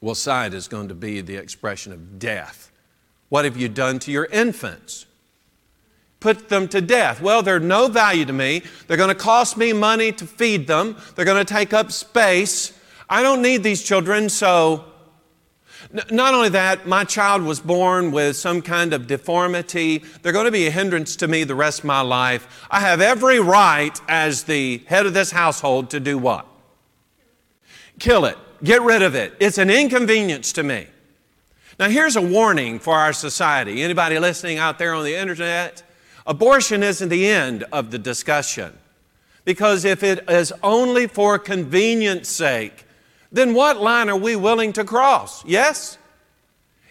Well, 0.01 0.15
side 0.15 0.55
is 0.55 0.69
going 0.69 0.89
to 0.89 0.95
be 0.95 1.21
the 1.21 1.37
expression 1.37 1.93
of 1.93 2.19
death. 2.19 2.71
What 3.29 3.45
have 3.45 3.57
you 3.57 3.69
done 3.69 3.99
to 4.01 4.13
your 4.13 4.27
infants? 4.27 5.07
Put 6.21 6.49
them 6.49 6.67
to 6.69 6.81
death. 6.81 7.21
Well, 7.21 7.43
they're 7.43 7.61
no 7.61 7.89
value 7.89 8.25
to 8.25 8.33
me. 8.33 8.63
They're 8.87 8.97
going 8.97 9.09
to 9.09 9.15
cost 9.15 9.57
me 9.57 9.73
money 9.73 10.11
to 10.13 10.27
feed 10.27 10.67
them. 10.67 10.97
They're 11.15 11.25
going 11.25 11.45
to 11.45 11.55
take 11.55 11.73
up 11.73 11.93
space. 11.93 12.77
I 13.09 13.23
don't 13.23 13.41
need 13.41 13.63
these 13.63 13.83
children, 13.83 14.29
so 14.29 14.85
not 16.11 16.35
only 16.35 16.51
that, 16.51 16.87
my 16.87 17.05
child 17.05 17.43
was 17.43 17.61
born 17.61 18.11
with 18.11 18.37
some 18.37 18.63
kind 18.63 18.93
of 18.93 19.07
deformity. 19.07 20.03
They're 20.23 20.33
going 20.33 20.45
to 20.45 20.51
be 20.51 20.67
a 20.67 20.71
hindrance 20.71 21.17
to 21.17 21.29
me 21.29 21.45
the 21.45 21.55
rest 21.55 21.81
of 21.81 21.85
my 21.85 22.01
life. 22.01 22.67
I 22.71 22.81
have 22.81 23.01
every 23.01 23.41
right 23.41 23.99
as 24.09 24.45
the 24.45 24.83
head 24.87 25.07
of 25.07 25.15
this 25.15 25.31
household 25.31 25.91
to 25.91 26.01
do 26.01 26.19
what? 26.19 26.47
Kill 27.99 28.25
it. 28.25 28.37
Get 28.63 28.83
rid 28.83 29.03
of 29.03 29.15
it. 29.15 29.35
It's 29.39 29.59
an 29.59 29.71
inconvenience 29.71 30.53
to 30.55 30.63
me. 30.63 30.89
Now 31.79 31.89
here's 31.89 32.17
a 32.17 32.23
warning 32.23 32.81
for 32.81 32.95
our 32.95 33.13
society. 33.13 33.83
Anybody 33.83 34.19
listening 34.19 34.59
out 34.59 34.79
there 34.79 34.95
on 34.95 35.05
the 35.05 35.15
internet? 35.15 35.83
Abortion 36.29 36.83
isn't 36.83 37.09
the 37.09 37.27
end 37.27 37.65
of 37.73 37.91
the 37.91 37.99
discussion. 37.99 38.79
Because 39.47 39.87
if 39.87 40.03
it 40.03 40.29
is 40.29 40.53
only 40.63 41.07
for 41.07 41.39
convenience 41.39 42.29
sake, 42.29 42.85
then 43.33 43.55
what 43.55 43.81
line 43.81 44.11
are 44.11 44.17
we 44.17 44.37
willing 44.37 44.75
to 44.75 44.85
cross? 44.85 45.43
Yes? 45.47 45.97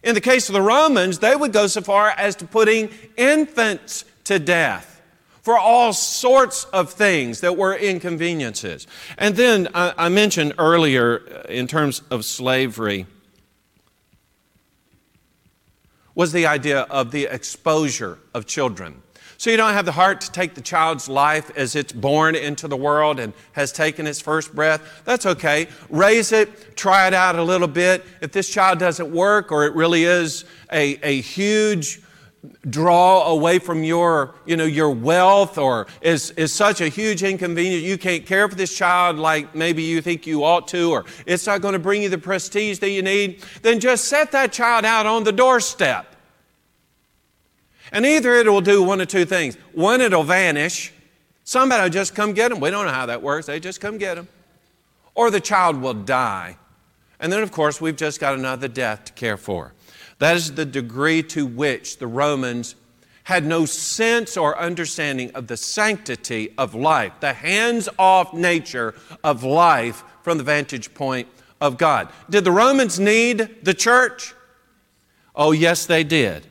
In 0.04 0.16
the 0.16 0.22
case 0.22 0.50
of 0.50 0.54
the 0.54 0.62
Romans, 0.62 1.20
they 1.20 1.36
would 1.36 1.54
go 1.54 1.68
so 1.68 1.82
far 1.82 2.10
as 2.10 2.36
to 2.38 2.46
putting 2.46 2.90
infants 3.16 4.06
to 4.24 4.40
death 4.40 5.02
for 5.44 5.58
all 5.58 5.94
sorts 5.94 6.66
of 6.66 6.92
things 6.92 7.42
that 7.42 7.56
were 7.56 7.76
inconveniences. 7.76 8.88
And 9.20 9.36
then 9.36 9.68
I, 9.76 9.94
I 9.98 10.10
mentioned 10.10 10.56
earlier, 10.58 11.22
uh, 11.22 11.42
in 11.48 11.68
terms 11.68 12.02
of 12.10 12.26
slavery, 12.26 13.06
was 16.16 16.32
the 16.32 16.48
idea 16.48 16.82
of 16.82 17.12
the 17.12 17.26
exposure 17.26 18.18
of 18.34 18.48
children. 18.48 19.04
So 19.38 19.52
you 19.52 19.58
don't 19.58 19.74
have 19.74 19.86
the 19.86 19.92
heart 19.92 20.22
to 20.22 20.32
take 20.32 20.56
the 20.56 20.62
child's 20.62 21.08
life 21.08 21.52
as 21.56 21.76
it's 21.76 21.94
born 21.94 22.36
into 22.36 22.68
the 22.68 22.76
world 22.76 23.20
and 23.20 23.34
has 23.52 23.72
taken 23.72 24.08
its 24.08 24.20
first 24.20 24.54
breath. 24.56 25.04
That's 25.06 25.28
okay. 25.28 25.68
Raise 25.90 26.32
it, 26.32 26.76
try 26.76 27.08
it 27.08 27.14
out 27.14 27.36
a 27.36 27.44
little 27.44 27.68
bit. 27.68 28.04
If 28.20 28.32
this 28.32 28.50
child 28.50 28.80
doesn't 28.80 29.12
work 29.12 29.52
or 29.52 29.66
it 29.66 29.76
really 29.76 30.06
is 30.06 30.46
a, 30.72 30.98
a 31.04 31.22
huge 31.22 32.02
draw 32.70 33.28
away 33.28 33.60
from 33.60 33.84
your, 33.84 34.34
you 34.46 34.58
know, 34.58 34.66
your 34.66 34.90
wealth 34.90 35.60
or 35.60 35.86
is, 36.02 36.32
is 36.32 36.52
such 36.52 36.82
a 36.82 36.88
huge 36.88 37.22
inconvenience, 37.22 37.84
you 37.84 37.98
can't 37.98 38.26
care 38.26 38.50
for 38.50 38.56
this 38.56 38.76
child 38.76 39.18
like 39.18 39.54
maybe 39.54 39.84
you 39.84 40.02
think 40.02 40.26
you 40.26 40.44
ought 40.44 40.68
to, 40.70 40.92
or 40.92 41.06
it's 41.28 41.46
not 41.46 41.62
going 41.62 41.74
to 41.74 41.80
bring 41.80 42.02
you 42.02 42.10
the 42.10 42.18
prestige 42.18 42.80
that 42.80 42.90
you 42.90 43.04
need, 43.04 43.44
then 43.62 43.80
just 43.80 44.06
set 44.06 44.32
that 44.32 44.52
child 44.52 44.84
out 44.84 45.06
on 45.06 45.24
the 45.24 45.32
doorstep. 45.32 46.16
And 47.92 48.06
either 48.06 48.36
it 48.36 48.48
will 48.48 48.62
do 48.62 48.84
one 48.84 49.02
of 49.02 49.08
two 49.08 49.26
things. 49.26 49.56
One, 49.74 50.02
it'll 50.02 50.24
vanish. 50.24 50.92
Somebody 51.44 51.84
will 51.84 51.90
just 51.90 52.14
come 52.16 52.34
get 52.34 52.50
them. 52.50 52.60
We 52.60 52.70
don't 52.72 52.86
know 52.86 52.92
how 52.92 53.06
that 53.06 53.22
works. 53.22 53.46
They 53.46 53.60
just 53.60 53.80
come 53.80 53.98
get 53.98 54.16
them. 54.16 54.28
Or 55.16 55.32
the 55.32 55.40
child 55.40 55.82
will 55.82 55.94
die. 55.94 56.58
And 57.20 57.32
then, 57.32 57.42
of 57.42 57.52
course, 57.52 57.82
we've 57.82 57.96
just 57.96 58.20
got 58.20 58.36
another 58.36 58.68
death 58.68 59.06
to 59.06 59.14
care 59.14 59.38
for. 59.38 59.74
That 60.20 60.36
is 60.36 60.54
the 60.54 60.66
degree 60.66 61.24
to 61.24 61.46
which 61.46 61.98
the 61.98 62.08
Romans 62.08 62.76
had 63.24 63.46
no 63.46 63.66
sense 63.66 64.38
or 64.38 64.58
understanding 64.58 65.32
of 65.32 65.48
the 65.48 65.58
sanctity 65.58 66.54
of 66.58 66.74
life, 66.74 67.12
the 67.20 67.34
hands 67.34 67.90
off 68.00 68.34
nature 68.34 68.96
of 69.24 69.44
life 69.44 70.04
from 70.24 70.38
the 70.38 70.44
vantage 70.44 70.94
point 70.94 71.28
of 71.60 71.78
God. 71.78 72.10
Did 72.30 72.46
the 72.46 72.52
Romans 72.52 73.00
need 73.00 73.64
the 73.64 73.74
church? 73.74 74.34
Oh, 75.36 75.52
yes, 75.52 75.86
they 75.86 76.04
did. 76.04 76.48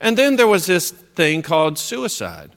And 0.00 0.16
then 0.16 0.36
there 0.36 0.46
was 0.46 0.66
this 0.66 0.90
thing 0.90 1.42
called 1.42 1.78
suicide. 1.78 2.52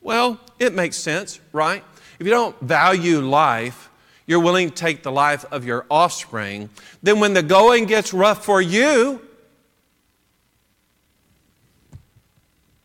Well, 0.00 0.40
it 0.58 0.72
makes 0.72 0.96
sense, 0.96 1.40
right? 1.52 1.84
If 2.18 2.26
you 2.26 2.32
don't 2.32 2.58
value 2.60 3.20
life, 3.20 3.90
you're 4.26 4.40
willing 4.40 4.70
to 4.70 4.74
take 4.74 5.02
the 5.02 5.12
life 5.12 5.44
of 5.50 5.64
your 5.64 5.86
offspring, 5.90 6.70
then 7.02 7.20
when 7.20 7.34
the 7.34 7.42
going 7.42 7.84
gets 7.84 8.12
rough 8.12 8.44
for 8.44 8.60
you, 8.60 9.20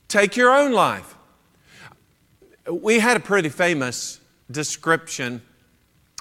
take 0.07 0.35
your 0.35 0.53
own 0.53 0.71
life. 0.71 1.15
We 2.69 2.99
had 2.99 3.17
a 3.17 3.19
pretty 3.19 3.49
famous 3.49 4.19
description 4.49 5.41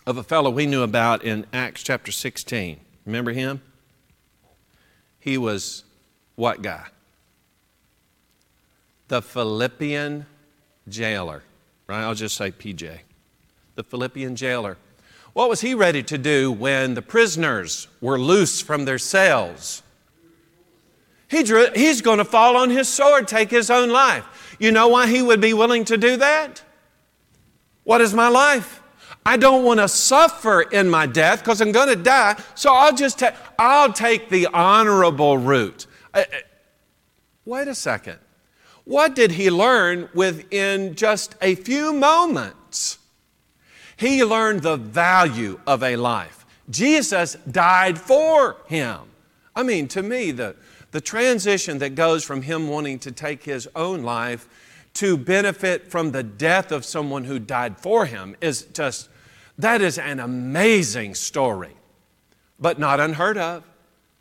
of 0.07 0.17
a 0.17 0.23
fellow 0.23 0.51
we 0.51 0.67
knew 0.67 0.83
about 0.83 1.23
in 1.23 1.45
Acts 1.53 1.83
chapter 1.83 2.13
16. 2.13 2.81
Remember 3.05 3.33
him? 3.33 3.61
He 5.19 5.37
was 5.37 5.85
what 6.37 6.63
guy? 6.63 6.87
The 9.11 9.21
Philippian 9.21 10.25
jailer, 10.89 11.43
right? 11.89 12.03
I'll 12.03 12.15
just 12.15 12.37
say 12.37 12.53
PJ. 12.53 13.01
The 13.75 13.83
Philippian 13.83 14.37
jailer. 14.37 14.77
What 15.33 15.49
was 15.49 15.61
he 15.61 15.75
ready 15.75 16.05
to 16.05 16.17
do 16.17 16.53
when 16.53 16.95
the 16.95 17.03
prisoners 17.03 17.89
were 18.01 18.21
loose 18.21 18.61
from 18.61 18.85
their 18.85 18.99
cells? 18.99 19.83
He 21.27 21.43
drew, 21.43 21.67
he's 21.75 22.01
going 22.01 22.19
to 22.19 22.25
fall 22.25 22.57
on 22.57 22.71
his 22.71 22.89
sword, 22.89 23.27
take 23.27 23.51
his 23.51 23.69
own 23.69 23.91
life. 23.91 24.57
You 24.61 24.71
know 24.71 24.87
why 24.87 25.09
he 25.09 25.23
would 25.23 25.41
be 25.41 25.55
willing 25.55 25.85
to 25.87 25.97
do 25.97 26.17
that? 26.19 26.63
What 27.83 28.01
is 28.01 28.15
my 28.15 28.29
life? 28.29 28.81
I 29.27 29.37
don't 29.37 29.65
want 29.65 29.81
to 29.81 29.89
suffer 29.89 30.63
in 30.63 30.89
my 30.89 31.07
death 31.07 31.41
because 31.41 31.61
I'm 31.61 31.73
going 31.73 31.89
to 31.89 31.97
die, 31.97 32.41
so 32.55 32.73
I'll 32.73 32.95
just 32.95 33.19
ta- 33.19 33.35
I'll 33.59 33.93
take 33.93 34.29
the 34.29 34.47
honorable 34.47 35.37
route. 35.37 35.87
Uh, 36.15 36.19
uh, 36.33 36.37
wait 37.45 37.67
a 37.67 37.75
second. 37.75 38.21
What 38.91 39.15
did 39.15 39.31
he 39.31 39.53
learn 39.53 40.09
within 40.15 40.97
just 40.97 41.37
a 41.41 41.55
few 41.55 41.93
moments? 41.93 42.99
He 43.97 44.25
learned 44.25 44.63
the 44.63 44.77
value 44.77 45.61
of 45.65 45.85
a 45.85 45.95
life. 45.95 46.45
Jesus 46.69 47.37
died 47.49 48.01
for 48.01 48.57
him. 48.67 48.99
I 49.55 49.63
mean, 49.63 49.87
to 49.89 50.03
me, 50.03 50.33
the, 50.33 50.57
the 50.91 51.01
transition 51.01 51.79
that 51.79 51.95
goes 51.95 52.25
from 52.25 52.43
him 52.43 52.67
wanting 52.67 52.99
to 53.01 53.13
take 53.13 53.45
his 53.45 53.69
own 53.77 54.03
life 54.03 54.49
to 54.95 55.17
benefit 55.17 55.89
from 55.89 56.11
the 56.11 56.25
death 56.25 56.73
of 56.73 56.85
someone 56.85 57.23
who 57.23 57.39
died 57.39 57.79
for 57.79 58.07
him 58.07 58.35
is 58.41 58.65
just 58.73 59.09
That 59.57 59.83
is 59.83 59.99
an 59.99 60.19
amazing 60.19 61.15
story, 61.15 61.77
but 62.59 62.81
not 62.81 62.99
unheard 62.99 63.39
of. 63.39 63.63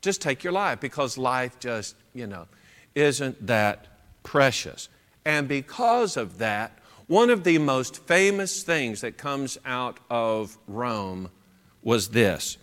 Just 0.02 0.22
take 0.22 0.44
your 0.44 0.54
life 0.54 0.80
because 0.80 1.18
life 1.18 1.58
just, 1.60 1.96
you 2.14 2.28
know, 2.28 2.46
isn't 2.94 3.48
that 3.48 3.89
precious. 4.30 4.88
And 5.26 5.48
because 5.48 6.16
of 6.16 6.38
that, 6.38 6.78
one 7.08 7.32
of 7.32 7.44
the 7.44 7.58
most 7.58 8.06
famous 8.06 8.62
things 8.62 9.02
that 9.02 9.18
comes 9.18 9.58
out 9.66 10.00
of 10.08 10.56
Rome 10.68 11.32
was 11.82 12.10
this. 12.10 12.58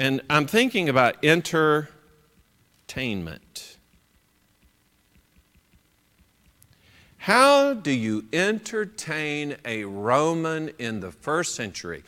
And 0.00 0.20
I'm 0.28 0.48
thinking 0.48 0.88
about 0.88 1.24
entertainment. 1.24 3.78
How 7.18 7.74
do 7.74 7.92
you 7.92 8.24
entertain 8.32 9.54
a 9.64 9.84
Roman 9.84 10.70
in 10.80 10.98
the 10.98 11.12
first 11.12 11.54
century? 11.54 12.02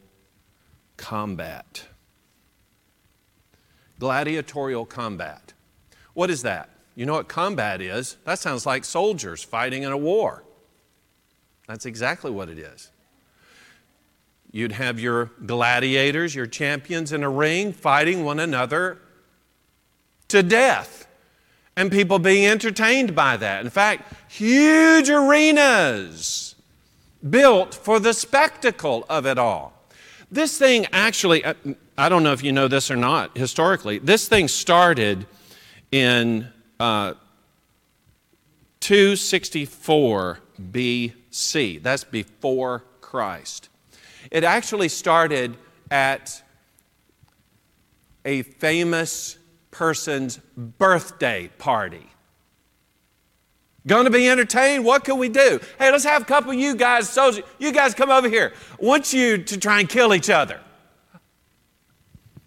combat. 0.97 1.85
Gladiatorial 3.99 4.85
combat. 4.85 5.53
What 6.13 6.29
is 6.29 6.43
that? 6.43 6.69
You 6.95 7.05
know 7.05 7.13
what 7.13 7.27
combat 7.27 7.81
is? 7.81 8.17
That 8.25 8.39
sounds 8.39 8.65
like 8.65 8.85
soldiers 8.85 9.43
fighting 9.43 9.83
in 9.83 9.91
a 9.91 9.97
war. 9.97 10.43
That's 11.67 11.85
exactly 11.85 12.31
what 12.31 12.49
it 12.49 12.57
is. 12.57 12.91
You'd 14.51 14.73
have 14.73 14.99
your 14.99 15.31
gladiators, 15.45 16.35
your 16.35 16.45
champions 16.45 17.11
in 17.11 17.23
a 17.23 17.29
ring 17.29 17.73
fighting 17.73 18.23
one 18.23 18.39
another 18.39 18.99
to 20.27 20.43
death, 20.43 21.07
and 21.75 21.91
people 21.91 22.19
being 22.19 22.45
entertained 22.45 23.15
by 23.15 23.37
that. 23.37 23.63
In 23.63 23.69
fact, 23.69 24.13
huge 24.31 25.09
arenas 25.09 26.55
built 27.27 27.73
for 27.73 27.99
the 27.99 28.13
spectacle 28.13 29.05
of 29.09 29.25
it 29.25 29.37
all. 29.37 29.73
This 30.31 30.57
thing 30.57 30.87
actually, 30.91 31.43
I 31.97 32.09
don't 32.09 32.23
know 32.23 32.33
if 32.33 32.43
you 32.43 32.51
know 32.51 32.67
this 32.67 32.89
or 32.91 32.95
not 32.95 33.37
historically, 33.37 33.99
this 33.99 34.27
thing 34.27 34.47
started 34.47 35.25
in 35.91 36.47
uh, 36.79 37.13
264 38.79 40.39
BC. 40.71 41.81
That's 41.81 42.03
before 42.03 42.83
Christ. 42.99 43.69
It 44.31 44.43
actually 44.43 44.89
started 44.89 45.55
at 45.91 46.41
a 48.25 48.41
famous 48.41 49.37
person's 49.73 50.39
birthday 50.55 51.49
party. 51.57 52.07
Going 53.85 54.05
to 54.05 54.11
be 54.11 54.29
entertained? 54.29 54.85
What 54.85 55.03
can 55.03 55.17
we 55.17 55.27
do? 55.27 55.59
Hey, 55.77 55.91
let's 55.91 56.05
have 56.05 56.21
a 56.21 56.25
couple 56.25 56.51
of 56.51 56.57
you 56.57 56.75
guys, 56.75 57.09
soldiers. 57.09 57.43
You 57.59 57.73
guys 57.73 57.93
come 57.93 58.09
over 58.09 58.29
here. 58.29 58.53
I 58.71 58.85
want 58.85 59.11
you 59.11 59.37
to 59.39 59.57
try 59.57 59.81
and 59.81 59.89
kill 59.89 60.13
each 60.13 60.29
other. 60.29 60.61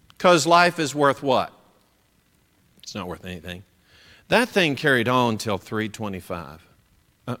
Because 0.07 0.47
life 0.47 0.79
is 0.79 0.95
worth 0.95 1.21
what? 1.21 1.53
It's 2.81 2.95
not 2.95 3.07
worth 3.07 3.23
anything. 3.23 3.63
That 4.29 4.49
thing 4.49 4.75
carried 4.75 5.07
on 5.07 5.37
till 5.37 5.59
325 5.59 6.65
uh, 7.27 7.35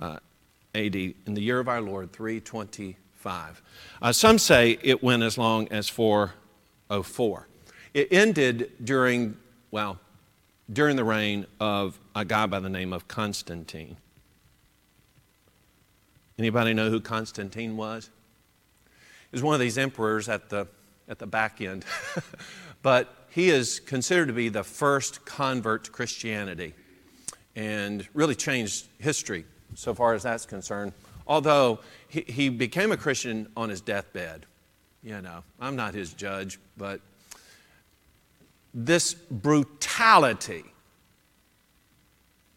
uh, 0.00 0.18
AD, 0.74 0.96
in 0.96 1.14
the 1.26 1.40
year 1.40 1.60
of 1.60 1.68
our 1.68 1.80
Lord, 1.80 2.12
325. 2.12 3.62
Uh, 4.02 4.12
some 4.12 4.38
say 4.38 4.78
it 4.82 5.00
went 5.00 5.22
as 5.22 5.38
long 5.38 5.68
as 5.68 5.88
404. 5.88 7.46
It 7.92 8.08
ended 8.12 8.72
during, 8.82 9.36
well, 9.70 9.98
during 10.72 10.96
the 10.96 11.04
reign 11.04 11.46
of 11.58 11.98
a 12.14 12.24
guy 12.24 12.46
by 12.46 12.60
the 12.60 12.68
name 12.68 12.92
of 12.92 13.08
Constantine. 13.08 13.96
Anybody 16.38 16.72
know 16.72 16.88
who 16.88 17.00
Constantine 17.00 17.76
was? 17.76 18.08
He 19.30 19.36
was 19.36 19.42
one 19.42 19.54
of 19.54 19.60
these 19.60 19.76
emperors 19.76 20.28
at 20.28 20.48
the, 20.48 20.66
at 21.08 21.18
the 21.18 21.26
back 21.26 21.60
end. 21.60 21.84
but 22.82 23.14
he 23.30 23.50
is 23.50 23.80
considered 23.80 24.26
to 24.26 24.32
be 24.32 24.48
the 24.48 24.64
first 24.64 25.24
convert 25.24 25.84
to 25.84 25.90
Christianity 25.90 26.74
and 27.56 28.08
really 28.14 28.34
changed 28.34 28.86
history 28.98 29.44
so 29.74 29.94
far 29.94 30.14
as 30.14 30.22
that's 30.22 30.46
concerned. 30.46 30.92
Although 31.26 31.80
he, 32.08 32.22
he 32.22 32.48
became 32.48 32.90
a 32.90 32.96
Christian 32.96 33.48
on 33.56 33.68
his 33.68 33.80
deathbed. 33.80 34.46
You 35.02 35.20
know, 35.20 35.42
I'm 35.60 35.76
not 35.76 35.94
his 35.94 36.12
judge, 36.12 36.58
but 36.76 37.00
this 38.72 39.14
brutality, 39.14 40.64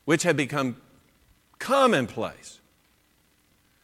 which 0.06 0.24
had 0.24 0.38
become 0.38 0.78
commonplace, 1.60 2.60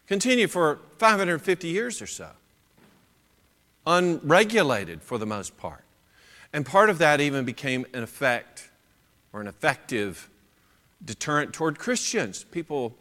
continued 0.07 0.51
for 0.51 0.79
550 0.97 1.67
years 1.67 2.01
or 2.01 2.07
so, 2.07 2.29
unregulated 3.85 5.01
for 5.01 5.17
the 5.17 5.25
most 5.25 5.57
part. 5.57 5.83
And 6.51 6.65
part 6.65 6.89
of 6.89 6.97
that 6.97 7.21
even 7.21 7.45
became 7.45 7.85
an 7.93 8.03
effect 8.03 8.69
or 9.31 9.41
an 9.41 9.47
effective 9.47 10.29
deterrent 11.03 11.53
toward 11.53 11.79
Christians. 11.79 12.43
People 12.43 12.95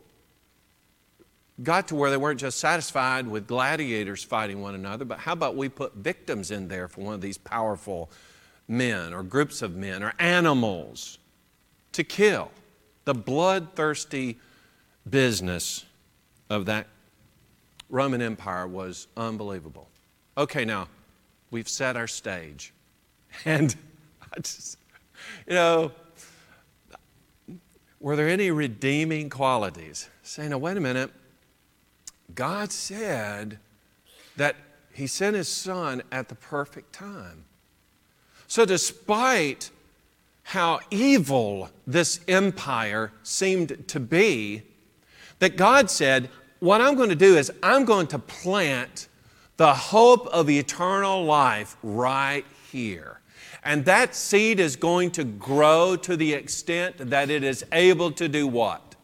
got 1.63 1.89
to 1.89 1.95
where 1.95 2.11
they 2.11 2.17
weren't 2.17 2.39
just 2.39 2.59
satisfied 2.59 3.27
with 3.27 3.47
gladiators 3.47 4.23
fighting 4.23 4.63
one 4.63 4.75
another, 4.75 5.05
but 5.05 5.19
how 5.19 5.33
about 5.33 5.57
we 5.57 5.69
put 5.69 5.95
victims 5.95 6.51
in 6.51 6.69
there 6.69 6.87
for 6.89 7.01
one 7.01 7.15
of 7.15 7.21
these 7.21 7.39
powerful 7.39 8.11
men 8.69 9.13
or 9.13 9.23
groups 9.23 9.63
of 9.63 9.75
men 9.75 10.03
or 10.03 10.13
animals 10.19 11.19
to 11.93 12.05
kill? 12.05 12.51
The 13.05 13.15
bloodthirsty 13.15 14.39
business 15.09 15.87
of 16.51 16.67
that 16.67 16.87
Roman 17.89 18.21
Empire 18.21 18.67
was 18.67 19.09
unbelievable. 19.17 19.89
Okay, 20.37 20.65
now 20.65 20.89
we've 21.51 21.69
set 21.69 21.97
our 21.97 22.07
stage. 22.07 22.73
And 23.45 23.77
I 24.35 24.41
just, 24.41 24.79
you 25.47 25.55
know, 25.55 25.93
were 28.01 28.17
there 28.17 28.29
any 28.29 28.51
redeeming 28.51 29.29
qualities? 29.29 30.09
Saying, 30.23 30.51
now, 30.51 30.59
wait 30.59 30.77
a 30.77 30.81
minute. 30.81 31.11
God 32.35 32.73
said 32.73 33.59
that 34.37 34.57
He 34.93 35.07
sent 35.07 35.37
His 35.37 35.49
Son 35.49 36.03
at 36.11 36.29
the 36.29 36.35
perfect 36.35 36.93
time. 36.95 37.45
So, 38.49 38.65
despite 38.65 39.71
how 40.43 40.81
evil 40.91 41.69
this 41.87 42.21
empire 42.27 43.13
seemed 43.23 43.87
to 43.89 44.01
be, 44.01 44.63
that 45.39 45.59
God 45.59 45.91
said, 45.91 46.31
What 46.59 46.81
I'm 46.81 46.95
going 46.95 47.11
to 47.11 47.15
do 47.15 47.37
is 47.37 47.53
I'm 47.63 47.85
going 47.85 48.07
to 48.09 48.19
plant 48.19 49.09
the 49.59 49.75
hope 49.75 50.27
of 50.29 50.49
eternal 50.49 51.25
life 51.25 51.77
right 51.83 52.47
here. 52.73 53.21
And 53.63 53.85
that 53.85 54.15
seed 54.15 54.61
is 54.61 54.77
going 54.77 55.11
to 55.13 55.25
grow 55.25 55.97
to 55.97 56.17
the 56.17 56.33
extent 56.33 56.97
that 57.11 57.29
it 57.29 57.45
is 57.45 57.67
able 57.71 58.13
to 58.13 58.29
do 58.29 58.47
what? 58.47 58.95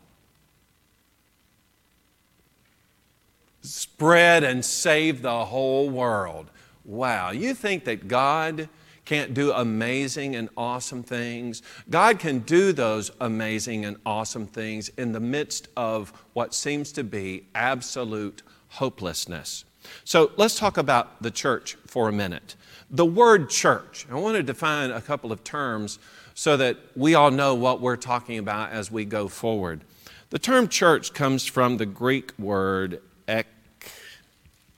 Spread 3.61 4.43
and 4.43 4.65
save 4.65 5.21
the 5.21 5.45
whole 5.45 5.91
world. 5.91 6.51
Wow. 6.85 7.33
You 7.33 7.53
think 7.53 7.85
that 7.85 8.09
God 8.09 8.69
can't 9.05 9.35
do 9.35 9.53
amazing 9.53 10.35
and 10.37 10.49
awesome 10.57 11.03
things? 11.03 11.63
God 11.91 12.19
can 12.19 12.41
do 12.41 12.73
those 12.73 13.11
amazing 13.21 13.85
and 13.85 13.97
awesome 14.07 14.47
things 14.47 14.89
in 14.97 15.13
the 15.13 15.21
midst 15.21 15.69
of 15.77 16.13
what 16.33 16.55
seems 16.55 16.93
to 16.93 17.05
be 17.05 17.47
absolute 17.55 18.43
hopelessness. 18.69 19.65
So 20.05 20.33
let's 20.37 20.59
talk 20.59 20.79
about 20.79 21.23
the 21.23 21.31
church 21.31 21.77
for 21.87 22.09
a 22.09 22.13
minute. 22.13 22.57
The 22.91 23.05
word 23.05 23.51
church, 23.51 24.07
I 24.11 24.15
want 24.15 24.37
to 24.37 24.43
define 24.43 24.91
a 24.91 25.01
couple 25.01 25.33
of 25.33 25.45
terms 25.45 25.99
so 26.35 26.57
that 26.57 26.79
we 26.97 27.15
all 27.15 27.31
know 27.31 27.55
what 27.55 27.81
we're 27.81 27.97
talking 27.97 28.39
about 28.39 28.71
as 28.73 28.91
we 28.91 29.05
go 29.05 29.29
forward. 29.29 29.83
The 30.31 30.39
term 30.39 30.69
church 30.69 31.13
comes 31.15 31.45
from 31.47 31.77
the 31.77 31.87
Greek 31.87 32.33
word 32.39 33.01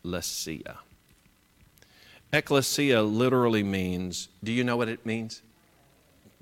ekklesia. 0.04 0.76
Ecclesia 2.32 3.02
literally 3.02 3.62
means, 3.62 4.28
do 4.42 4.52
you 4.52 4.64
know 4.64 4.76
what 4.76 4.88
it 4.88 5.04
means? 5.06 5.42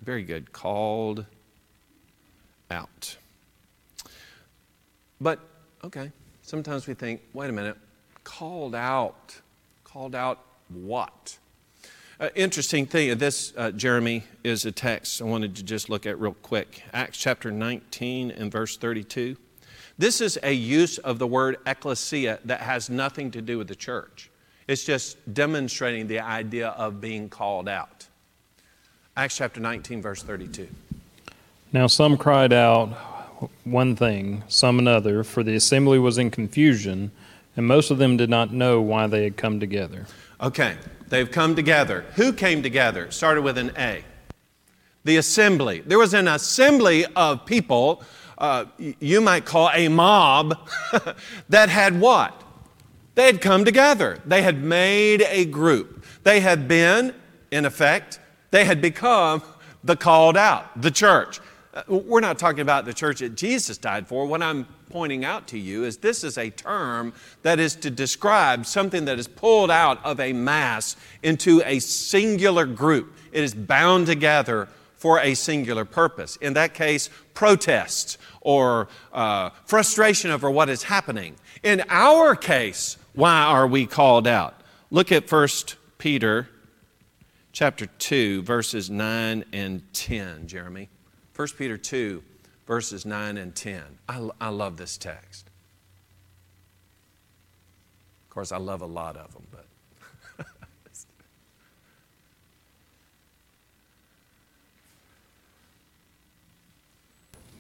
Very 0.01 0.23
good. 0.23 0.53
Called 0.53 1.27
out. 2.71 3.17
But, 5.21 5.41
okay, 5.85 6.11
sometimes 6.43 6.87
we 6.87 6.95
think, 6.95 7.21
wait 7.33 7.51
a 7.51 7.53
minute, 7.53 7.77
called 8.25 8.75
out. 8.75 9.41
Called 9.85 10.15
out 10.15 10.41
what? 10.69 11.39
Uh, 12.19 12.29
interesting 12.35 12.87
thing, 12.87 13.17
this, 13.19 13.53
uh, 13.57 13.71
Jeremy, 13.71 14.25
is 14.43 14.65
a 14.65 14.73
text 14.73 15.21
I 15.21 15.25
wanted 15.25 15.57
to 15.57 15.63
just 15.63 15.91
look 15.91 16.07
at 16.07 16.19
real 16.19 16.35
quick. 16.43 16.83
Acts 16.93 17.19
chapter 17.19 17.51
19 17.51 18.31
and 18.31 18.51
verse 18.51 18.77
32. 18.77 19.37
This 19.99 20.21
is 20.21 20.39
a 20.43 20.53
use 20.53 20.99
of 20.99 21.19
the 21.19 21.27
word 21.27 21.59
ecclesia 21.67 22.41
that 22.45 22.61
has 22.61 22.91
nothing 22.91 23.31
to 23.33 23.43
do 23.43 23.59
with 23.59 23.69
the 23.69 23.75
church. 23.75 24.31
It's 24.67 24.85
just 24.85 25.35
demonstrating 25.35 26.07
the 26.07 26.21
idea 26.21 26.69
of 26.69 27.01
being 27.01 27.29
called 27.29 27.69
out. 27.69 28.07
Acts 29.17 29.37
chapter 29.37 29.61
19, 29.61 30.01
verse 30.01 30.23
32. 30.23 30.69
Now 31.73 31.87
some 31.87 32.17
cried 32.17 32.53
out 32.53 32.89
one 33.65 33.95
thing, 33.97 34.43
some 34.49 34.79
another, 34.79 35.23
for 35.25 35.43
the 35.43 35.55
assembly 35.55 35.99
was 35.99 36.19
in 36.19 36.31
confusion, 36.31 37.11
and 37.57 37.67
most 37.67 37.91
of 37.91 37.99
them 37.99 38.17
did 38.17 38.31
not 38.31 38.53
know 38.53 38.81
why 38.81 39.07
they 39.07 39.25
had 39.25 39.37
come 39.37 39.61
together. 39.61 40.07
Okay, 40.41 40.77
they've 41.09 41.31
come 41.31 41.55
together. 41.55 42.05
Who 42.15 42.33
came 42.33 42.63
together? 42.63 43.11
Started 43.11 43.43
with 43.43 43.59
an 43.59 43.73
A. 43.77 44.05
The 45.05 45.19
assembly. 45.19 45.83
There 45.85 45.99
was 45.99 46.15
an 46.15 46.29
assembly 46.29 47.05
of 47.15 47.45
people, 47.45 48.03
uh, 48.39 48.65
you 48.79 49.21
might 49.21 49.45
call 49.45 49.71
a 49.75 49.89
mob, 49.89 50.57
that 51.49 51.69
had 51.69 52.01
what? 52.01 52.44
They 53.15 53.27
had 53.27 53.41
come 53.41 53.65
together. 53.65 54.19
They 54.27 54.43
had 54.43 54.63
made 54.63 55.23
a 55.23 55.45
group. 55.45 56.05
They 56.25 56.41
had 56.41 56.67
been, 56.67 57.15
in 57.51 57.65
effect, 57.65 58.19
they 58.51 58.65
had 58.65 58.81
become 58.81 59.43
the 59.85 59.97
called 59.97 60.37
out, 60.37 60.81
the 60.81 60.91
church. 60.91 61.41
Uh, 61.73 61.83
we're 61.89 62.21
not 62.21 62.39
talking 62.39 62.61
about 62.61 62.85
the 62.85 62.95
church 62.95 63.21
that 63.21 63.37
Jesus 63.37 63.79
died 63.79 64.07
for. 64.07 64.27
What 64.27 64.43
I'm 64.43 64.67
pointing 64.91 65.25
out 65.25 65.49
to 65.49 65.59
you 65.59 65.85
is 65.85 65.97
this 65.99 66.25
is 66.25 66.39
a 66.39 66.51
term 66.51 67.13
that 67.43 67.59
is 67.59 67.75
to 67.77 67.91
describe 67.91 68.65
something 68.65 69.05
that 69.05 69.19
is 69.19 69.29
pulled 69.29 69.71
out 69.71 70.05
of 70.05 70.21
a 70.21 70.33
mass 70.33 70.97
into 71.23 71.63
a 71.65 71.81
singular 71.81 72.65
group. 72.65 73.15
It 73.33 73.43
is 73.43 73.55
bound 73.55 74.07
together 74.07 74.69
for 74.97 75.21
a 75.21 75.35
singular 75.35 75.85
purpose. 75.85 76.37
In 76.37 76.55
that 76.55 76.75
case, 76.75 77.11
protest 77.35 78.19
or 78.41 78.89
uh, 79.13 79.51
frustration 79.67 80.31
over 80.31 80.51
what 80.51 80.69
is 80.69 80.85
happening. 80.85 81.35
In 81.63 81.83
our 81.89 82.37
case, 82.37 82.97
why 83.15 83.45
are 83.45 83.67
we 83.67 83.87
called 83.87 84.27
out? 84.27 84.61
Look 84.91 85.13
at 85.13 85.31
1 85.31 85.49
Peter 85.99 86.49
chapter 87.53 87.87
2, 87.87 88.43
verses 88.43 88.91
9 88.91 89.45
and 89.53 89.83
10, 89.95 90.49
Jeremy. 90.49 90.89
1 91.37 91.49
Peter 91.57 91.79
2, 91.79 92.23
verses 92.67 93.07
9 93.07 93.37
and 93.37 93.55
10. 93.55 93.83
I, 94.09 94.29
I 94.41 94.49
love 94.49 94.77
this 94.77 94.99
text. 94.99 95.47
Of 98.25 98.31
course, 98.31 98.51
I 98.51 98.59
love 98.59 98.83
a 98.83 98.87
lot 98.87 99.17
of 99.17 99.33
them, 99.33 99.47
but. 99.51 99.67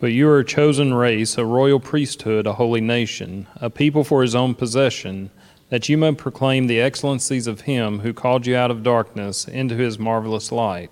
But 0.00 0.12
you 0.12 0.28
are 0.28 0.40
a 0.40 0.44
chosen 0.44 0.92
race, 0.92 1.38
a 1.38 1.46
royal 1.46 1.80
priesthood, 1.80 2.46
a 2.46 2.52
holy 2.52 2.82
nation, 2.82 3.46
a 3.56 3.70
people 3.70 4.04
for 4.04 4.20
his 4.20 4.34
own 4.34 4.54
possession, 4.54 5.30
that 5.70 5.88
you 5.88 5.96
may 5.96 6.12
proclaim 6.12 6.66
the 6.66 6.80
excellencies 6.80 7.46
of 7.46 7.62
him 7.62 8.00
who 8.00 8.12
called 8.12 8.46
you 8.46 8.56
out 8.56 8.70
of 8.70 8.82
darkness 8.82 9.48
into 9.48 9.76
his 9.76 9.98
marvelous 9.98 10.52
light. 10.52 10.90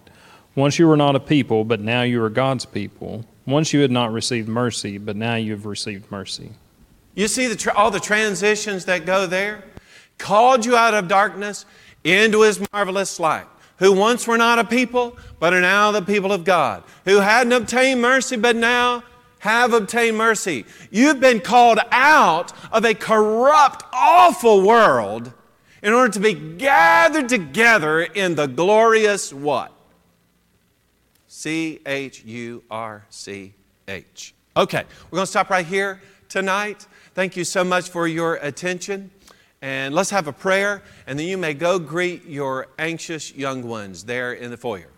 Once 0.54 0.78
you 0.78 0.86
were 0.86 0.96
not 0.96 1.16
a 1.16 1.20
people, 1.20 1.64
but 1.64 1.80
now 1.80 2.02
you 2.02 2.22
are 2.22 2.30
God's 2.30 2.66
people. 2.66 3.24
Once 3.46 3.72
you 3.72 3.80
had 3.80 3.90
not 3.90 4.12
received 4.12 4.48
mercy, 4.48 4.98
but 4.98 5.16
now 5.16 5.34
you 5.34 5.52
have 5.52 5.66
received 5.66 6.10
mercy. 6.10 6.52
You 7.14 7.28
see 7.28 7.46
the 7.46 7.56
tra- 7.56 7.74
all 7.74 7.90
the 7.90 8.00
transitions 8.00 8.84
that 8.86 9.06
go 9.06 9.26
there? 9.26 9.64
Called 10.18 10.64
you 10.64 10.76
out 10.76 10.94
of 10.94 11.08
darkness 11.08 11.64
into 12.04 12.42
his 12.42 12.66
marvelous 12.72 13.18
light. 13.18 13.46
Who 13.78 13.92
once 13.92 14.26
were 14.26 14.38
not 14.38 14.58
a 14.58 14.64
people, 14.64 15.16
but 15.40 15.52
are 15.52 15.60
now 15.60 15.90
the 15.90 16.02
people 16.02 16.32
of 16.32 16.44
God. 16.44 16.84
Who 17.04 17.18
hadn't 17.18 17.52
obtained 17.52 18.00
mercy, 18.00 18.36
but 18.36 18.54
now 18.54 19.02
have 19.42 19.72
obtained 19.72 20.16
mercy. 20.16 20.64
You've 20.92 21.18
been 21.18 21.40
called 21.40 21.80
out 21.90 22.52
of 22.72 22.84
a 22.84 22.94
corrupt, 22.94 23.84
awful 23.92 24.62
world 24.62 25.32
in 25.82 25.92
order 25.92 26.12
to 26.12 26.20
be 26.20 26.32
gathered 26.32 27.28
together 27.28 28.02
in 28.02 28.36
the 28.36 28.46
glorious 28.46 29.32
what? 29.32 29.72
C 31.26 31.80
H 31.84 32.22
U 32.24 32.62
R 32.70 33.04
C 33.10 33.52
H. 33.88 34.32
Okay, 34.56 34.84
we're 35.10 35.16
going 35.16 35.26
to 35.26 35.30
stop 35.30 35.50
right 35.50 35.66
here 35.66 36.00
tonight. 36.28 36.86
Thank 37.14 37.36
you 37.36 37.42
so 37.42 37.64
much 37.64 37.90
for 37.90 38.06
your 38.06 38.36
attention. 38.36 39.10
And 39.60 39.92
let's 39.92 40.10
have 40.10 40.28
a 40.28 40.32
prayer, 40.32 40.84
and 41.08 41.18
then 41.18 41.26
you 41.26 41.36
may 41.36 41.54
go 41.54 41.80
greet 41.80 42.26
your 42.26 42.68
anxious 42.78 43.34
young 43.34 43.66
ones 43.66 44.04
there 44.04 44.34
in 44.34 44.52
the 44.52 44.56
foyer. 44.56 44.90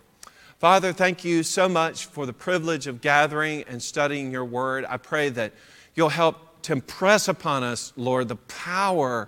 Father, 0.59 0.93
thank 0.93 1.25
you 1.25 1.43
so 1.43 1.67
much 1.67 2.05
for 2.05 2.25
the 2.25 2.31
privilege 2.31 2.87
of 2.87 3.01
gathering 3.01 3.65
and 3.67 3.83
studying 3.83 4.31
your 4.31 4.45
word. 4.45 4.85
I 4.87 4.95
pray 4.95 5.27
that 5.29 5.51
you'll 5.95 6.07
help 6.07 6.61
to 6.61 6.71
impress 6.71 7.27
upon 7.27 7.63
us, 7.63 7.91
Lord, 7.97 8.29
the 8.29 8.37
power 8.37 9.27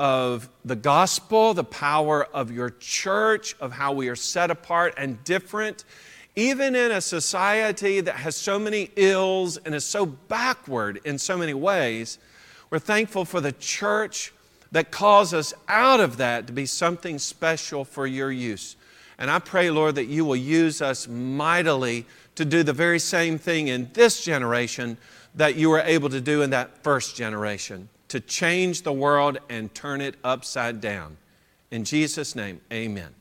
of 0.00 0.48
the 0.64 0.74
gospel, 0.74 1.54
the 1.54 1.62
power 1.62 2.24
of 2.24 2.50
your 2.50 2.70
church, 2.70 3.54
of 3.60 3.70
how 3.70 3.92
we 3.92 4.08
are 4.08 4.16
set 4.16 4.50
apart 4.50 4.94
and 4.96 5.22
different. 5.22 5.84
Even 6.34 6.74
in 6.74 6.90
a 6.90 7.00
society 7.00 8.00
that 8.00 8.16
has 8.16 8.34
so 8.34 8.58
many 8.58 8.90
ills 8.96 9.56
and 9.58 9.76
is 9.76 9.84
so 9.84 10.04
backward 10.04 11.00
in 11.04 11.18
so 11.18 11.38
many 11.38 11.54
ways, 11.54 12.18
we're 12.70 12.80
thankful 12.80 13.24
for 13.24 13.40
the 13.40 13.52
church 13.52 14.32
that 14.72 14.90
calls 14.90 15.32
us 15.32 15.54
out 15.68 16.00
of 16.00 16.16
that 16.16 16.48
to 16.48 16.52
be 16.52 16.66
something 16.66 17.20
special 17.20 17.84
for 17.84 18.08
your 18.08 18.32
use. 18.32 18.74
And 19.24 19.30
I 19.30 19.38
pray, 19.38 19.70
Lord, 19.70 19.94
that 19.94 20.04
you 20.04 20.22
will 20.26 20.36
use 20.36 20.82
us 20.82 21.08
mightily 21.08 22.04
to 22.34 22.44
do 22.44 22.62
the 22.62 22.74
very 22.74 22.98
same 22.98 23.38
thing 23.38 23.68
in 23.68 23.88
this 23.94 24.22
generation 24.22 24.98
that 25.34 25.56
you 25.56 25.70
were 25.70 25.80
able 25.80 26.10
to 26.10 26.20
do 26.20 26.42
in 26.42 26.50
that 26.50 26.82
first 26.82 27.16
generation 27.16 27.88
to 28.08 28.20
change 28.20 28.82
the 28.82 28.92
world 28.92 29.38
and 29.48 29.74
turn 29.74 30.02
it 30.02 30.16
upside 30.24 30.82
down. 30.82 31.16
In 31.70 31.84
Jesus' 31.84 32.36
name, 32.36 32.60
amen. 32.70 33.14